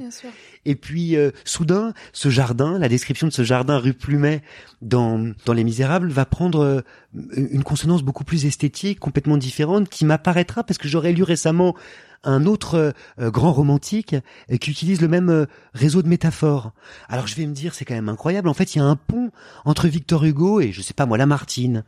Et 0.65 0.75
puis 0.75 1.15
euh, 1.15 1.31
soudain, 1.43 1.93
ce 2.13 2.29
jardin, 2.29 2.79
la 2.79 2.89
description 2.89 3.27
de 3.27 3.33
ce 3.33 3.43
jardin 3.43 3.77
rue 3.77 3.93
Plumet 3.93 4.41
dans 4.81 5.33
dans 5.45 5.53
Les 5.53 5.63
Misérables 5.63 6.09
va 6.09 6.25
prendre 6.25 6.83
une 7.13 7.63
consonance 7.63 8.03
beaucoup 8.03 8.23
plus 8.23 8.45
esthétique, 8.45 8.99
complètement 8.99 9.37
différente, 9.37 9.89
qui 9.89 10.05
m'apparaîtra 10.05 10.63
parce 10.63 10.77
que 10.77 10.87
j'aurais 10.87 11.13
lu 11.13 11.23
récemment 11.23 11.75
un 12.23 12.45
autre 12.45 12.93
grand 13.19 13.53
romantique 13.53 14.15
qui 14.59 14.71
utilise 14.71 14.99
le 14.99 15.07
même 15.07 15.45
réseau 15.73 16.01
de 16.01 16.07
métaphores. 16.07 16.71
Alors 17.07 17.27
je 17.27 17.35
vais 17.35 17.45
me 17.45 17.53
dire, 17.53 17.73
c'est 17.73 17.85
quand 17.85 17.93
même 17.93 18.09
incroyable. 18.09 18.49
En 18.49 18.53
fait, 18.53 18.75
il 18.75 18.79
y 18.79 18.81
a 18.81 18.85
un 18.85 18.95
pont 18.95 19.31
entre 19.63 19.87
Victor 19.87 20.25
Hugo 20.25 20.59
et 20.59 20.71
je 20.71 20.81
sais 20.81 20.93
pas 20.93 21.05
moi, 21.05 21.17
Lamartine 21.17 21.83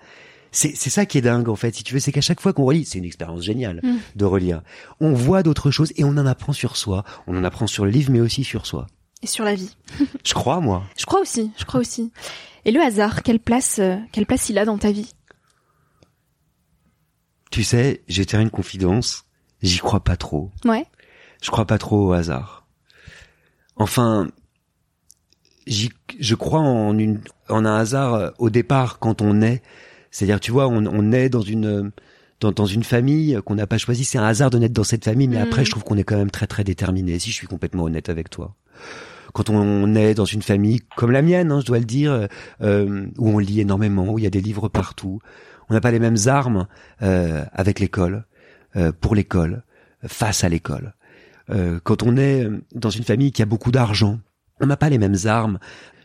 c'est 0.57 0.89
ça 0.89 1.05
qui 1.05 1.19
est 1.19 1.21
dingue 1.21 1.49
en 1.49 1.55
fait 1.55 1.75
si 1.75 1.83
tu 1.83 1.93
veux 1.93 1.99
c'est 1.99 2.11
qu'à 2.11 2.21
chaque 2.21 2.41
fois 2.41 2.51
qu'on 2.51 2.65
relit 2.65 2.83
c'est 2.83 2.97
une 2.97 3.05
expérience 3.05 3.43
géniale 3.43 3.79
mm. 3.83 3.97
de 4.15 4.25
relire. 4.25 4.61
On 4.99 5.13
voit 5.13 5.43
d'autres 5.43 5.69
choses 5.69 5.93
et 5.97 6.03
on 6.03 6.09
en 6.09 6.25
apprend 6.25 6.51
sur 6.51 6.77
soi. 6.77 7.03
On 7.27 7.37
en 7.37 7.43
apprend 7.43 7.67
sur 7.67 7.85
le 7.85 7.91
livre 7.91 8.11
mais 8.11 8.19
aussi 8.19 8.43
sur 8.43 8.65
soi. 8.65 8.87
Et 9.21 9.27
sur 9.27 9.45
la 9.45 9.53
vie. 9.53 9.75
Je 10.23 10.33
crois 10.33 10.59
moi. 10.59 10.83
Je 10.97 11.05
crois 11.05 11.21
aussi 11.21 11.51
je 11.57 11.65
crois 11.65 11.79
aussi. 11.79 12.11
Et 12.65 12.71
le 12.71 12.81
hasard 12.81 13.21
quelle 13.21 13.39
place 13.39 13.77
euh, 13.77 13.97
quelle 14.11 14.25
place 14.25 14.49
il 14.49 14.57
a 14.57 14.65
dans 14.65 14.79
ta 14.79 14.91
vie? 14.91 15.13
Tu 17.51 17.63
sais 17.63 18.01
j'ai 18.07 18.25
une 18.33 18.49
confidence. 18.49 19.25
J'y 19.61 19.77
crois 19.77 20.03
pas 20.03 20.17
trop. 20.17 20.51
Ouais. 20.65 20.85
Je 21.41 21.51
crois 21.51 21.65
pas 21.65 21.77
trop 21.77 22.07
au 22.07 22.11
hasard. 22.13 22.65
Enfin 23.75 24.27
je 25.67 26.35
crois 26.35 26.61
en 26.61 26.97
une 26.97 27.21
en 27.47 27.63
un 27.63 27.75
hasard 27.75 28.13
euh, 28.15 28.29
au 28.39 28.49
départ 28.49 28.97
quand 28.97 29.21
on 29.21 29.41
est 29.41 29.61
c'est-à-dire, 30.17 30.39
tu 30.39 30.49
vois, 30.51 30.67
on, 30.67 30.83
on 30.87 31.11
est 31.11 31.29
dans 31.29 31.41
une 31.41 31.91
dans, 32.39 32.51
dans 32.51 32.65
une 32.65 32.83
famille 32.83 33.37
qu'on 33.45 33.53
n'a 33.53 33.67
pas 33.67 33.77
choisie. 33.77 34.03
C'est 34.03 34.17
un 34.17 34.23
hasard 34.23 34.49
de 34.49 34.57
naître 34.57 34.73
dans 34.73 34.83
cette 34.83 35.05
famille, 35.05 35.27
mais 35.27 35.37
après, 35.37 35.61
mm. 35.61 35.65
je 35.65 35.69
trouve 35.69 35.83
qu'on 35.83 35.95
est 35.95 36.03
quand 36.03 36.17
même 36.17 36.31
très 36.31 36.47
très 36.47 36.63
déterminé. 36.63 37.19
Si 37.19 37.29
je 37.29 37.35
suis 37.35 37.45
complètement 37.45 37.83
honnête 37.83 38.09
avec 38.09 38.31
toi, 38.31 38.55
quand 39.35 39.51
on 39.51 39.93
est 39.93 40.15
dans 40.15 40.25
une 40.25 40.41
famille 40.41 40.79
comme 40.95 41.11
la 41.11 41.21
mienne, 41.21 41.51
hein, 41.51 41.59
je 41.61 41.67
dois 41.67 41.77
le 41.77 41.85
dire, 41.85 42.27
euh, 42.61 43.05
où 43.19 43.29
on 43.29 43.37
lit 43.37 43.61
énormément, 43.61 44.11
où 44.11 44.17
il 44.17 44.23
y 44.23 44.27
a 44.27 44.31
des 44.31 44.41
livres 44.41 44.69
partout, 44.69 45.19
on 45.69 45.75
n'a 45.75 45.81
pas 45.81 45.91
les 45.91 45.99
mêmes 45.99 46.17
armes 46.25 46.65
euh, 47.03 47.45
avec 47.53 47.79
l'école, 47.79 48.25
euh, 48.75 48.91
pour 48.99 49.13
l'école, 49.13 49.61
face 50.03 50.43
à 50.43 50.49
l'école. 50.49 50.95
Euh, 51.51 51.79
quand 51.83 52.01
on 52.01 52.17
est 52.17 52.47
dans 52.73 52.89
une 52.89 53.03
famille 53.03 53.31
qui 53.31 53.43
a 53.43 53.45
beaucoup 53.45 53.71
d'argent, 53.71 54.17
on 54.61 54.65
n'a 54.65 54.77
pas 54.77 54.89
les 54.89 54.97
mêmes 54.97 55.17
armes 55.25 55.59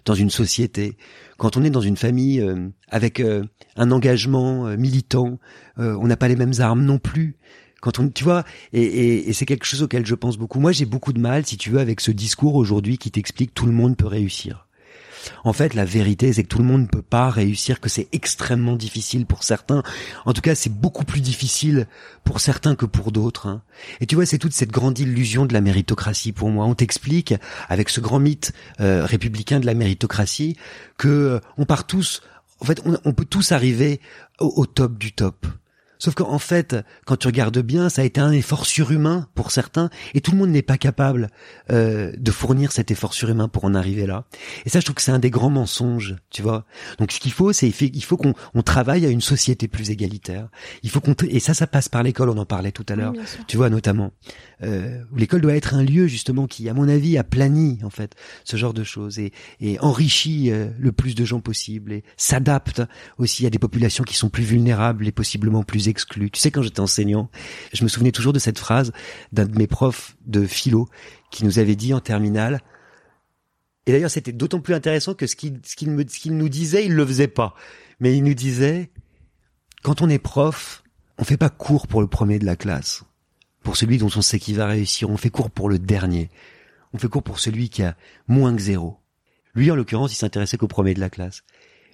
dans 0.05 0.15
une 0.15 0.31
société, 0.31 0.97
quand 1.37 1.57
on 1.57 1.65
est 1.65 1.71
dans 1.71 1.81
une 1.81 1.97
famille 1.97 2.41
euh, 2.41 2.69
avec 2.88 3.21
euh, 3.21 3.45
un 3.77 3.91
engagement 3.91 4.67
euh, 4.67 4.77
militant, 4.77 5.38
on 5.77 6.07
n'a 6.07 6.17
pas 6.17 6.29
les 6.29 6.37
mêmes 6.37 6.53
armes 6.61 6.85
non 6.85 6.99
plus. 6.99 7.37
Quand 7.81 7.99
on, 7.99 8.09
tu 8.09 8.23
vois, 8.23 8.45
et, 8.73 8.83
et, 8.83 9.29
et 9.29 9.33
c'est 9.33 9.47
quelque 9.47 9.65
chose 9.65 9.83
auquel 9.83 10.07
je 10.07 10.15
pense 10.15 10.37
beaucoup. 10.37 10.61
Moi, 10.61 10.71
j'ai 10.71 10.85
beaucoup 10.85 11.12
de 11.12 11.19
mal, 11.19 11.45
si 11.45 11.57
tu 11.57 11.71
veux, 11.71 11.81
avec 11.81 12.01
ce 12.01 12.12
discours 12.12 12.55
aujourd'hui 12.55 12.99
qui 12.99 13.11
t'explique 13.11 13.55
tout 13.55 13.67
le 13.67 13.73
monde 13.73 13.97
peut 13.97 14.07
réussir. 14.07 14.69
En 15.44 15.52
fait, 15.52 15.74
la 15.74 15.85
vérité, 15.85 16.32
c'est 16.32 16.42
que 16.42 16.48
tout 16.48 16.58
le 16.58 16.64
monde 16.64 16.82
ne 16.82 16.87
peut 16.87 17.02
pas 17.02 17.30
réussir, 17.30 17.80
que 17.80 17.88
c'est 17.88 18.08
extrêmement 18.12 18.76
difficile 18.76 19.26
pour 19.26 19.42
certains. 19.44 19.82
En 20.24 20.32
tout 20.32 20.40
cas, 20.40 20.54
c'est 20.54 20.72
beaucoup 20.72 21.04
plus 21.04 21.20
difficile 21.20 21.87
pour 22.24 22.40
certains 22.40 22.74
que 22.74 22.87
pour 22.87 23.12
d'autres. 23.12 23.46
Hein. 23.46 23.62
Et 24.00 24.06
tu 24.06 24.14
vois, 24.14 24.26
c'est 24.26 24.38
toute 24.38 24.52
cette 24.52 24.70
grande 24.70 24.98
illusion 24.98 25.46
de 25.46 25.52
la 25.52 25.61
méritocratie 25.61 26.32
pour 26.32 26.50
moi. 26.50 26.66
On 26.66 26.74
t'explique, 26.74 27.35
avec 27.68 27.88
ce 27.88 28.00
grand 28.00 28.18
mythe 28.18 28.52
euh, 28.80 29.04
républicain 29.04 29.61
de 29.61 29.66
la 29.66 29.74
méritocratie, 29.74 30.56
que 30.98 31.08
euh, 31.08 31.40
on 31.58 31.64
part 31.64 31.87
tous. 31.87 32.22
En 32.61 32.64
fait, 32.64 32.80
on, 33.04 33.12
peut 33.12 33.24
tous 33.24 33.50
arriver 33.50 34.00
au 34.38 34.66
top 34.66 34.96
du 34.96 35.11
top. 35.11 35.46
Sauf 36.03 36.17
qu'en 36.17 36.41
fait, 36.41 36.75
quand 37.07 37.17
tu 37.17 37.29
regardes 37.29 37.61
bien, 37.61 37.88
ça 37.88 38.03
a 38.03 38.05
été 38.05 38.21
un 38.21 38.33
effort 38.33 38.67
surhumain 38.67 39.29
pour 39.37 39.53
certains, 39.53 39.88
et 40.15 40.21
tout 40.21 40.33
le 40.33 40.37
monde 40.37 40.51
n'est 40.51 40.61
pas 40.61 40.77
capable 40.77 41.31
euh, 41.71 42.11
de 42.19 42.31
fournir 42.33 42.73
cet 42.73 42.91
effort 42.91 43.15
surhumain 43.15 43.47
pour 43.47 43.65
en 43.67 43.73
arriver 43.77 44.05
là. 44.05 44.25
Et 44.67 44.69
ça, 44.69 44.81
je 44.81 44.85
trouve 44.85 44.97
que 44.97 45.03
c'est 45.03 45.12
un 45.12 45.21
des 45.21 45.31
grands 45.31 45.49
mensonges, 45.49 46.17
tu 46.29 46.43
vois. 46.43 46.65
Donc, 46.99 47.12
ce 47.12 47.21
qu'il 47.21 47.31
faut, 47.31 47.53
c'est 47.53 47.69
il 47.69 48.03
faut 48.03 48.17
qu'on 48.17 48.35
on 48.53 48.62
travaille 48.62 49.07
à 49.07 49.11
une 49.11 49.21
société 49.21 49.69
plus 49.69 49.91
égalitaire. 49.91 50.49
Il 50.83 50.91
faut 50.91 51.01
qu'on 51.01 51.15
et 51.29 51.38
ça, 51.38 51.55
ça 51.55 51.69
passe 51.69 51.88
par 51.88 52.03
l'école. 52.03 52.31
On 52.31 52.38
en 52.38 52.47
parlait 52.47 52.73
tout 52.73 52.87
à 52.88 52.97
l'heure, 52.97 53.12
tu 53.47 53.57
vois, 53.57 53.71
notamment. 53.71 54.11
Euh, 54.62 55.03
l'école 55.16 55.40
doit 55.40 55.55
être 55.55 55.75
un 55.75 55.83
lieu 55.83 56.07
justement 56.07 56.46
qui, 56.46 56.68
à 56.68 56.75
mon 56.75 56.88
avis, 56.88 57.18
a 57.18 57.25
plani 57.25 57.79
en 57.83 57.90
fait 57.90 58.14
ce 58.44 58.57
genre 58.57 58.75
de 58.75 58.85
choses 58.85 59.18
et, 59.18 59.33
et 59.61 59.79
enrichit 59.81 60.51
euh, 60.51 60.68
le 60.79 60.92
plus 60.92 61.14
de 61.14 61.25
gens 61.25 61.40
possible 61.40 61.92
et 61.92 62.05
s'adapte 62.16 62.83
aussi 63.18 63.46
à 63.46 63.51
des 63.51 63.59
populations 63.59 64.05
qui 64.05 64.16
sont 64.16 64.29
plus 64.29 64.44
vulnérables 64.44 65.07
et 65.07 65.12
possiblement 65.12 65.62
plus 65.62 65.88
exclu. 65.88 66.31
Tu 66.31 66.40
sais, 66.40 66.51
quand 66.51 66.62
j'étais 66.62 66.81
enseignant, 66.81 67.31
je 67.72 67.83
me 67.85 67.88
souvenais 67.88 68.12
toujours 68.12 68.33
de 68.33 68.38
cette 68.38 68.59
phrase 68.59 68.92
d'un 69.33 69.46
de 69.46 69.59
mes 69.59 69.66
profs 69.66 70.16
de 70.27 70.46
philo 70.46 70.88
qui 71.31 71.44
nous 71.44 71.59
avait 71.59 71.77
dit 71.77 71.94
en 71.94 72.01
terminale. 72.01 72.61
Et 73.87 73.92
d'ailleurs, 73.92 74.11
c'était 74.11 74.33
d'autant 74.33 74.61
plus 74.61 74.75
intéressant 74.75 75.14
que 75.14 75.27
ce 75.27 75.35
qu'il 75.35 75.61
qu'il 75.61 76.37
nous 76.37 76.48
disait, 76.48 76.85
il 76.85 76.94
le 76.94 77.05
faisait 77.05 77.29
pas. 77.29 77.55
Mais 77.98 78.16
il 78.16 78.22
nous 78.22 78.35
disait, 78.35 78.90
quand 79.83 80.03
on 80.03 80.09
est 80.09 80.18
prof, 80.18 80.83
on 81.18 81.25
fait 81.25 81.37
pas 81.37 81.51
cours 81.51 81.87
pour 81.87 82.01
le 82.01 82.07
premier 82.07 82.38
de 82.38 82.46
la 82.46 82.57
classe, 82.57 83.05
pour 83.62 83.77
celui 83.77 83.98
dont 83.98 84.11
on 84.16 84.22
sait 84.22 84.38
qu'il 84.38 84.57
va 84.57 84.66
réussir. 84.66 85.11
On 85.11 85.16
fait 85.16 85.31
cours 85.31 85.51
pour 85.51 85.68
le 85.68 85.79
dernier. 85.79 86.31
On 86.92 86.98
fait 86.98 87.09
cours 87.09 87.22
pour 87.22 87.38
celui 87.38 87.68
qui 87.68 87.83
a 87.83 87.96
moins 88.29 88.55
que 88.55 88.62
zéro. 88.62 88.98
Lui, 89.55 89.70
en 89.70 89.77
l'occurrence, 89.77 90.12
il 90.12 90.16
s'intéressait 90.16 90.57
qu'au 90.57 90.68
premier 90.68 90.94
de 90.94 91.01
la 91.01 91.11
classe. 91.11 91.42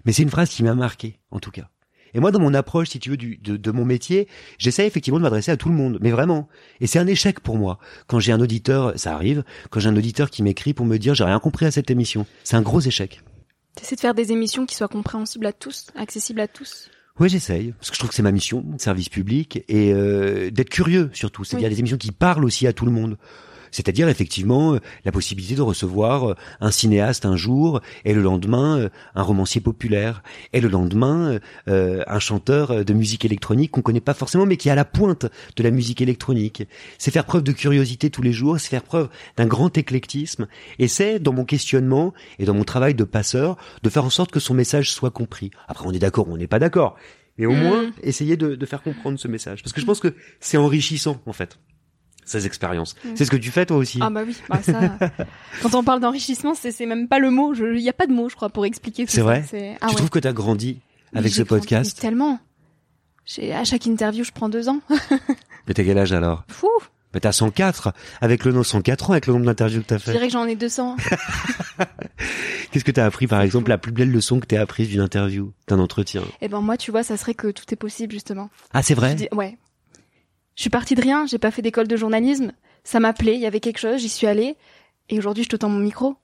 Mais 0.04 0.12
c'est 0.12 0.22
une 0.22 0.30
phrase 0.30 0.50
qui 0.50 0.62
m'a 0.62 0.74
marqué, 0.74 1.18
en 1.30 1.40
tout 1.40 1.50
cas. 1.50 1.68
Et 2.14 2.20
moi, 2.20 2.30
dans 2.30 2.40
mon 2.40 2.54
approche, 2.54 2.88
si 2.88 2.98
tu 2.98 3.10
veux, 3.10 3.16
du, 3.16 3.36
de, 3.36 3.56
de 3.56 3.70
mon 3.70 3.84
métier, 3.84 4.28
j'essaie 4.58 4.86
effectivement 4.86 5.18
de 5.18 5.24
m'adresser 5.24 5.50
à 5.50 5.56
tout 5.56 5.68
le 5.68 5.74
monde, 5.74 5.98
mais 6.00 6.10
vraiment. 6.10 6.48
Et 6.80 6.86
c'est 6.86 6.98
un 6.98 7.06
échec 7.06 7.40
pour 7.40 7.58
moi. 7.58 7.78
Quand 8.06 8.18
j'ai 8.18 8.32
un 8.32 8.40
auditeur, 8.40 8.98
ça 8.98 9.14
arrive, 9.14 9.44
quand 9.70 9.80
j'ai 9.80 9.88
un 9.88 9.96
auditeur 9.96 10.30
qui 10.30 10.42
m'écrit 10.42 10.72
pour 10.72 10.86
me 10.86 10.96
dire 10.96 11.14
j'ai 11.14 11.24
rien 11.24 11.38
compris 11.38 11.66
à 11.66 11.70
cette 11.70 11.90
émission, 11.90 12.26
c'est 12.44 12.56
un 12.56 12.62
gros 12.62 12.80
échec. 12.80 13.22
T'essaies 13.74 13.96
de 13.96 14.00
faire 14.00 14.14
des 14.14 14.32
émissions 14.32 14.66
qui 14.66 14.74
soient 14.74 14.88
compréhensibles 14.88 15.46
à 15.46 15.52
tous, 15.52 15.88
accessibles 15.94 16.40
à 16.40 16.48
tous? 16.48 16.90
Oui, 17.20 17.28
j'essaye, 17.28 17.72
parce 17.72 17.90
que 17.90 17.96
je 17.96 17.98
trouve 17.98 18.10
que 18.10 18.14
c'est 18.14 18.22
ma 18.22 18.30
mission, 18.30 18.64
service 18.78 19.08
public, 19.08 19.64
et 19.68 19.92
euh, 19.92 20.50
d'être 20.50 20.70
curieux 20.70 21.10
surtout. 21.12 21.44
C'est-à-dire 21.44 21.68
des 21.68 21.78
émissions 21.80 21.96
qui 21.96 22.12
parlent 22.12 22.44
aussi 22.44 22.66
à 22.66 22.72
tout 22.72 22.84
le 22.84 22.92
monde. 22.92 23.16
C'est-à-dire 23.70 24.08
effectivement 24.08 24.74
euh, 24.74 24.80
la 25.04 25.12
possibilité 25.12 25.54
de 25.54 25.62
recevoir 25.62 26.30
euh, 26.30 26.34
un 26.60 26.70
cinéaste 26.70 27.26
un 27.26 27.36
jour 27.36 27.80
et 28.04 28.14
le 28.14 28.22
lendemain 28.22 28.78
euh, 28.78 28.88
un 29.14 29.22
romancier 29.22 29.60
populaire 29.60 30.22
et 30.52 30.60
le 30.60 30.68
lendemain 30.68 31.38
un 31.66 32.18
chanteur 32.18 32.84
de 32.84 32.92
musique 32.92 33.24
électronique 33.24 33.70
qu'on 33.70 33.82
connaît 33.82 34.00
pas 34.00 34.14
forcément 34.14 34.46
mais 34.46 34.56
qui 34.56 34.68
est 34.68 34.72
à 34.72 34.74
la 34.74 34.84
pointe 34.84 35.26
de 35.56 35.62
la 35.62 35.70
musique 35.70 36.00
électronique. 36.00 36.64
C'est 36.98 37.10
faire 37.10 37.24
preuve 37.24 37.42
de 37.42 37.52
curiosité 37.52 38.10
tous 38.10 38.22
les 38.22 38.32
jours, 38.32 38.58
c'est 38.58 38.68
faire 38.68 38.82
preuve 38.82 39.08
d'un 39.36 39.46
grand 39.46 39.76
éclectisme 39.76 40.46
et 40.78 40.88
c'est 40.88 41.18
dans 41.18 41.32
mon 41.32 41.44
questionnement 41.44 42.12
et 42.38 42.44
dans 42.44 42.54
mon 42.54 42.64
travail 42.64 42.94
de 42.94 43.04
passeur 43.04 43.56
de 43.82 43.90
faire 43.90 44.04
en 44.04 44.10
sorte 44.10 44.30
que 44.30 44.40
son 44.40 44.54
message 44.54 44.92
soit 44.92 45.10
compris. 45.10 45.50
Après 45.68 45.86
on 45.86 45.92
est 45.92 45.98
d'accord, 45.98 46.28
on 46.28 46.36
n'est 46.36 46.46
pas 46.46 46.58
d'accord. 46.58 46.96
Mais 47.38 47.46
au 47.46 47.52
mmh. 47.52 47.60
moins, 47.60 47.90
essayer 48.02 48.36
de, 48.36 48.56
de 48.56 48.66
faire 48.66 48.82
comprendre 48.82 49.18
ce 49.18 49.28
message. 49.28 49.62
Parce 49.62 49.72
que 49.72 49.80
je 49.80 49.86
pense 49.86 50.00
que 50.00 50.14
c'est 50.40 50.56
enrichissant, 50.56 51.20
en 51.24 51.32
fait 51.32 51.58
ces 52.28 52.46
expériences. 52.46 52.94
Mm. 53.04 53.08
C'est 53.14 53.24
ce 53.24 53.30
que 53.30 53.36
tu 53.36 53.50
fais 53.50 53.66
toi 53.66 53.76
aussi. 53.76 53.98
Ah 54.00 54.10
bah 54.10 54.22
oui, 54.26 54.36
bah 54.48 54.60
ça. 54.62 54.80
quand 55.62 55.74
on 55.74 55.82
parle 55.82 56.00
d'enrichissement, 56.00 56.54
c'est 56.54 56.86
même 56.86 57.08
pas 57.08 57.18
le 57.18 57.30
mot. 57.30 57.54
Il 57.54 57.74
n'y 57.74 57.88
a 57.88 57.92
pas 57.92 58.06
de 58.06 58.12
mot, 58.12 58.28
je 58.28 58.36
crois, 58.36 58.48
pour 58.48 58.66
expliquer. 58.66 59.06
C'est 59.08 59.20
vrai. 59.20 59.44
Ah 59.80 59.88
tu 59.88 59.96
trouves 59.96 60.10
que 60.10 60.18
tu 60.18 60.28
as 60.28 60.32
grandi 60.32 60.78
avec 61.14 61.32
ce 61.32 61.42
podcast 61.42 62.00
Tellement. 62.00 62.38
À 63.52 63.64
chaque 63.64 63.86
interview, 63.86 64.24
je 64.24 64.32
prends 64.32 64.48
deux 64.48 64.68
ans. 64.68 64.80
Mais 65.66 65.74
t'as 65.74 65.84
quel 65.84 65.98
âge 65.98 66.12
alors? 66.12 66.44
Fou. 66.48 66.68
Mais 67.14 67.20
t'as 67.20 67.32
104 67.32 67.92
avec 68.20 68.44
le 68.44 68.52
nom 68.52 68.62
104 68.62 69.10
ans 69.10 69.12
avec 69.12 69.26
le 69.26 69.32
nombre 69.32 69.46
d'interviews 69.46 69.80
que 69.80 69.86
t'as 69.86 69.98
fait. 69.98 70.12
Je 70.12 70.16
dirais 70.16 70.26
que 70.26 70.32
j'en 70.32 70.44
ai 70.44 70.56
200. 70.56 70.96
Qu'est-ce 72.70 72.84
que 72.84 72.90
t'as 72.90 73.06
appris 73.06 73.26
par 73.26 73.40
exemple 73.40 73.70
la 73.70 73.78
plus 73.78 73.92
belle 73.92 74.10
leçon 74.10 74.40
que 74.40 74.46
t'as 74.46 74.60
apprise 74.60 74.88
d'une 74.88 75.00
interview, 75.00 75.52
d'un 75.68 75.78
entretien? 75.78 76.22
Eh 76.42 76.48
ben 76.48 76.60
moi 76.60 76.76
tu 76.76 76.90
vois 76.90 77.02
ça 77.02 77.16
serait 77.16 77.34
que 77.34 77.50
tout 77.50 77.64
est 77.72 77.76
possible 77.76 78.12
justement. 78.12 78.50
Ah 78.74 78.82
c'est 78.82 78.94
vrai? 78.94 79.16
ouais. 79.32 79.56
Je 80.58 80.62
suis 80.62 80.70
partie 80.70 80.96
de 80.96 81.00
rien, 81.00 81.24
j'ai 81.24 81.38
pas 81.38 81.52
fait 81.52 81.62
d'école 81.62 81.86
de 81.86 81.96
journalisme. 81.96 82.50
Ça 82.82 82.98
m'appelait, 82.98 83.36
il 83.36 83.40
y 83.40 83.46
avait 83.46 83.60
quelque 83.60 83.78
chose, 83.78 84.00
j'y 84.00 84.08
suis 84.08 84.26
allée. 84.26 84.56
Et 85.08 85.16
aujourd'hui, 85.16 85.44
je 85.44 85.48
te 85.48 85.54
tends 85.54 85.68
mon 85.68 85.78
micro. 85.78 86.16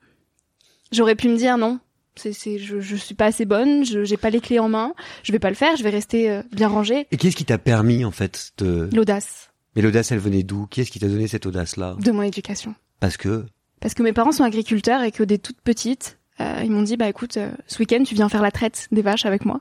J'aurais 0.90 1.14
pu 1.14 1.28
me 1.28 1.36
dire 1.36 1.56
non, 1.56 1.78
c'est, 2.16 2.32
c'est, 2.32 2.58
je, 2.58 2.80
je 2.80 2.96
suis 2.96 3.14
pas 3.14 3.26
assez 3.26 3.44
bonne, 3.44 3.84
je, 3.84 4.02
j'ai 4.02 4.16
pas 4.16 4.30
les 4.30 4.40
clés 4.40 4.58
en 4.58 4.68
main, 4.68 4.92
je 5.22 5.30
vais 5.30 5.38
pas 5.38 5.50
le 5.50 5.54
faire, 5.54 5.76
je 5.76 5.84
vais 5.84 5.90
rester 5.90 6.28
euh, 6.32 6.42
bien 6.50 6.66
rangée. 6.66 7.06
Et 7.12 7.16
qu'est-ce 7.16 7.36
qui 7.36 7.44
t'a 7.44 7.58
permis, 7.58 8.04
en 8.04 8.10
fait, 8.10 8.50
de... 8.58 8.88
L'audace. 8.92 9.52
Mais 9.76 9.82
l'audace, 9.82 10.10
elle 10.10 10.18
venait 10.18 10.42
d'où? 10.42 10.66
Qui 10.66 10.80
est-ce 10.80 10.90
qui 10.90 10.98
t'a 10.98 11.06
donné 11.06 11.28
cette 11.28 11.46
audace-là? 11.46 11.94
De 12.00 12.10
mon 12.10 12.22
éducation. 12.22 12.74
Parce 12.98 13.16
que? 13.16 13.46
Parce 13.78 13.94
que 13.94 14.02
mes 14.02 14.12
parents 14.12 14.32
sont 14.32 14.42
agriculteurs 14.42 15.04
et 15.04 15.12
que 15.12 15.22
des 15.22 15.38
toutes 15.38 15.60
petites, 15.60 16.18
euh, 16.40 16.60
ils 16.64 16.72
m'ont 16.72 16.82
dit, 16.82 16.96
bah 16.96 17.08
écoute, 17.08 17.36
euh, 17.36 17.52
ce 17.68 17.78
week-end, 17.78 18.02
tu 18.02 18.16
viens 18.16 18.28
faire 18.28 18.42
la 18.42 18.50
traite 18.50 18.88
des 18.90 19.02
vaches 19.02 19.26
avec 19.26 19.44
moi. 19.44 19.60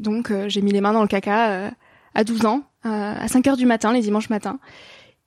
donc, 0.00 0.32
j'ai 0.48 0.60
mis 0.60 0.72
les 0.72 0.80
mains 0.80 0.92
dans 0.92 1.02
le 1.02 1.08
caca 1.08 1.70
à 2.14 2.24
12 2.24 2.44
ans, 2.46 2.62
euh, 2.86 2.88
à 2.88 3.28
5 3.28 3.46
heures 3.46 3.56
du 3.56 3.66
matin, 3.66 3.92
les 3.92 4.00
dimanches 4.00 4.30
matins. 4.30 4.58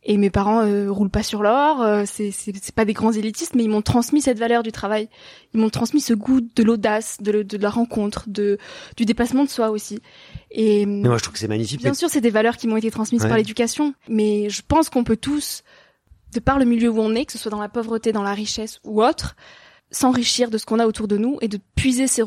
Et 0.06 0.18
mes 0.18 0.30
parents 0.30 0.66
euh, 0.66 0.92
roulent 0.92 1.10
pas 1.10 1.24
sur 1.24 1.42
l'or, 1.42 1.82
euh, 1.82 2.04
c'est 2.06 2.32
c'est 2.32 2.76
pas 2.76 2.84
des 2.84 2.92
grands 2.92 3.14
élitistes, 3.14 3.56
mais 3.56 3.64
ils 3.64 3.70
m'ont 3.70 3.82
transmis 3.82 4.22
cette 4.22 4.38
valeur 4.38 4.62
du 4.62 4.74
travail. 4.74 5.08
Ils 5.54 5.62
m'ont 5.62 5.70
transmis 5.70 6.02
ce 6.02 6.14
goût 6.14 6.42
de 6.42 6.64
l'audace, 6.64 7.18
de, 7.22 7.42
de, 7.42 7.58
la 7.58 7.70
rencontre, 7.70 8.26
de 8.28 8.58
du 8.98 9.06
dépassement 9.06 9.46
de 9.46 9.50
soi 9.50 9.70
aussi. 9.70 10.02
Et 10.52 10.86
mais 10.86 11.08
moi 11.08 11.18
je 11.18 11.24
trouve 11.24 11.34
que 11.34 11.40
c'est 11.40 11.48
magnifique. 11.48 11.82
Bien 11.82 11.94
sûr, 11.94 12.10
c'est 12.10 12.20
des 12.20 12.32
valeurs 12.32 12.58
qui 12.58 12.68
m'ont 12.68 12.76
été 12.76 12.92
transmises 12.92 13.24
par 13.24 13.38
l'éducation, 13.38 13.94
mais 14.10 14.50
je 14.50 14.62
pense 14.68 14.90
qu'on 14.90 15.06
peut 15.06 15.16
tous, 15.16 15.64
de 16.34 16.42
par 16.42 16.60
le 16.60 16.66
milieu 16.66 16.90
où 16.90 17.00
on 17.00 17.16
est, 17.16 17.24
que 17.26 17.32
ce 17.32 17.38
soit 17.38 17.52
dans 17.52 17.62
la 17.62 17.70
pauvreté, 17.70 18.12
dans 18.12 18.24
la 18.24 18.34
richesse 18.34 18.82
ou 18.84 19.02
autre, 19.02 19.38
s'enrichir 19.90 20.50
de 20.50 20.58
ce 20.58 20.66
qu'on 20.66 20.80
a 20.80 20.86
autour 20.86 21.08
de 21.08 21.16
nous 21.16 21.38
et 21.40 21.48
de 21.48 21.60
puiser 21.76 22.08
ces 22.08 22.24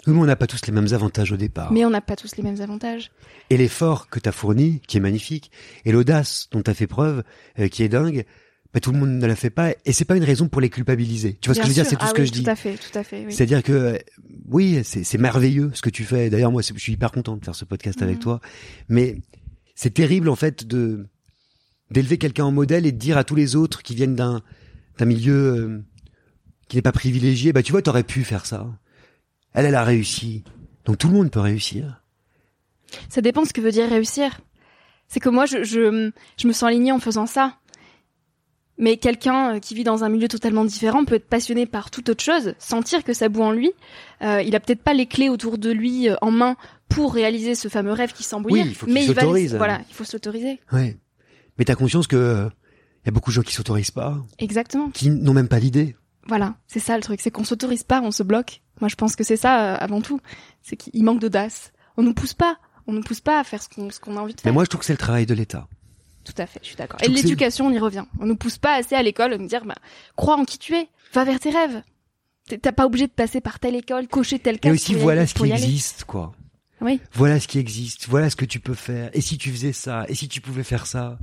ressources-là. 0.00 0.12
Nous, 0.12 0.22
on 0.22 0.26
n'a 0.26 0.36
pas 0.36 0.46
tous 0.46 0.60
les 0.66 0.72
mêmes 0.72 0.92
avantages 0.92 1.32
au 1.32 1.36
départ. 1.36 1.72
Mais 1.72 1.84
on 1.84 1.90
n'a 1.90 2.00
pas 2.00 2.16
tous 2.16 2.36
les 2.36 2.42
mêmes 2.42 2.60
avantages. 2.60 3.10
Et 3.50 3.56
l'effort 3.56 4.08
que 4.08 4.18
t'as 4.20 4.32
fourni, 4.32 4.80
qui 4.86 4.96
est 4.96 5.00
magnifique, 5.00 5.50
et 5.84 5.92
l'audace 5.92 6.48
dont 6.50 6.62
t'as 6.62 6.74
fait 6.74 6.86
preuve, 6.86 7.22
euh, 7.58 7.68
qui 7.68 7.82
est 7.82 7.88
dingue, 7.88 8.24
bah, 8.72 8.80
tout 8.80 8.92
le 8.92 8.98
monde 8.98 9.10
ne 9.10 9.26
la 9.26 9.34
fait 9.34 9.50
pas, 9.50 9.72
et 9.84 9.92
c'est 9.92 10.04
pas 10.04 10.16
une 10.16 10.24
raison 10.24 10.48
pour 10.48 10.60
les 10.60 10.70
culpabiliser. 10.70 11.38
Tu 11.40 11.48
vois 11.48 11.54
ce 11.54 11.60
que 11.60 11.66
je 11.66 11.70
veux 11.70 11.74
dire? 11.74 11.86
C'est 11.86 11.96
tout 11.96 12.04
ah 12.04 12.08
ce 12.08 12.14
que 12.14 12.24
je 12.24 12.30
dis. 12.30 12.44
Tout 12.44 12.50
à 12.50 12.56
fait, 12.56 12.74
tout 12.74 12.98
à 12.98 13.02
fait. 13.02 13.26
Oui. 13.26 13.32
C'est-à-dire 13.32 13.62
que 13.62 13.72
euh, 13.72 13.98
oui, 14.48 14.80
c'est 14.84 15.18
merveilleux 15.18 15.70
ce 15.74 15.82
que 15.82 15.90
tu 15.90 16.04
fais. 16.04 16.30
D'ailleurs, 16.30 16.52
moi, 16.52 16.62
je 16.62 16.72
suis 16.78 16.92
hyper 16.92 17.10
content 17.10 17.36
de 17.36 17.44
faire 17.44 17.54
ce 17.54 17.64
podcast 17.64 18.00
avec 18.02 18.16
mhm. 18.16 18.22
toi. 18.22 18.40
Mais 18.88 19.16
c'est 19.74 19.94
terrible 19.94 20.28
en 20.28 20.36
fait 20.36 20.66
de 20.66 21.06
d'élever 21.90 22.18
quelqu'un 22.18 22.44
en 22.44 22.52
modèle 22.52 22.86
et 22.86 22.92
de 22.92 22.98
dire 22.98 23.18
à 23.18 23.24
tous 23.24 23.34
les 23.34 23.56
autres 23.56 23.82
qui 23.82 23.96
viennent 23.96 24.14
d'un 24.14 24.42
d'un 24.98 25.06
milieu 25.06 25.34
euh, 25.34 25.82
qui 26.68 26.76
n'est 26.76 26.82
pas 26.82 26.92
privilégié, 26.92 27.52
bah 27.52 27.62
tu 27.62 27.72
vois, 27.72 27.82
t'aurais 27.82 28.04
pu 28.04 28.22
faire 28.22 28.46
ça. 28.46 28.68
Elle, 29.54 29.66
elle 29.66 29.74
a 29.74 29.84
réussi. 29.84 30.44
Donc 30.84 30.98
tout 30.98 31.08
le 31.08 31.14
monde 31.14 31.30
peut 31.30 31.40
réussir. 31.40 32.02
Ça 33.08 33.20
dépend 33.20 33.44
ce 33.44 33.52
que 33.52 33.60
veut 33.60 33.72
dire 33.72 33.88
réussir. 33.88 34.40
C'est 35.08 35.20
que 35.20 35.28
moi, 35.28 35.46
je, 35.46 35.64
je, 35.64 36.10
je 36.36 36.48
me 36.48 36.52
sens 36.52 36.64
alignée 36.64 36.92
en 36.92 37.00
faisant 37.00 37.26
ça. 37.26 37.56
Mais 38.78 38.96
quelqu'un 38.96 39.56
euh, 39.56 39.58
qui 39.58 39.74
vit 39.74 39.84
dans 39.84 40.04
un 40.04 40.08
milieu 40.08 40.26
totalement 40.26 40.64
différent 40.64 41.04
peut 41.04 41.16
être 41.16 41.28
passionné 41.28 41.66
par 41.66 41.90
toute 41.90 42.08
autre 42.08 42.24
chose, 42.24 42.54
sentir 42.58 43.04
que 43.04 43.12
ça 43.12 43.28
boue 43.28 43.42
en 43.42 43.52
lui. 43.52 43.70
Euh, 44.22 44.40
il 44.40 44.56
a 44.56 44.60
peut-être 44.60 44.82
pas 44.82 44.94
les 44.94 45.04
clés 45.06 45.28
autour 45.28 45.58
de 45.58 45.70
lui 45.70 46.08
euh, 46.08 46.16
en 46.22 46.30
main 46.30 46.56
pour 46.88 47.12
réaliser 47.12 47.54
ce 47.54 47.68
fameux 47.68 47.92
rêve 47.92 48.12
qui 48.14 48.22
s'embrouille. 48.22 48.62
Oui, 48.62 48.68
il 48.68 48.74
faut 48.74 48.86
mais 48.86 49.04
il 49.04 49.08
s'autorise. 49.08 49.54
Voilà, 49.54 49.82
il 49.88 49.94
faut 49.94 50.04
s'autoriser. 50.04 50.60
Oui. 50.72 50.96
Mais 51.58 51.66
t'as 51.66 51.74
conscience 51.74 52.06
que 52.06 52.48
il 53.02 53.06
y 53.06 53.08
a 53.10 53.12
beaucoup 53.12 53.30
de 53.30 53.34
gens 53.34 53.42
qui 53.42 53.52
s'autorisent 53.54 53.90
pas. 53.90 54.16
Exactement. 54.38 54.90
Qui 54.90 55.10
n'ont 55.10 55.34
même 55.34 55.48
pas 55.48 55.58
l'idée. 55.58 55.96
Voilà, 56.26 56.54
c'est 56.66 56.80
ça 56.80 56.96
le 56.96 57.02
truc, 57.02 57.20
c'est 57.20 57.30
qu'on 57.30 57.44
s'autorise 57.44 57.82
pas, 57.82 58.00
on 58.02 58.10
se 58.10 58.22
bloque. 58.22 58.62
Moi, 58.80 58.88
je 58.88 58.96
pense 58.96 59.16
que 59.16 59.24
c'est 59.24 59.36
ça 59.36 59.74
euh, 59.74 59.76
avant 59.78 60.00
tout, 60.00 60.20
c'est 60.62 60.76
qu'il 60.76 61.04
manque 61.04 61.20
d'audace. 61.20 61.72
On 61.96 62.02
nous 62.02 62.14
pousse 62.14 62.34
pas, 62.34 62.58
on 62.86 62.92
nous 62.92 63.02
pousse 63.02 63.20
pas 63.20 63.40
à 63.40 63.44
faire 63.44 63.62
ce 63.62 63.68
qu'on 63.68 63.90
ce 63.90 64.00
qu'on 64.00 64.16
a 64.16 64.20
envie 64.20 64.34
de 64.34 64.40
faire. 64.40 64.50
Mais 64.50 64.54
moi, 64.54 64.64
je 64.64 64.70
trouve 64.70 64.80
que 64.80 64.86
c'est 64.86 64.92
le 64.92 64.98
travail 64.98 65.26
de 65.26 65.34
l'État. 65.34 65.68
Tout 66.24 66.34
à 66.38 66.46
fait, 66.46 66.60
je 66.62 66.68
suis 66.68 66.76
d'accord. 66.76 67.00
Et 67.02 67.08
l'éducation, 67.08 67.66
on 67.66 67.70
y 67.70 67.78
revient. 67.78 68.04
On 68.18 68.26
nous 68.26 68.36
pousse 68.36 68.58
pas 68.58 68.74
assez 68.74 68.94
à 68.94 69.02
l'école 69.02 69.32
à 69.32 69.38
nous 69.38 69.46
dire, 69.46 69.64
bah, 69.64 69.74
crois 70.16 70.36
en 70.36 70.44
qui 70.44 70.58
tu 70.58 70.74
es, 70.74 70.88
va 71.12 71.24
vers 71.24 71.40
tes 71.40 71.50
rêves. 71.50 71.82
T'as 72.62 72.72
pas 72.72 72.86
obligé 72.86 73.06
de 73.06 73.12
passer 73.12 73.40
par 73.40 73.58
telle 73.58 73.76
école, 73.76 74.08
cocher 74.08 74.38
telle 74.38 74.58
case. 74.58 74.70
Et 74.70 74.74
aussi, 74.74 74.94
voilà 74.94 75.26
ce 75.26 75.34
qui 75.34 75.50
existe, 75.50 76.04
quoi. 76.04 76.32
Oui. 76.80 77.00
Voilà 77.12 77.38
ce 77.38 77.46
qui 77.46 77.58
existe. 77.58 78.08
Voilà 78.08 78.30
ce 78.30 78.36
que 78.36 78.44
tu 78.44 78.58
peux 78.60 78.74
faire. 78.74 79.10
Et 79.12 79.20
si 79.20 79.38
tu 79.38 79.50
faisais 79.50 79.72
ça? 79.72 80.04
Et 80.08 80.14
si 80.14 80.28
tu 80.28 80.40
pouvais 80.40 80.64
faire 80.64 80.86
ça? 80.86 81.18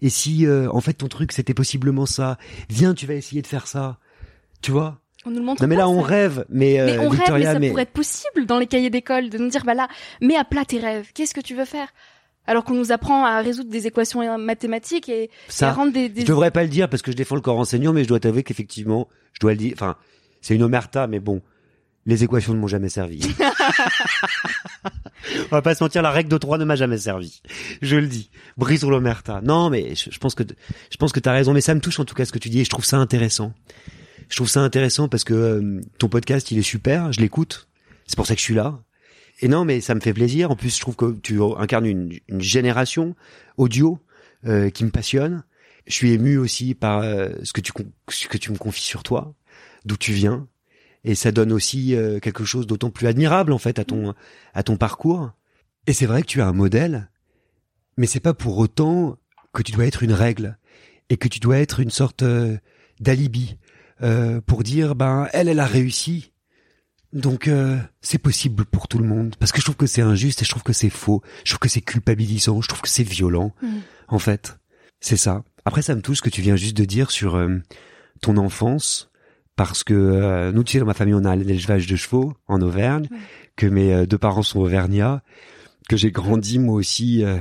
Et 0.00 0.08
si, 0.08 0.46
euh, 0.46 0.70
en 0.70 0.80
fait, 0.80 0.94
ton 0.94 1.08
truc, 1.08 1.32
c'était 1.32 1.54
possiblement 1.54 2.06
ça 2.06 2.38
Viens, 2.68 2.94
tu 2.94 3.06
vas 3.06 3.14
essayer 3.14 3.42
de 3.42 3.46
faire 3.46 3.66
ça. 3.66 3.98
Tu 4.62 4.70
vois? 4.70 5.00
On 5.26 5.30
nous 5.30 5.38
le 5.38 5.44
montre 5.44 5.62
Non, 5.62 5.68
mais 5.68 5.76
là, 5.76 5.88
on 5.88 6.00
rêve. 6.00 6.44
Mais, 6.48 6.80
euh, 6.80 6.86
Mais 6.86 6.98
on 6.98 7.08
rêve, 7.08 7.32
mais 7.32 7.44
ça 7.44 7.58
mais 7.58 7.70
pourrait 7.70 7.82
être 7.82 7.92
possible 7.92 8.46
dans 8.46 8.58
les 8.58 8.66
cahiers 8.66 8.90
d'école 8.90 9.30
de 9.30 9.38
nous 9.38 9.48
dire, 9.48 9.64
bah 9.64 9.74
là, 9.74 9.88
mets 10.20 10.36
à 10.36 10.44
plat 10.44 10.64
tes 10.64 10.78
rêves. 10.78 11.08
Qu'est-ce 11.14 11.34
que 11.34 11.40
tu 11.40 11.54
veux 11.54 11.64
faire? 11.64 11.88
Alors 12.46 12.64
qu'on 12.64 12.74
nous 12.74 12.92
apprend 12.92 13.24
à 13.24 13.40
résoudre 13.40 13.70
des 13.70 13.86
équations 13.86 14.38
mathématiques 14.38 15.08
et, 15.08 15.24
et 15.24 15.30
à 15.48 15.52
ça, 15.52 15.72
rendre 15.72 15.92
des, 15.92 16.10
des... 16.10 16.20
je 16.22 16.26
devrais 16.26 16.50
pas 16.50 16.62
le 16.62 16.68
dire 16.68 16.90
parce 16.90 17.00
que 17.00 17.10
je 17.10 17.16
défends 17.16 17.36
le 17.36 17.40
corps 17.40 17.58
enseignant, 17.58 17.94
mais 17.94 18.02
je 18.04 18.08
dois 18.08 18.20
t'avouer 18.20 18.42
qu'effectivement, 18.42 19.08
je 19.32 19.40
dois 19.40 19.52
le 19.52 19.58
dire. 19.58 19.72
Enfin, 19.74 19.96
c'est 20.42 20.54
une 20.54 20.62
omerta, 20.62 21.06
mais 21.06 21.20
bon, 21.20 21.40
les 22.04 22.22
équations 22.22 22.52
ne 22.52 22.58
m'ont 22.58 22.66
jamais 22.66 22.90
servi. 22.90 23.20
On 25.50 25.54
va 25.56 25.62
pas 25.62 25.74
se 25.74 25.82
mentir, 25.82 26.02
la 26.02 26.10
règle 26.10 26.28
de 26.28 26.36
3 26.36 26.58
ne 26.58 26.64
m'a 26.66 26.76
jamais 26.76 26.98
servi. 26.98 27.40
Je 27.80 27.96
le 27.96 28.06
dis. 28.06 28.30
Brisons 28.58 28.90
l'omerta. 28.90 29.40
Non, 29.42 29.70
mais 29.70 29.94
je, 29.94 30.10
je 30.10 30.18
pense 30.18 30.34
que 30.34 30.42
je 30.90 30.96
pense 30.98 31.12
que 31.12 31.20
t'as 31.20 31.32
raison, 31.32 31.54
mais 31.54 31.62
ça 31.62 31.74
me 31.74 31.80
touche 31.80 31.98
en 31.98 32.04
tout 32.04 32.14
cas 32.14 32.26
ce 32.26 32.32
que 32.32 32.38
tu 32.38 32.50
dis 32.50 32.60
et 32.60 32.64
je 32.64 32.70
trouve 32.70 32.84
ça 32.84 32.98
intéressant. 32.98 33.54
Je 34.28 34.36
trouve 34.36 34.48
ça 34.48 34.60
intéressant 34.60 35.08
parce 35.08 35.24
que 35.24 35.34
euh, 35.34 35.80
ton 35.98 36.08
podcast, 36.08 36.50
il 36.50 36.58
est 36.58 36.62
super, 36.62 37.12
je 37.12 37.20
l'écoute. 37.20 37.68
C'est 38.06 38.16
pour 38.16 38.26
ça 38.26 38.34
que 38.34 38.40
je 38.40 38.44
suis 38.44 38.54
là. 38.54 38.80
Et 39.40 39.48
non, 39.48 39.64
mais 39.64 39.80
ça 39.80 39.94
me 39.94 40.00
fait 40.00 40.14
plaisir. 40.14 40.50
En 40.50 40.56
plus, 40.56 40.74
je 40.74 40.80
trouve 40.80 40.96
que 40.96 41.12
tu 41.22 41.42
incarnes 41.42 41.86
une, 41.86 42.18
une 42.28 42.40
génération 42.40 43.14
audio 43.56 43.98
euh, 44.46 44.70
qui 44.70 44.84
me 44.84 44.90
passionne. 44.90 45.44
Je 45.86 45.94
suis 45.94 46.12
ému 46.12 46.38
aussi 46.38 46.74
par 46.74 47.00
euh, 47.00 47.30
ce 47.42 47.52
que 47.52 47.60
tu 47.60 47.72
ce 48.08 48.28
que 48.28 48.38
tu 48.38 48.52
me 48.52 48.56
confies 48.56 48.84
sur 48.84 49.02
toi, 49.02 49.34
d'où 49.84 49.96
tu 49.96 50.12
viens, 50.12 50.48
et 51.04 51.14
ça 51.14 51.30
donne 51.30 51.52
aussi 51.52 51.94
euh, 51.94 52.20
quelque 52.20 52.44
chose 52.44 52.66
d'autant 52.66 52.90
plus 52.90 53.06
admirable 53.06 53.52
en 53.52 53.58
fait 53.58 53.78
à 53.78 53.84
ton 53.84 54.14
à 54.54 54.62
ton 54.62 54.76
parcours. 54.76 55.32
Et 55.86 55.92
c'est 55.92 56.06
vrai 56.06 56.22
que 56.22 56.26
tu 56.26 56.40
as 56.40 56.46
un 56.46 56.52
modèle, 56.52 57.10
mais 57.98 58.06
c'est 58.06 58.20
pas 58.20 58.32
pour 58.32 58.56
autant 58.58 59.18
que 59.52 59.62
tu 59.62 59.72
dois 59.72 59.86
être 59.86 60.02
une 60.02 60.14
règle 60.14 60.56
et 61.10 61.18
que 61.18 61.28
tu 61.28 61.38
dois 61.38 61.58
être 61.58 61.80
une 61.80 61.90
sorte 61.90 62.22
euh, 62.22 62.56
d'alibi 63.00 63.58
euh, 64.02 64.40
pour 64.40 64.62
dire 64.62 64.94
ben 64.94 65.28
elle 65.32 65.48
elle 65.48 65.60
a 65.60 65.66
réussi. 65.66 66.32
Donc 67.12 67.46
euh, 67.46 67.78
c'est 68.00 68.18
possible 68.18 68.64
pour 68.64 68.88
tout 68.88 68.98
le 68.98 69.06
monde 69.06 69.36
parce 69.38 69.52
que 69.52 69.60
je 69.60 69.64
trouve 69.64 69.76
que 69.76 69.86
c'est 69.86 70.02
injuste 70.02 70.42
et 70.42 70.44
je 70.44 70.50
trouve 70.50 70.64
que 70.64 70.72
c'est 70.72 70.90
faux, 70.90 71.22
je 71.44 71.52
trouve 71.52 71.60
que 71.60 71.68
c'est 71.68 71.80
culpabilisant, 71.80 72.60
je 72.60 72.68
trouve 72.68 72.80
que 72.82 72.88
c'est 72.88 73.04
violent 73.04 73.52
Mm. 73.62 73.68
en 74.08 74.18
fait. 74.18 74.58
C'est 75.00 75.16
ça. 75.16 75.44
Après 75.64 75.82
ça 75.82 75.94
me 75.94 76.02
touche 76.02 76.18
ce 76.18 76.22
que 76.22 76.30
tu 76.30 76.40
viens 76.42 76.56
juste 76.56 76.76
de 76.76 76.84
dire 76.84 77.10
sur 77.12 77.36
euh, 77.36 77.58
ton 78.20 78.36
enfance 78.36 79.10
parce 79.54 79.84
que 79.84 79.94
euh, 79.94 80.50
nous 80.50 80.64
tu 80.64 80.72
sais 80.72 80.78
dans 80.80 80.86
ma 80.86 80.94
famille 80.94 81.14
on 81.14 81.24
a 81.24 81.36
l'élevage 81.36 81.86
de 81.86 81.94
chevaux 81.94 82.34
en 82.48 82.60
Auvergne, 82.60 83.06
Ouais. 83.10 83.18
que 83.54 83.66
mes 83.66 83.92
euh, 83.94 84.06
deux 84.06 84.18
parents 84.18 84.42
sont 84.42 84.58
auvergnats, 84.60 85.22
que 85.88 85.96
j'ai 85.96 86.10
grandi 86.10 86.58
moi 86.58 86.74
aussi 86.74 87.22
euh, 87.22 87.36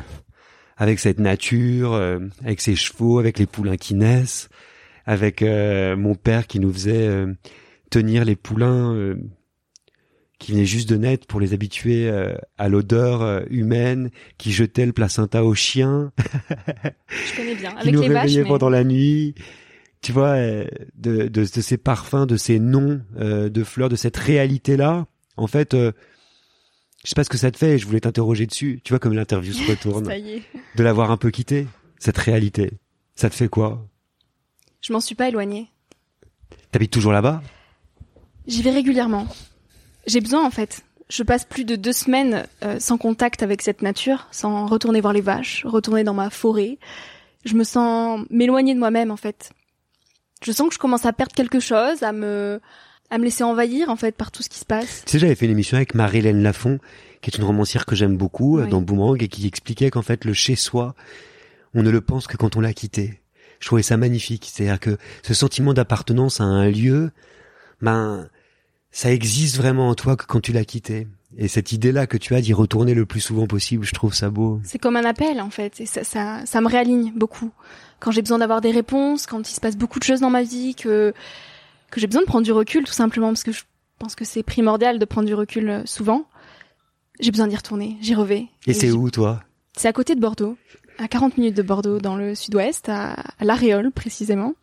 avec 0.77 0.99
cette 0.99 1.19
nature, 1.19 1.93
euh, 1.93 2.19
avec 2.43 2.61
ces 2.61 2.75
chevaux, 2.75 3.17
avec 3.17 3.39
les 3.39 3.47
poulains 3.47 3.77
qui 3.77 3.95
naissent, 3.95 4.49
avec 5.05 5.41
euh, 5.41 5.95
mon 5.95 6.15
père 6.15 6.47
qui 6.47 6.59
nous 6.59 6.71
faisait 6.71 7.07
euh, 7.07 7.33
tenir 7.89 8.25
les 8.25 8.35
poulains 8.35 8.93
euh, 8.95 9.15
qui 10.39 10.51
venaient 10.51 10.65
juste 10.65 10.89
de 10.89 10.97
naître 10.97 11.25
pour 11.27 11.39
les 11.39 11.53
habituer 11.53 12.09
euh, 12.09 12.35
à 12.57 12.67
l'odeur 12.67 13.21
euh, 13.21 13.41
humaine, 13.49 14.09
qui 14.37 14.51
jetait 14.51 14.85
le 14.85 14.91
placenta 14.93 15.43
aux 15.43 15.55
chiens, 15.55 16.11
Je 17.07 17.35
connais 17.37 17.55
bien. 17.55 17.71
qui 17.75 17.77
Avec 17.89 17.93
nous 17.93 18.01
les 18.01 18.09
vaches, 18.09 18.21
réveillait 18.23 18.43
mais... 18.43 18.47
pendant 18.49 18.69
la 18.69 18.83
nuit. 18.83 19.35
Tu 20.01 20.11
vois, 20.11 20.31
euh, 20.31 20.65
de, 20.95 21.27
de, 21.27 21.27
de 21.29 21.45
ces 21.45 21.77
parfums, 21.77 22.25
de 22.27 22.35
ces 22.35 22.59
noms 22.59 23.01
euh, 23.17 23.47
de 23.49 23.63
fleurs, 23.63 23.87
de 23.87 23.95
cette 23.95 24.17
réalité-là. 24.17 25.05
En 25.37 25.47
fait, 25.47 25.73
euh, 25.73 25.93
je 27.05 27.09
sais 27.09 27.15
pas 27.15 27.23
ce 27.23 27.29
que 27.29 27.37
ça 27.37 27.51
te 27.51 27.57
fait. 27.57 27.77
Je 27.77 27.85
voulais 27.85 28.01
t'interroger 28.01 28.45
dessus. 28.45 28.81
Tu 28.83 28.91
vois 28.91 28.99
comme 28.99 29.13
l'interview 29.13 29.53
se 29.53 29.65
retourne, 29.69 30.03
Ça 30.05 30.17
y 30.17 30.31
est. 30.33 30.41
de 30.75 30.83
l'avoir 30.83 31.09
un 31.11 31.17
peu 31.17 31.31
quitté. 31.31 31.67
Cette 31.99 32.17
réalité, 32.17 32.71
ça 33.15 33.29
te 33.29 33.35
fait 33.35 33.47
quoi? 33.47 33.87
Je 34.83 34.93
m'en 34.93 34.99
suis 34.99 35.15
pas 35.15 35.29
éloignée. 35.29 35.69
T'habites 36.71 36.91
toujours 36.91 37.13
là-bas? 37.13 37.41
J'y 38.47 38.61
vais 38.61 38.71
régulièrement. 38.71 39.27
J'ai 40.05 40.19
besoin 40.19 40.45
en 40.45 40.51
fait. 40.51 40.81
Je 41.09 41.23
passe 41.23 41.45
plus 41.45 41.63
de 41.63 41.75
deux 41.75 41.93
semaines 41.93 42.45
euh, 42.63 42.79
sans 42.79 42.97
contact 42.97 43.43
avec 43.43 43.61
cette 43.61 43.81
nature, 43.81 44.27
sans 44.31 44.65
retourner 44.65 44.99
voir 44.99 45.13
les 45.13 45.21
vaches, 45.21 45.63
retourner 45.65 46.03
dans 46.03 46.13
ma 46.13 46.29
forêt. 46.29 46.77
Je 47.45 47.53
me 47.55 47.63
sens 47.63 48.25
m'éloigner 48.29 48.73
de 48.73 48.79
moi-même 48.79 49.11
en 49.11 49.17
fait. 49.17 49.51
Je 50.43 50.51
sens 50.51 50.67
que 50.67 50.73
je 50.73 50.79
commence 50.79 51.05
à 51.05 51.13
perdre 51.13 51.33
quelque 51.33 51.59
chose, 51.61 52.03
à 52.03 52.11
me 52.11 52.59
à 53.09 53.17
me 53.19 53.23
laisser 53.23 53.43
envahir 53.43 53.89
en 53.89 53.95
fait 53.95 54.15
par 54.17 54.31
tout 54.31 54.43
ce 54.43 54.49
qui 54.49 54.59
se 54.59 54.65
passe. 54.65 55.03
Tu 55.05 55.11
sais, 55.13 55.19
j'avais 55.19 55.35
fait 55.35 55.45
une 55.45 55.51
émission 55.51 55.77
avec 55.77 55.93
Marie-Hélène 55.93 56.41
Lafont, 56.43 56.79
qui 57.21 57.29
est 57.29 57.37
une 57.37 57.43
romancière 57.43 57.85
que 57.85 57.95
j'aime 57.95 58.17
beaucoup, 58.17 58.57
euh, 58.57 58.63
Oui. 58.63 58.69
dans 58.69 58.81
Boomerang, 58.81 59.21
et 59.21 59.27
qui 59.27 59.45
expliquait 59.45 59.91
qu'en 59.91 60.01
fait, 60.01 60.25
le 60.25 60.33
chez-soi, 60.33 60.95
on 61.75 61.83
ne 61.83 61.91
le 61.91 62.01
pense 62.01 62.27
que 62.27 62.35
quand 62.37 62.55
on 62.57 62.59
l'a 62.61 62.73
quitté. 62.73 63.21
Je 63.63 63.67
trouvais 63.69 63.81
ça 63.81 63.95
magnifique. 63.95 64.51
C'est-à-dire 64.53 64.77
que 64.77 64.97
ce 65.21 65.33
sentiment 65.33 65.73
d'appartenance 65.73 66.41
à 66.41 66.43
un 66.43 66.69
lieu, 66.69 67.11
ben, 67.81 68.27
ça 68.91 69.09
existe 69.09 69.55
vraiment 69.55 69.87
en 69.87 69.95
toi 69.95 70.17
que 70.17 70.25
quand 70.25 70.41
tu 70.41 70.51
l'as 70.51 70.65
quitté. 70.65 71.07
Et 71.37 71.47
cette 71.47 71.71
idée-là 71.71 72.05
que 72.05 72.17
tu 72.17 72.35
as 72.35 72.41
d'y 72.41 72.51
retourner 72.51 72.93
le 72.93 73.05
plus 73.05 73.21
souvent 73.21 73.47
possible, 73.47 73.85
je 73.85 73.93
trouve 73.93 74.13
ça 74.13 74.29
beau. 74.29 74.59
C'est 74.65 74.79
comme 74.79 74.97
un 74.97 75.05
appel 75.05 75.39
en 75.39 75.49
fait, 75.49 75.79
et 75.79 75.85
ça, 75.85 76.03
ça, 76.03 76.45
ça 76.45 76.59
me 76.59 76.67
réaligne 76.67 77.13
beaucoup. 77.15 77.51
Quand 78.01 78.11
j'ai 78.11 78.21
besoin 78.21 78.37
d'avoir 78.37 78.59
des 78.59 78.71
réponses, 78.71 79.27
quand 79.27 79.49
il 79.49 79.53
se 79.53 79.61
passe 79.61 79.77
beaucoup 79.77 79.97
de 79.97 80.03
choses 80.03 80.19
dans 80.19 80.29
ma 80.29 80.43
vie, 80.43 80.75
que 80.75 81.13
que 81.89 82.01
j'ai 82.01 82.07
besoin 82.07 82.23
de 82.23 82.27
prendre 82.27 82.43
du 82.43 82.51
recul 82.51 82.83
tout 82.83 82.91
simplement 82.91 83.27
parce 83.27 83.43
que 83.43 83.53
je 83.53 83.61
pense 83.97 84.15
que 84.15 84.25
c'est 84.25 84.43
primordial 84.43 84.99
de 84.99 85.05
prendre 85.05 85.27
du 85.27 85.35
recul 85.35 85.69
euh, 85.69 85.81
souvent. 85.85 86.25
J'ai 87.21 87.31
besoin 87.31 87.47
d'y 87.47 87.55
retourner, 87.55 87.95
j'y 88.01 88.13
revais. 88.13 88.47
Et 88.67 88.73
c'est 88.73 88.91
où, 88.91 89.09
toi? 89.09 89.41
C'est 89.77 89.87
à 89.87 89.93
côté 89.93 90.15
de 90.15 90.19
Bordeaux, 90.19 90.57
à 90.99 91.07
40 91.07 91.37
minutes 91.37 91.55
de 91.55 91.61
Bordeaux, 91.61 91.99
dans 91.99 92.15
le 92.15 92.35
sud-ouest, 92.35 92.89
à, 92.89 93.13
à 93.13 93.45
l'Aréole 93.45 93.91
précisément. 93.91 94.53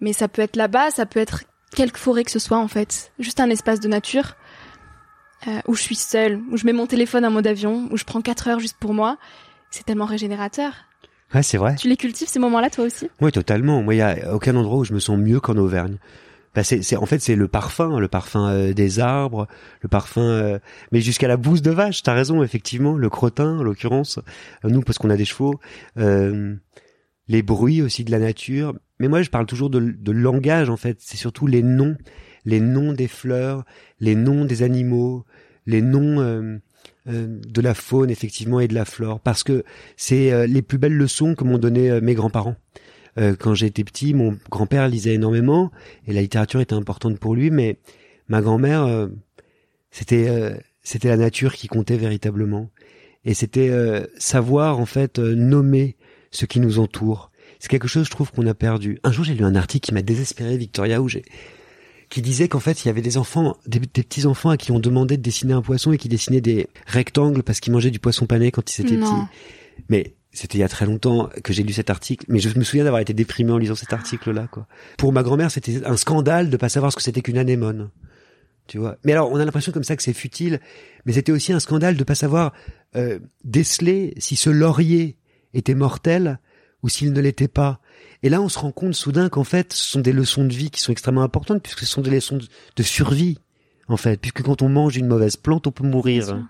Mais 0.00 0.12
ça 0.12 0.28
peut 0.28 0.42
être 0.42 0.56
là-bas, 0.56 0.90
ça 0.90 1.06
peut 1.06 1.20
être 1.20 1.44
quelque 1.74 1.98
forêt 1.98 2.24
que 2.24 2.30
ce 2.30 2.38
soit 2.38 2.58
en 2.58 2.68
fait, 2.68 3.12
juste 3.18 3.40
un 3.40 3.50
espace 3.50 3.80
de 3.80 3.88
nature 3.88 4.36
euh, 5.46 5.60
où 5.66 5.74
je 5.74 5.82
suis 5.82 5.94
seule, 5.94 6.40
où 6.50 6.56
je 6.56 6.66
mets 6.66 6.72
mon 6.72 6.86
téléphone 6.86 7.24
en 7.24 7.30
mode 7.30 7.46
avion, 7.46 7.88
où 7.90 7.96
je 7.96 8.04
prends 8.04 8.20
4 8.20 8.48
heures 8.48 8.60
juste 8.60 8.76
pour 8.78 8.94
moi. 8.94 9.18
C'est 9.70 9.84
tellement 9.84 10.06
régénérateur. 10.06 10.72
Ouais, 11.34 11.42
c'est 11.42 11.58
vrai. 11.58 11.76
Tu 11.76 11.88
les 11.88 11.96
cultives 11.96 12.28
ces 12.28 12.38
moments-là 12.38 12.70
toi 12.70 12.86
aussi? 12.86 13.10
Oui, 13.20 13.30
totalement. 13.32 13.82
Moi, 13.82 13.94
il 13.94 13.98
y 13.98 14.02
a 14.02 14.34
aucun 14.34 14.56
endroit 14.56 14.78
où 14.78 14.84
je 14.84 14.94
me 14.94 14.98
sens 14.98 15.18
mieux 15.18 15.40
qu'en 15.40 15.56
Auvergne. 15.56 15.98
Bah, 16.54 16.64
c'est, 16.64 16.96
en 16.96 17.06
fait, 17.06 17.20
c'est 17.20 17.36
le 17.36 17.46
parfum, 17.46 17.98
le 18.00 18.08
parfum 18.08 18.48
euh, 18.48 18.72
des 18.72 19.00
arbres, 19.00 19.46
le 19.80 19.88
parfum, 19.88 20.22
euh, 20.22 20.58
mais 20.92 21.00
jusqu'à 21.00 21.28
la 21.28 21.36
bouse 21.36 21.62
de 21.62 21.70
vache. 21.70 22.02
T'as 22.02 22.14
raison, 22.14 22.42
effectivement, 22.42 22.96
le 22.96 23.08
crottin, 23.10 23.58
en 23.58 23.62
l'occurrence, 23.62 24.18
euh, 24.64 24.68
nous 24.68 24.80
parce 24.80 24.98
qu'on 24.98 25.10
a 25.10 25.16
des 25.16 25.24
chevaux, 25.24 25.60
euh, 25.98 26.56
les 27.28 27.42
bruits 27.42 27.82
aussi 27.82 28.04
de 28.04 28.10
la 28.10 28.18
nature. 28.18 28.74
Mais 28.98 29.08
moi, 29.08 29.22
je 29.22 29.30
parle 29.30 29.46
toujours 29.46 29.70
de, 29.70 29.78
de 29.78 30.12
langage, 30.12 30.70
en 30.70 30.76
fait. 30.76 30.96
C'est 31.00 31.18
surtout 31.18 31.46
les 31.46 31.62
noms, 31.62 31.96
les 32.44 32.60
noms 32.60 32.92
des 32.92 33.08
fleurs, 33.08 33.64
les 34.00 34.14
noms 34.14 34.44
des 34.44 34.62
animaux, 34.62 35.24
les 35.66 35.82
noms 35.82 36.20
euh, 36.20 36.58
de 37.06 37.60
la 37.60 37.74
faune, 37.74 38.10
effectivement, 38.10 38.58
et 38.58 38.68
de 38.68 38.74
la 38.74 38.84
flore, 38.84 39.20
parce 39.20 39.44
que 39.44 39.64
c'est 39.96 40.46
les 40.46 40.62
plus 40.62 40.78
belles 40.78 40.96
leçons 40.96 41.34
que 41.34 41.44
m'ont 41.44 41.58
donné 41.58 42.00
mes 42.00 42.14
grands-parents. 42.14 42.56
Euh, 43.18 43.34
quand 43.38 43.54
j'étais 43.54 43.84
petit, 43.84 44.14
mon 44.14 44.38
grand-père 44.50 44.88
lisait 44.88 45.14
énormément 45.14 45.70
et 46.06 46.12
la 46.12 46.20
littérature 46.20 46.60
était 46.60 46.74
importante 46.74 47.18
pour 47.18 47.34
lui, 47.34 47.50
mais 47.50 47.78
ma 48.28 48.40
grand-mère, 48.40 48.84
euh, 48.84 49.08
c'était 49.90 50.28
euh, 50.28 50.54
c'était 50.82 51.08
la 51.08 51.16
nature 51.16 51.54
qui 51.54 51.68
comptait 51.68 51.96
véritablement 51.96 52.70
et 53.24 53.34
c'était 53.34 53.68
euh, 53.68 54.06
savoir 54.16 54.78
en 54.78 54.86
fait 54.86 55.18
euh, 55.18 55.34
nommer 55.34 55.96
ce 56.30 56.46
qui 56.46 56.60
nous 56.60 56.78
entoure. 56.78 57.30
C'est 57.58 57.68
quelque 57.68 57.88
chose, 57.88 58.06
je 58.06 58.10
trouve, 58.10 58.30
qu'on 58.30 58.46
a 58.46 58.54
perdu. 58.54 58.98
Un 59.02 59.12
jour, 59.12 59.24
j'ai 59.24 59.34
lu 59.34 59.44
un 59.44 59.54
article 59.54 59.86
qui 59.86 59.94
m'a 59.94 60.02
désespéré, 60.02 60.56
Victoria, 60.56 61.02
où 61.02 61.08
j'ai 61.08 61.24
qui 62.08 62.22
disait 62.22 62.48
qu'en 62.48 62.60
fait, 62.60 62.84
il 62.84 62.88
y 62.88 62.90
avait 62.90 63.02
des 63.02 63.18
enfants, 63.18 63.58
des, 63.66 63.80
des 63.80 64.02
petits 64.02 64.24
enfants 64.24 64.48
à 64.48 64.56
qui 64.56 64.72
on 64.72 64.78
demandait 64.78 65.18
de 65.18 65.22
dessiner 65.22 65.52
un 65.52 65.60
poisson 65.60 65.92
et 65.92 65.98
qui 65.98 66.08
dessinaient 66.08 66.40
des 66.40 66.68
rectangles 66.86 67.42
parce 67.42 67.60
qu'ils 67.60 67.72
mangeaient 67.72 67.90
du 67.90 67.98
poisson 67.98 68.24
pané 68.24 68.50
quand 68.50 68.78
ils 68.78 68.80
étaient 68.80 68.96
petits. 68.96 69.82
Mais 69.90 70.14
c'était 70.38 70.58
il 70.58 70.60
y 70.60 70.64
a 70.64 70.68
très 70.68 70.86
longtemps 70.86 71.28
que 71.42 71.52
j'ai 71.52 71.64
lu 71.64 71.72
cet 71.72 71.90
article, 71.90 72.24
mais 72.28 72.38
je 72.38 72.56
me 72.56 72.62
souviens 72.62 72.84
d'avoir 72.84 73.00
été 73.00 73.12
déprimé 73.12 73.50
en 73.50 73.58
lisant 73.58 73.74
cet 73.74 73.92
article-là, 73.92 74.46
quoi. 74.46 74.68
Pour 74.96 75.12
ma 75.12 75.24
grand-mère, 75.24 75.50
c'était 75.50 75.84
un 75.84 75.96
scandale 75.96 76.48
de 76.48 76.56
pas 76.56 76.68
savoir 76.68 76.92
ce 76.92 76.96
que 76.96 77.02
c'était 77.02 77.22
qu'une 77.22 77.38
anémone. 77.38 77.90
Tu 78.68 78.78
vois. 78.78 78.98
Mais 79.02 79.12
alors, 79.12 79.32
on 79.32 79.36
a 79.36 79.44
l'impression 79.44 79.72
comme 79.72 79.82
ça 79.82 79.96
que 79.96 80.02
c'est 80.02 80.12
futile, 80.12 80.60
mais 81.06 81.14
c'était 81.14 81.32
aussi 81.32 81.52
un 81.52 81.58
scandale 81.58 81.96
de 81.96 82.04
pas 82.04 82.14
savoir 82.14 82.52
euh, 82.94 83.18
déceler 83.42 84.14
si 84.18 84.36
ce 84.36 84.50
laurier 84.50 85.16
était 85.54 85.74
mortel 85.74 86.38
ou 86.82 86.88
s'il 86.88 87.12
ne 87.12 87.20
l'était 87.20 87.48
pas. 87.48 87.80
Et 88.22 88.28
là, 88.28 88.40
on 88.40 88.48
se 88.48 88.58
rend 88.58 88.70
compte 88.70 88.94
soudain 88.94 89.28
qu'en 89.28 89.42
fait, 89.42 89.72
ce 89.72 89.84
sont 89.84 90.00
des 90.00 90.12
leçons 90.12 90.44
de 90.44 90.52
vie 90.52 90.70
qui 90.70 90.80
sont 90.80 90.92
extrêmement 90.92 91.22
importantes, 91.22 91.62
puisque 91.62 91.80
ce 91.80 91.86
sont 91.86 92.02
des 92.02 92.10
leçons 92.10 92.38
de, 92.76 92.82
survie, 92.82 93.38
en 93.88 93.96
fait, 93.96 94.20
puisque 94.20 94.42
quand 94.42 94.62
on 94.62 94.68
mange 94.68 94.96
une 94.96 95.08
mauvaise 95.08 95.36
plante, 95.36 95.66
on 95.66 95.72
peut 95.72 95.86
mourir. 95.86 96.46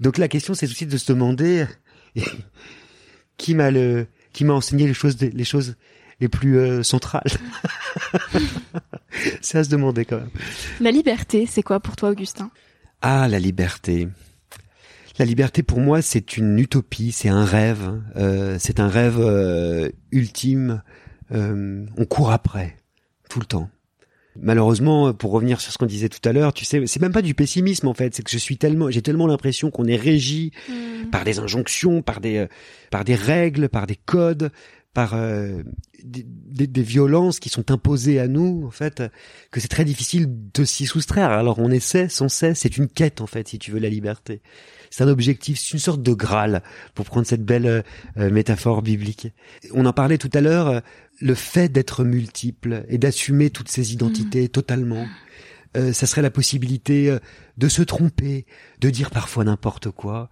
Donc 0.00 0.18
la 0.18 0.26
question, 0.26 0.54
c'est 0.54 0.66
aussi 0.66 0.86
de 0.86 0.96
se 0.96 1.12
demander 1.12 1.66
qui 3.40 3.54
m'a 3.54 3.70
le, 3.70 4.06
qui 4.32 4.44
m'a 4.44 4.52
enseigné 4.52 4.86
les 4.86 4.94
choses, 4.94 5.18
les 5.18 5.44
choses 5.44 5.76
les 6.20 6.28
plus 6.28 6.58
euh, 6.58 6.82
centrales. 6.82 7.22
c'est 9.40 9.58
à 9.58 9.64
se 9.64 9.70
demander 9.70 10.04
quand 10.04 10.18
même. 10.18 10.30
La 10.80 10.90
liberté, 10.90 11.46
c'est 11.46 11.62
quoi 11.62 11.80
pour 11.80 11.96
toi, 11.96 12.10
Augustin? 12.10 12.50
Ah, 13.00 13.26
la 13.28 13.38
liberté. 13.38 14.08
La 15.18 15.24
liberté 15.24 15.62
pour 15.62 15.80
moi, 15.80 16.02
c'est 16.02 16.36
une 16.36 16.58
utopie, 16.58 17.12
c'est 17.12 17.30
un 17.30 17.44
rêve, 17.44 18.00
euh, 18.16 18.56
c'est 18.60 18.78
un 18.78 18.88
rêve 18.88 19.18
euh, 19.18 19.88
ultime. 20.12 20.82
Euh, 21.32 21.86
on 21.96 22.04
court 22.04 22.32
après 22.32 22.76
tout 23.30 23.40
le 23.40 23.46
temps. 23.46 23.70
Malheureusement, 24.38 25.12
pour 25.12 25.32
revenir 25.32 25.60
sur 25.60 25.72
ce 25.72 25.78
qu'on 25.78 25.86
disait 25.86 26.08
tout 26.08 26.26
à 26.28 26.32
l'heure, 26.32 26.52
tu 26.52 26.64
sais, 26.64 26.86
c'est 26.86 27.00
même 27.02 27.12
pas 27.12 27.22
du 27.22 27.34
pessimisme 27.34 27.88
en 27.88 27.94
fait, 27.94 28.14
c'est 28.14 28.22
que 28.22 28.30
je 28.30 28.38
suis 28.38 28.56
tellement, 28.56 28.90
j'ai 28.90 29.02
tellement 29.02 29.26
l'impression 29.26 29.70
qu'on 29.70 29.86
est 29.86 29.96
régi 29.96 30.52
Hmm. 30.68 31.10
par 31.10 31.24
des 31.24 31.38
injonctions, 31.38 32.02
par 32.02 32.20
des, 32.20 32.38
euh, 32.38 32.46
par 32.90 33.04
des 33.04 33.14
règles, 33.14 33.68
par 33.68 33.86
des 33.86 33.96
codes, 33.96 34.50
par 34.92 35.14
euh, 35.14 35.62
des, 36.02 36.24
des- 36.66 36.82
violences 36.82 37.38
qui 37.38 37.48
sont 37.48 37.70
imposées 37.70 38.18
à 38.18 38.26
nous, 38.26 38.64
en 38.66 38.70
fait, 38.70 39.02
que 39.52 39.60
c'est 39.60 39.68
très 39.68 39.84
difficile 39.84 40.26
de 40.52 40.64
s'y 40.64 40.86
soustraire. 40.86 41.30
Alors 41.30 41.58
on 41.60 41.70
essaie 41.70 42.08
sans 42.08 42.28
cesse, 42.28 42.60
c'est 42.60 42.76
une 42.76 42.88
quête 42.88 43.20
en 43.20 43.26
fait, 43.28 43.46
si 43.48 43.58
tu 43.58 43.70
veux, 43.70 43.78
la 43.78 43.88
liberté. 43.88 44.42
C'est 44.90 45.04
un 45.04 45.08
objectif, 45.08 45.60
c'est 45.60 45.72
une 45.74 45.78
sorte 45.78 46.02
de 46.02 46.12
Graal, 46.12 46.62
pour 46.94 47.04
prendre 47.04 47.24
cette 47.26 47.44
belle 47.44 47.66
euh, 47.66 47.82
euh, 48.16 48.30
métaphore 48.30 48.82
biblique. 48.82 49.28
On 49.72 49.86
en 49.86 49.92
parlait 49.92 50.18
tout 50.18 50.30
à 50.34 50.40
l'heure, 50.40 50.66
euh, 50.68 50.80
le 51.20 51.34
fait 51.34 51.68
d'être 51.68 52.02
multiple 52.02 52.84
et 52.88 52.98
d'assumer 52.98 53.50
toutes 53.50 53.68
ces 53.68 53.92
identités 53.92 54.48
totalement. 54.48 55.06
euh, 55.76 55.92
ça 55.92 56.06
serait 56.06 56.22
la 56.22 56.30
possibilité 56.30 57.08
euh, 57.10 57.18
de 57.58 57.68
se 57.68 57.82
tromper, 57.82 58.46
de 58.80 58.90
dire 58.90 59.10
parfois 59.10 59.44
n'importe 59.44 59.90
quoi, 59.92 60.28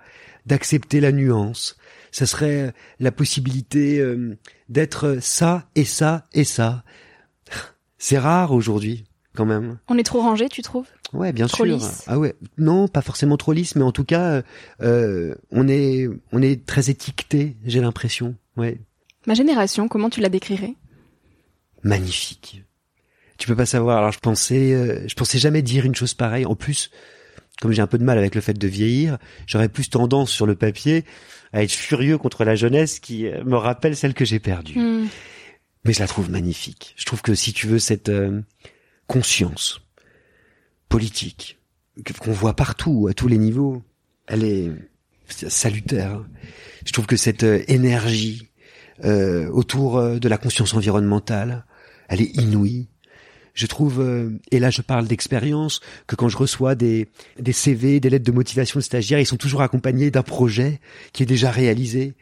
d'accepter 0.46 0.98
la 1.00 1.12
nuance. 1.12 1.76
Ça 2.12 2.26
serait 2.26 2.72
la 3.00 3.12
possibilité 3.12 3.98
euh, 4.00 4.36
d'être 4.68 5.18
ça 5.20 5.68
et 5.74 5.84
ça 5.84 6.26
et 6.32 6.44
ça. 6.44 6.84
C'est 7.98 8.18
rare 8.18 8.52
aujourd'hui, 8.52 9.04
quand 9.34 9.44
même. 9.46 9.78
On 9.88 9.98
est 9.98 10.02
trop 10.04 10.20
rangé, 10.20 10.48
tu 10.48 10.62
trouves? 10.62 10.86
Ouais, 11.12 11.32
bien 11.32 11.46
Trop 11.46 11.64
sûr. 11.64 11.76
lisse. 11.76 12.04
Ah 12.06 12.18
ouais, 12.18 12.34
non, 12.58 12.86
pas 12.86 13.00
forcément 13.02 13.36
trop 13.36 13.52
lisse, 13.52 13.74
mais 13.76 13.82
en 13.82 13.92
tout 13.92 14.04
cas, 14.04 14.30
euh, 14.30 14.42
euh, 14.82 15.34
on 15.50 15.66
est 15.68 16.06
on 16.32 16.42
est 16.42 16.64
très 16.66 16.90
étiqueté, 16.90 17.56
j'ai 17.64 17.80
l'impression. 17.80 18.34
Ouais, 18.56 18.78
Ma 19.26 19.34
génération, 19.34 19.88
comment 19.88 20.10
tu 20.10 20.20
la 20.20 20.28
décrirais? 20.28 20.74
Magnifique. 21.82 22.64
Tu 23.38 23.46
peux 23.46 23.56
pas 23.56 23.66
savoir. 23.66 23.98
Alors 23.98 24.12
je 24.12 24.18
pensais, 24.18 24.72
euh, 24.74 25.06
je 25.06 25.14
pensais 25.14 25.38
jamais 25.38 25.62
dire 25.62 25.84
une 25.86 25.94
chose 25.94 26.14
pareille. 26.14 26.44
En 26.46 26.56
plus, 26.56 26.90
comme 27.60 27.72
j'ai 27.72 27.82
un 27.82 27.86
peu 27.86 27.98
de 27.98 28.04
mal 28.04 28.18
avec 28.18 28.34
le 28.34 28.40
fait 28.40 28.54
de 28.54 28.68
vieillir, 28.68 29.18
j'aurais 29.46 29.68
plus 29.68 29.88
tendance 29.90 30.30
sur 30.30 30.46
le 30.46 30.54
papier 30.54 31.04
à 31.52 31.62
être 31.62 31.72
furieux 31.72 32.18
contre 32.18 32.44
la 32.44 32.54
jeunesse 32.54 33.00
qui 33.00 33.26
euh, 33.26 33.42
me 33.44 33.56
rappelle 33.56 33.96
celle 33.96 34.14
que 34.14 34.24
j'ai 34.24 34.38
perdue. 34.38 34.78
Hmm. 34.78 35.06
Mais 35.84 35.92
je 35.92 36.00
la 36.00 36.06
trouve 36.06 36.30
magnifique. 36.30 36.94
Je 36.96 37.04
trouve 37.06 37.22
que 37.22 37.34
si 37.34 37.52
tu 37.52 37.66
veux 37.66 37.78
cette 37.78 38.08
euh, 38.10 38.42
conscience 39.06 39.80
politique 40.88 41.58
que- 42.04 42.12
qu'on 42.12 42.32
voit 42.32 42.54
partout, 42.54 43.08
à 43.10 43.14
tous 43.14 43.28
les 43.28 43.38
niveaux, 43.38 43.82
elle 44.26 44.44
est 44.44 44.70
salutaire. 45.28 46.24
Je 46.86 46.92
trouve 46.92 47.06
que 47.06 47.16
cette 47.16 47.42
euh, 47.44 47.62
énergie 47.68 48.48
euh, 49.04 49.48
autour 49.50 50.02
de 50.18 50.28
la 50.28 50.38
conscience 50.38 50.74
environnementale, 50.74 51.64
elle 52.08 52.20
est 52.20 52.36
inouïe. 52.36 52.88
Je 53.54 53.66
trouve, 53.66 54.00
euh, 54.00 54.30
et 54.50 54.58
là 54.58 54.70
je 54.70 54.82
parle 54.82 55.06
d'expérience, 55.06 55.80
que 56.06 56.16
quand 56.16 56.28
je 56.28 56.36
reçois 56.36 56.74
des, 56.74 57.08
des 57.38 57.52
CV, 57.52 58.00
des 58.00 58.10
lettres 58.10 58.24
de 58.26 58.32
motivation 58.32 58.78
de 58.78 58.84
stagiaires, 58.84 59.20
ils 59.20 59.26
sont 59.26 59.36
toujours 59.36 59.62
accompagnés 59.62 60.10
d'un 60.10 60.22
projet 60.22 60.80
qui 61.12 61.22
est 61.22 61.26
déjà 61.26 61.50
réalisé. 61.50 62.14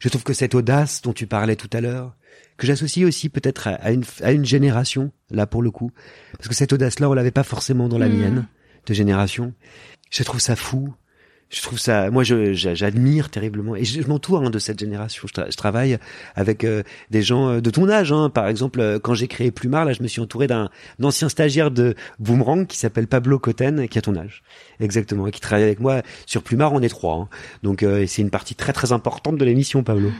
Je 0.00 0.08
trouve 0.08 0.22
que 0.22 0.34
cette 0.34 0.54
audace 0.54 1.02
dont 1.02 1.12
tu 1.12 1.26
parlais 1.26 1.56
tout 1.56 1.70
à 1.72 1.80
l'heure, 1.80 2.14
que 2.56 2.66
j'associe 2.66 3.04
aussi 3.06 3.28
peut-être 3.28 3.68
à, 3.68 3.72
à 3.74 3.90
une, 3.90 4.04
à 4.22 4.32
une 4.32 4.44
génération, 4.44 5.10
là 5.30 5.46
pour 5.46 5.62
le 5.62 5.70
coup, 5.70 5.90
parce 6.36 6.48
que 6.48 6.54
cette 6.54 6.72
audace-là, 6.72 7.08
on 7.10 7.14
l'avait 7.14 7.30
pas 7.30 7.42
forcément 7.42 7.88
dans 7.88 7.98
la 7.98 8.08
Mhm. 8.08 8.18
mienne 8.18 8.46
de 8.86 8.94
génération. 8.94 9.54
Je 10.10 10.22
trouve 10.22 10.40
ça 10.40 10.54
fou. 10.56 10.94
Je 11.54 11.62
trouve 11.62 11.78
ça, 11.78 12.10
moi, 12.10 12.24
je 12.24 12.52
j'a- 12.52 12.74
j'admire 12.74 13.30
terriblement 13.30 13.76
et 13.76 13.84
je, 13.84 14.02
je 14.02 14.06
m'entoure 14.08 14.42
hein, 14.42 14.50
de 14.50 14.58
cette 14.58 14.80
génération. 14.80 15.28
Je, 15.28 15.32
tra- 15.32 15.50
je 15.52 15.56
travaille 15.56 15.98
avec 16.34 16.64
euh, 16.64 16.82
des 17.10 17.22
gens 17.22 17.48
euh, 17.48 17.60
de 17.60 17.70
ton 17.70 17.88
âge. 17.88 18.10
Hein. 18.12 18.28
Par 18.28 18.48
exemple, 18.48 18.80
euh, 18.80 18.98
quand 18.98 19.14
j'ai 19.14 19.28
créé 19.28 19.52
Plumard, 19.52 19.84
là, 19.84 19.92
je 19.92 20.02
me 20.02 20.08
suis 20.08 20.20
entouré 20.20 20.48
d'un 20.48 20.68
ancien 21.00 21.28
stagiaire 21.28 21.70
de 21.70 21.94
Boomerang 22.18 22.66
qui 22.66 22.76
s'appelle 22.76 23.06
Pablo 23.06 23.38
Cotten, 23.38 23.86
qui 23.88 23.98
a 23.98 24.02
ton 24.02 24.16
âge, 24.16 24.42
exactement, 24.80 25.28
et 25.28 25.30
qui 25.30 25.40
travaille 25.40 25.64
avec 25.64 25.78
moi 25.78 26.02
sur 26.26 26.42
Plumard. 26.42 26.72
On 26.72 26.82
est 26.82 26.88
trois, 26.88 27.14
hein. 27.16 27.28
donc 27.62 27.84
euh, 27.84 28.04
c'est 28.08 28.22
une 28.22 28.30
partie 28.30 28.56
très 28.56 28.72
très 28.72 28.90
importante 28.90 29.36
de 29.38 29.44
l'émission, 29.44 29.84
Pablo. 29.84 30.10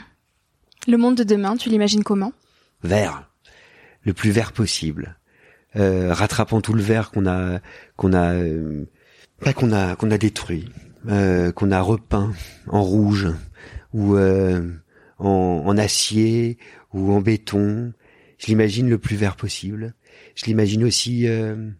Le 0.87 0.97
monde 0.97 1.16
de 1.16 1.24
demain, 1.24 1.57
tu 1.57 1.68
l'imagines 1.68 2.05
comment? 2.05 2.32
Vert, 2.85 3.28
le 4.03 4.12
plus 4.12 4.30
vert 4.30 4.53
possible, 4.53 5.16
euh, 5.74 6.12
rattrapant 6.12 6.61
tout 6.61 6.74
le 6.74 6.82
vert 6.82 7.11
qu'on 7.11 7.26
a 7.26 7.59
qu'on 7.97 8.12
a 8.12 8.35
euh, 8.35 8.85
pas 9.41 9.53
qu'on 9.53 9.72
a 9.72 9.97
qu'on 9.97 10.11
a 10.12 10.18
détruit, 10.18 10.68
euh, 11.09 11.52
qu'on 11.52 11.70
a 11.70 11.80
repeint 11.80 12.32
en 12.68 12.82
rouge 12.82 13.28
ou 13.92 14.16
euh, 14.16 14.70
en, 15.18 15.62
en 15.64 15.78
acier 15.78 16.59
ou 16.92 17.12
en 17.12 17.20
béton. 17.20 17.92
Je 18.38 18.46
l'imagine 18.46 18.88
le 18.88 18.98
plus 18.98 19.16
vert 19.16 19.36
possible. 19.36 19.94
Je 20.34 20.44
l'imagine 20.46 20.84
aussi 20.84 21.26
euh, 21.28 21.70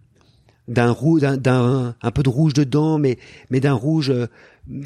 d'un 0.68 0.90
rouge, 0.90 1.20
d'un, 1.20 1.94
un 2.00 2.10
peu 2.10 2.22
de 2.22 2.28
rouge 2.28 2.54
dedans, 2.54 2.98
mais 2.98 3.18
mais 3.50 3.60
d'un 3.60 3.72
rouge 3.74 4.10
euh, 4.10 4.26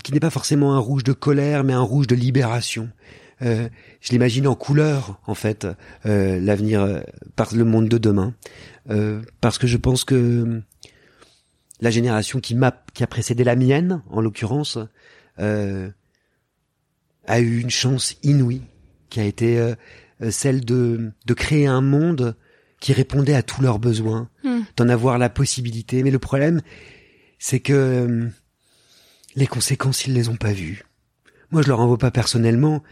qui 0.03 0.13
n'est 0.13 0.21
pas 0.21 0.31
forcément 0.31 0.75
un 0.75 0.79
rouge 0.79 1.05
de 1.05 1.13
colère, 1.13 1.65
mais 1.65 1.73
un 1.73 1.83
rouge 1.83 2.07
de 2.07 2.15
libération. 2.15 2.89
Euh, 3.43 3.69
je 4.01 4.11
l'imagine 4.11 4.49
en 4.49 4.57
couleur, 4.57 5.21
en 5.27 5.35
fait, 5.35 5.67
euh, 6.07 6.41
l'avenir 6.41 6.83
euh, 6.83 7.01
par 7.37 7.55
le 7.55 7.65
monde 7.65 7.89
de 7.89 7.99
demain, 7.99 8.35
Euh, 8.91 9.21
parce 9.43 9.59
que 9.59 9.67
je 9.67 9.77
pense 9.77 10.03
que 10.05 10.63
la 11.81 11.91
génération 11.91 12.41
qui 12.41 12.55
m'a, 12.55 12.73
qui 12.95 13.03
a 13.03 13.07
précédé 13.07 13.45
la 13.45 13.57
mienne, 13.57 14.03
en 14.11 14.21
l'occurrence, 14.21 14.79
euh, 15.39 15.91
a 17.27 17.41
eu 17.41 17.61
une 17.61 17.71
chance 17.71 18.17
inouïe, 18.23 18.63
qui 19.11 19.21
a 19.21 19.25
été 19.25 19.59
euh, 19.59 19.75
euh, 20.23 20.31
celle 20.31 20.65
de 20.65 21.13
de 21.27 21.35
créer 21.35 21.67
un 21.67 21.81
monde 21.81 22.37
qui 22.81 22.93
répondait 22.93 23.35
à 23.35 23.43
tous 23.43 23.61
leurs 23.63 23.79
besoins, 23.79 24.29
Hmm. 24.45 24.61
d'en 24.77 24.89
avoir 24.89 25.19
la 25.19 25.29
possibilité. 25.31 26.03
Mais 26.03 26.11
le 26.11 26.19
problème, 26.19 26.61
c'est 27.39 27.61
que 27.61 27.73
euh, 27.73 28.29
les 29.35 29.47
conséquences, 29.47 30.07
ils 30.07 30.15
les 30.15 30.29
ont 30.29 30.37
pas 30.37 30.53
vues. 30.53 30.85
Moi, 31.51 31.63
je 31.63 31.69
leur 31.69 31.81
en 31.81 31.89
veux 31.89 31.97
pas 31.97 32.11
personnellement, 32.11 32.83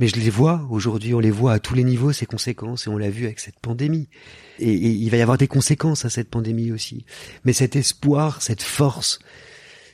mais 0.00 0.08
je 0.08 0.16
les 0.16 0.30
vois 0.30 0.66
aujourd'hui, 0.70 1.14
on 1.14 1.20
les 1.20 1.30
voit 1.30 1.52
à 1.52 1.58
tous 1.60 1.74
les 1.74 1.84
niveaux 1.84 2.10
ces 2.12 2.26
conséquences, 2.26 2.86
et 2.86 2.90
on 2.90 2.98
l'a 2.98 3.10
vu 3.10 3.26
avec 3.26 3.38
cette 3.38 3.60
pandémie. 3.60 4.08
Et, 4.58 4.72
et 4.72 4.88
il 4.90 5.08
va 5.10 5.16
y 5.18 5.22
avoir 5.22 5.38
des 5.38 5.46
conséquences 5.46 6.04
à 6.04 6.10
cette 6.10 6.28
pandémie 6.30 6.72
aussi. 6.72 7.04
Mais 7.44 7.52
cet 7.52 7.76
espoir, 7.76 8.42
cette 8.42 8.62
force, 8.62 9.20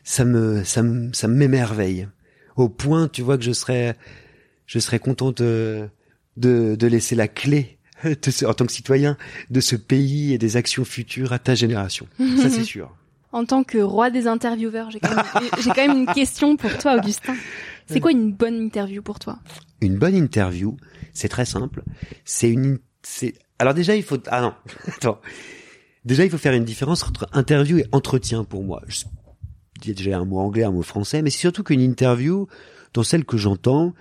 ça 0.05 0.25
me, 0.25 0.65
ça 0.65 0.83
me, 0.83 1.13
ça 1.13 1.29
m'émerveille. 1.29 2.09
Au 2.57 2.69
point, 2.69 3.09
tu 3.09 3.21
vois, 3.23 3.37
que 3.37 3.45
je 3.45 3.53
serais, 3.53 3.97
je 4.67 4.79
serais 4.79 4.99
content 5.01 5.33
de, 5.33 5.89
de, 6.37 6.75
de 6.77 6.87
laisser 6.87 7.15
la 7.17 7.29
clé, 7.29 7.79
de 8.05 8.31
ce- 8.31 8.47
en 8.47 8.55
tant 8.55 8.65
que 8.67 8.73
citoyen, 8.73 9.17
de 9.51 9.61
ce 9.61 9.77
pays 9.77 10.33
et 10.33 10.39
des 10.39 10.57
actions 10.57 10.85
futures 10.85 11.33
à 11.33 11.39
ta 11.39 11.55
génération. 11.55 12.07
Ça, 12.41 12.49
c'est 12.49 12.63
sûr. 12.75 12.95
En 13.33 13.45
tant 13.45 13.65
que 13.65 13.79
roi 13.79 14.09
des 14.11 14.27
intervieweurs, 14.29 14.91
j'ai 14.91 15.01
quand, 15.01 15.15
même- 15.15 15.51
j'ai 15.61 15.71
quand 15.71 15.87
même 15.89 15.99
une 15.99 16.07
question 16.15 16.57
pour 16.57 16.79
toi, 16.79 16.97
Augustin. 16.97 17.35
C'est 17.87 18.01
quoi 18.01 18.11
une 18.11 18.33
bonne 18.33 18.57
interview 18.61 19.03
pour 19.03 19.19
toi? 19.19 19.39
Une 19.81 19.97
bonne 19.97 20.15
interview, 20.17 20.77
c'est 21.13 21.29
très 21.29 21.45
simple. 21.45 21.83
C'est 22.25 22.51
une, 22.51 22.79
c'est, 23.03 23.35
alors 23.59 23.75
déjà, 23.75 23.95
il 23.95 24.03
faut, 24.03 24.19
ah 24.29 24.41
non, 24.41 24.55
attends. 24.89 25.21
Déjà, 26.05 26.25
il 26.25 26.31
faut 26.31 26.39
faire 26.39 26.53
une 26.55 26.65
différence 26.65 27.03
entre 27.05 27.29
interview 27.33 27.79
et 27.79 27.85
entretien 27.93 28.45
pour 28.45 28.63
moi. 28.65 28.83
Je- 28.89 29.05
Il 29.85 29.95
déjà 29.95 30.19
un 30.19 30.25
mot 30.25 30.39
anglais, 30.39 30.65
un 30.65 30.71
mot 30.73 30.83
français, 30.83 31.21
mais 31.23 31.31
c'est 31.31 31.39
surtout 31.39 31.63
qu'une 31.63 31.81
interview, 31.81 32.47
dans 32.95 33.03
celle 33.03 33.25
que 33.25 33.37
j'entends, 33.37 33.93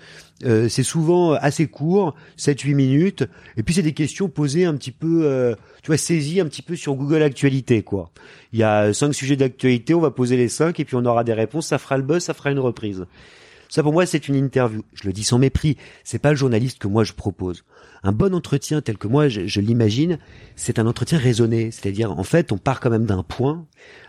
euh, 0.45 0.69
c'est 0.69 0.83
souvent 0.83 1.33
assez 1.33 1.67
court, 1.67 2.15
7-8 2.37 2.73
minutes, 2.75 3.25
et 3.57 3.63
puis 3.63 3.73
c'est 3.75 3.81
des 3.81 3.93
questions 3.93 4.29
posées 4.29 4.65
un 4.65 4.75
petit 4.75 4.91
peu, 4.91 5.25
euh, 5.25 5.53
tu 5.83 5.87
vois, 5.87 5.97
saisies 5.97 6.39
un 6.39 6.45
petit 6.45 6.61
peu 6.61 6.75
sur 6.77 6.95
Google 6.95 7.21
Actualité, 7.23 7.83
quoi. 7.83 8.11
Il 8.53 8.59
y 8.59 8.63
a 8.63 8.93
cinq 8.93 9.13
sujets 9.13 9.35
d'actualité, 9.35 9.93
on 9.93 9.99
va 9.99 10.11
poser 10.11 10.37
les 10.37 10.47
cinq, 10.47 10.79
et 10.79 10.85
puis 10.85 10.95
on 10.95 11.03
aura 11.05 11.23
des 11.25 11.33
réponses, 11.33 11.67
ça 11.67 11.77
fera 11.77 11.97
le 11.97 12.03
buzz, 12.03 12.23
ça 12.23 12.33
fera 12.33 12.51
une 12.51 12.59
reprise. 12.59 13.05
Ça 13.69 13.83
pour 13.83 13.93
moi 13.93 14.05
c'est 14.05 14.27
une 14.27 14.35
interview. 14.35 14.83
Je 14.93 15.07
le 15.07 15.13
dis 15.13 15.23
sans 15.23 15.39
mépris. 15.39 15.77
C'est 16.03 16.19
pas 16.19 16.31
le 16.31 16.35
journaliste 16.35 16.79
que 16.79 16.87
moi 16.87 17.03
je 17.03 17.13
propose. 17.13 17.63
Un 18.03 18.11
bon 18.11 18.35
entretien 18.35 18.81
tel 18.81 18.97
que 18.97 19.07
moi 19.07 19.29
je, 19.29 19.47
je 19.47 19.61
l'imagine, 19.61 20.19
c'est 20.55 20.79
un 20.79 20.87
entretien 20.87 21.17
raisonné. 21.17 21.71
C'est-à-dire 21.71 22.11
en 22.11 22.23
fait 22.23 22.51
on 22.51 22.57
part 22.57 22.79
quand 22.79 22.89
même 22.89 23.05
d'un 23.05 23.23
point 23.23 23.65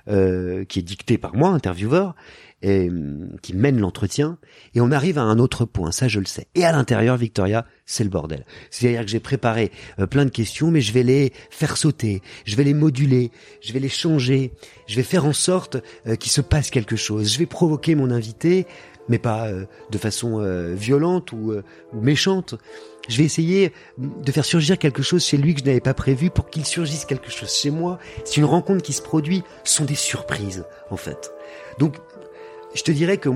euh, 0.09 0.65
qui 0.65 0.79
est 0.79 0.83
dicté 0.83 1.19
par 1.19 1.35
moi, 1.35 1.49
intervieweur, 1.49 2.15
et 2.63 2.89
hum, 2.89 3.37
qui 3.43 3.55
mène 3.55 3.81
l'entretien, 3.81 4.39
et 4.75 4.81
on 4.81 4.91
arrive 4.91 5.19
à 5.19 5.23
un 5.23 5.39
autre 5.39 5.65
point. 5.65 5.91
Ça 5.93 6.09
je 6.09 6.21
le 6.21 6.27
sais. 6.27 6.47
Et 6.55 6.65
à 6.65 6.73
l'intérieur, 6.73 7.17
Victoria, 7.17 7.67
c'est 7.87 8.05
le 8.05 8.11
bordel. 8.11 8.45
C'est-à-dire 8.71 9.03
que 9.03 9.09
j'ai 9.09 9.21
préparé 9.21 9.73
euh, 9.99 10.07
plein 10.07 10.25
de 10.25 10.31
questions, 10.31 10.71
mais 10.71 10.81
je 10.81 10.93
vais 10.93 11.03
les 11.03 11.33
faire 11.51 11.77
sauter, 11.77 12.23
je 12.45 12.57
vais 12.57 12.65
les 12.65 12.75
moduler, 12.75 13.31
je 13.61 13.73
vais 13.73 13.81
les 13.81 13.89
changer, 13.89 14.53
je 14.87 14.97
vais 14.97 15.03
faire 15.03 15.25
en 15.25 15.33
sorte 15.33 15.79
euh, 16.07 16.17
qu'il 16.17 16.31
se 16.31 16.41
passe 16.41 16.71
quelque 16.71 16.97
chose. 16.97 17.33
Je 17.33 17.39
vais 17.39 17.47
provoquer 17.47 17.95
mon 17.95 18.11
invité 18.11 18.67
mais 19.09 19.19
pas 19.19 19.47
euh, 19.47 19.67
de 19.91 19.99
façon 19.99 20.41
euh, 20.41 20.75
violente 20.75 21.33
ou, 21.33 21.53
euh, 21.53 21.63
ou 21.93 22.01
méchante. 22.01 22.55
Je 23.09 23.19
vais 23.19 23.25
essayer 23.25 23.73
de 23.99 24.33
faire 24.33 24.45
surgir 24.45 24.79
quelque 24.79 25.03
chose 25.03 25.25
chez 25.25 25.37
lui 25.37 25.55
que 25.55 25.61
je 25.61 25.67
n'avais 25.67 25.81
pas 25.81 25.95
prévu 25.95 26.31
pour 26.31 26.49
qu'il 26.51 26.65
surgisse 26.65 27.05
quelque 27.05 27.31
chose 27.31 27.53
chez 27.53 27.71
moi. 27.71 27.99
C'est 28.25 28.39
une 28.39 28.45
rencontre 28.45 28.83
qui 28.83 28.93
se 28.93 29.03
produit, 29.03 29.45
ce 29.65 29.77
sont 29.77 29.85
des 29.85 29.95
surprises 29.95 30.65
en 30.91 30.97
fait. 30.97 31.33
Donc 31.79 31.95
je 32.75 32.83
te 32.83 32.91
dirais 32.91 33.19
que 33.19 33.29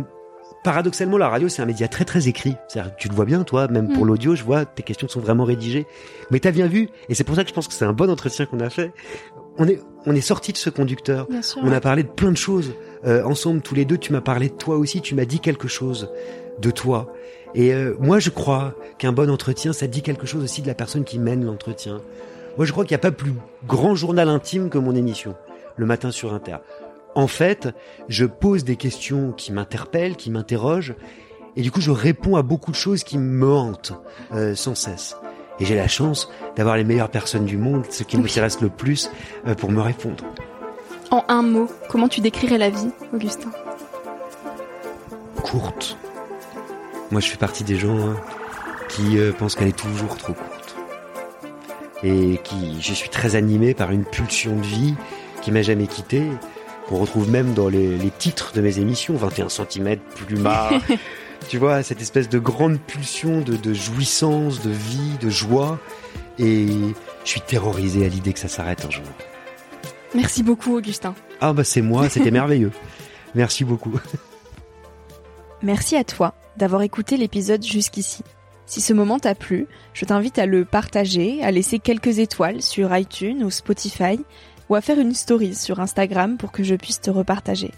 paradoxalement 0.64 1.18
la 1.18 1.28
radio 1.28 1.48
c'est 1.48 1.62
un 1.62 1.66
média 1.66 1.86
très 1.86 2.04
très 2.04 2.26
écrit. 2.26 2.56
Tu 2.98 3.08
le 3.08 3.14
vois 3.14 3.24
bien 3.26 3.44
toi, 3.44 3.68
même 3.68 3.92
pour 3.92 4.04
Mm. 4.04 4.08
l'audio, 4.08 4.34
je 4.34 4.42
vois 4.42 4.64
tes 4.64 4.82
questions 4.82 5.06
sont 5.06 5.20
vraiment 5.20 5.44
rédigées. 5.44 5.86
Mais 6.32 6.40
t'as 6.40 6.50
bien 6.50 6.66
vu 6.66 6.88
et 7.08 7.14
c'est 7.14 7.24
pour 7.24 7.36
ça 7.36 7.44
que 7.44 7.50
je 7.50 7.54
pense 7.54 7.68
que 7.68 7.74
c'est 7.74 7.84
un 7.84 7.92
bon 7.92 8.10
entretien 8.10 8.46
qu'on 8.46 8.60
a 8.60 8.70
fait. 8.70 8.92
On 9.56 9.68
est 9.68 9.80
on 10.04 10.14
est 10.16 10.20
sorti 10.20 10.52
de 10.52 10.58
ce 10.58 10.70
conducteur. 10.70 11.28
Bien 11.28 11.42
sûr. 11.42 11.60
On 11.62 11.70
a 11.70 11.80
parlé 11.80 12.02
de 12.02 12.08
plein 12.08 12.32
de 12.32 12.36
choses 12.36 12.72
euh, 13.06 13.24
ensemble 13.24 13.60
tous 13.62 13.74
les 13.74 13.84
deux. 13.84 13.98
Tu 13.98 14.12
m'as 14.12 14.20
parlé 14.20 14.48
de 14.48 14.54
toi 14.54 14.76
aussi. 14.76 15.00
Tu 15.00 15.14
m'as 15.14 15.24
dit 15.24 15.40
quelque 15.40 15.68
chose 15.68 16.10
de 16.58 16.70
toi. 16.70 17.12
Et 17.54 17.72
euh, 17.74 17.96
moi, 17.98 18.18
je 18.18 18.30
crois 18.30 18.74
qu'un 18.98 19.12
bon 19.12 19.28
entretien, 19.30 19.72
ça 19.72 19.86
dit 19.86 20.02
quelque 20.02 20.26
chose 20.26 20.44
aussi 20.44 20.62
de 20.62 20.66
la 20.66 20.74
personne 20.74 21.04
qui 21.04 21.18
mène 21.18 21.44
l'entretien. 21.44 22.00
Moi, 22.56 22.66
je 22.66 22.72
crois 22.72 22.84
qu'il 22.84 22.92
n'y 22.94 23.00
a 23.00 23.10
pas 23.10 23.12
plus 23.12 23.32
grand 23.66 23.94
journal 23.94 24.28
intime 24.28 24.70
que 24.70 24.78
mon 24.78 24.94
émission, 24.94 25.34
le 25.76 25.86
matin 25.86 26.10
sur 26.10 26.34
Inter. 26.34 26.56
En 27.14 27.26
fait, 27.26 27.68
je 28.08 28.24
pose 28.24 28.62
des 28.64 28.76
questions 28.76 29.32
qui 29.32 29.52
m'interpellent, 29.52 30.16
qui 30.16 30.30
m'interrogent, 30.30 30.94
et 31.56 31.62
du 31.62 31.72
coup, 31.72 31.80
je 31.80 31.90
réponds 31.90 32.36
à 32.36 32.42
beaucoup 32.42 32.70
de 32.70 32.76
choses 32.76 33.02
qui 33.02 33.18
me 33.18 33.48
hantent 33.48 33.94
euh, 34.32 34.54
sans 34.54 34.76
cesse. 34.76 35.16
Et 35.58 35.64
j'ai 35.64 35.74
la 35.74 35.88
chance 35.88 36.30
d'avoir 36.56 36.76
les 36.76 36.84
meilleures 36.84 37.10
personnes 37.10 37.44
du 37.44 37.56
monde, 37.56 37.84
ce 37.90 38.04
qui 38.04 38.16
Oui. 38.16 38.22
m'intéresse 38.22 38.60
le 38.60 38.68
plus, 38.68 39.10
euh, 39.46 39.54
pour 39.54 39.70
me 39.72 39.80
répondre. 39.80 40.24
En 41.10 41.24
un 41.28 41.42
mot, 41.42 41.68
comment 41.88 42.08
tu 42.08 42.20
décrirais 42.20 42.58
la 42.58 42.70
vie, 42.70 42.90
Augustin? 43.12 43.50
Courte. 45.42 45.96
Moi, 47.10 47.20
je 47.20 47.28
fais 47.28 47.36
partie 47.36 47.64
des 47.64 47.76
gens 47.76 47.98
hein, 47.98 48.16
qui 48.88 49.18
euh, 49.18 49.32
pensent 49.32 49.56
qu'elle 49.56 49.68
est 49.68 49.76
toujours 49.76 50.16
trop 50.16 50.32
courte. 50.32 50.76
Et 52.04 52.38
qui, 52.44 52.80
je 52.80 52.92
suis 52.92 53.08
très 53.08 53.34
animé 53.34 53.74
par 53.74 53.90
une 53.90 54.04
pulsion 54.04 54.54
de 54.54 54.62
vie 54.62 54.94
qui 55.42 55.50
m'a 55.50 55.62
jamais 55.62 55.88
quitté, 55.88 56.22
qu'on 56.88 56.98
retrouve 56.98 57.28
même 57.28 57.54
dans 57.54 57.68
les, 57.68 57.96
les 57.96 58.10
titres 58.10 58.52
de 58.54 58.60
mes 58.60 58.78
émissions, 58.78 59.16
21 59.16 59.48
cm, 59.48 59.96
plumard. 60.14 60.72
tu 61.48 61.58
vois, 61.58 61.82
cette 61.82 62.00
espèce 62.00 62.28
de 62.28 62.38
grande 62.38 62.78
pulsion 62.78 63.40
de, 63.40 63.56
de 63.56 63.74
jouissance, 63.74 64.62
de 64.62 64.70
vie, 64.70 65.18
de 65.20 65.28
joie. 65.28 65.80
Et 66.38 66.68
je 67.24 67.28
suis 67.28 67.40
terrorisé 67.40 68.06
à 68.06 68.08
l'idée 68.08 68.32
que 68.32 68.38
ça 68.38 68.48
s'arrête 68.48 68.84
un 68.86 68.90
jour. 68.90 69.04
Merci 70.14 70.42
beaucoup, 70.42 70.76
Augustin. 70.76 71.14
Ah 71.40 71.52
bah 71.52 71.64
c'est 71.64 71.82
moi, 71.82 72.08
c'était 72.08 72.30
merveilleux. 72.30 72.70
Merci 73.34 73.64
beaucoup. 73.64 73.98
Merci 75.62 75.96
à 75.96 76.04
toi 76.04 76.34
d'avoir 76.56 76.82
écouté 76.82 77.16
l'épisode 77.16 77.64
jusqu'ici. 77.64 78.22
Si 78.66 78.80
ce 78.80 78.92
moment 78.92 79.18
t'a 79.18 79.34
plu, 79.34 79.66
je 79.94 80.04
t'invite 80.04 80.38
à 80.38 80.46
le 80.46 80.64
partager, 80.64 81.42
à 81.42 81.50
laisser 81.50 81.80
quelques 81.80 82.18
étoiles 82.18 82.62
sur 82.62 82.96
iTunes 82.96 83.42
ou 83.42 83.50
Spotify, 83.50 84.20
ou 84.68 84.76
à 84.76 84.80
faire 84.80 85.00
une 85.00 85.14
story 85.14 85.54
sur 85.54 85.80
Instagram 85.80 86.36
pour 86.36 86.52
que 86.52 86.62
je 86.62 86.76
puisse 86.76 87.00
te 87.00 87.10
repartager. 87.10 87.72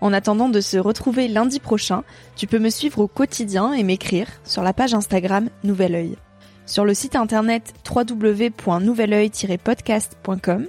En 0.00 0.12
attendant 0.12 0.48
de 0.48 0.60
se 0.60 0.78
retrouver 0.78 1.26
lundi 1.28 1.60
prochain, 1.60 2.04
tu 2.36 2.46
peux 2.46 2.60
me 2.60 2.70
suivre 2.70 3.00
au 3.00 3.08
quotidien 3.08 3.72
et 3.72 3.82
m'écrire 3.82 4.28
sur 4.44 4.62
la 4.62 4.72
page 4.72 4.94
Instagram 4.94 5.48
Nouvel 5.64 5.94
Oeil. 5.94 6.16
Sur 6.64 6.84
le 6.84 6.94
site 6.94 7.16
internet 7.16 7.74
www.nouveloeil-podcast.com, 7.84 10.68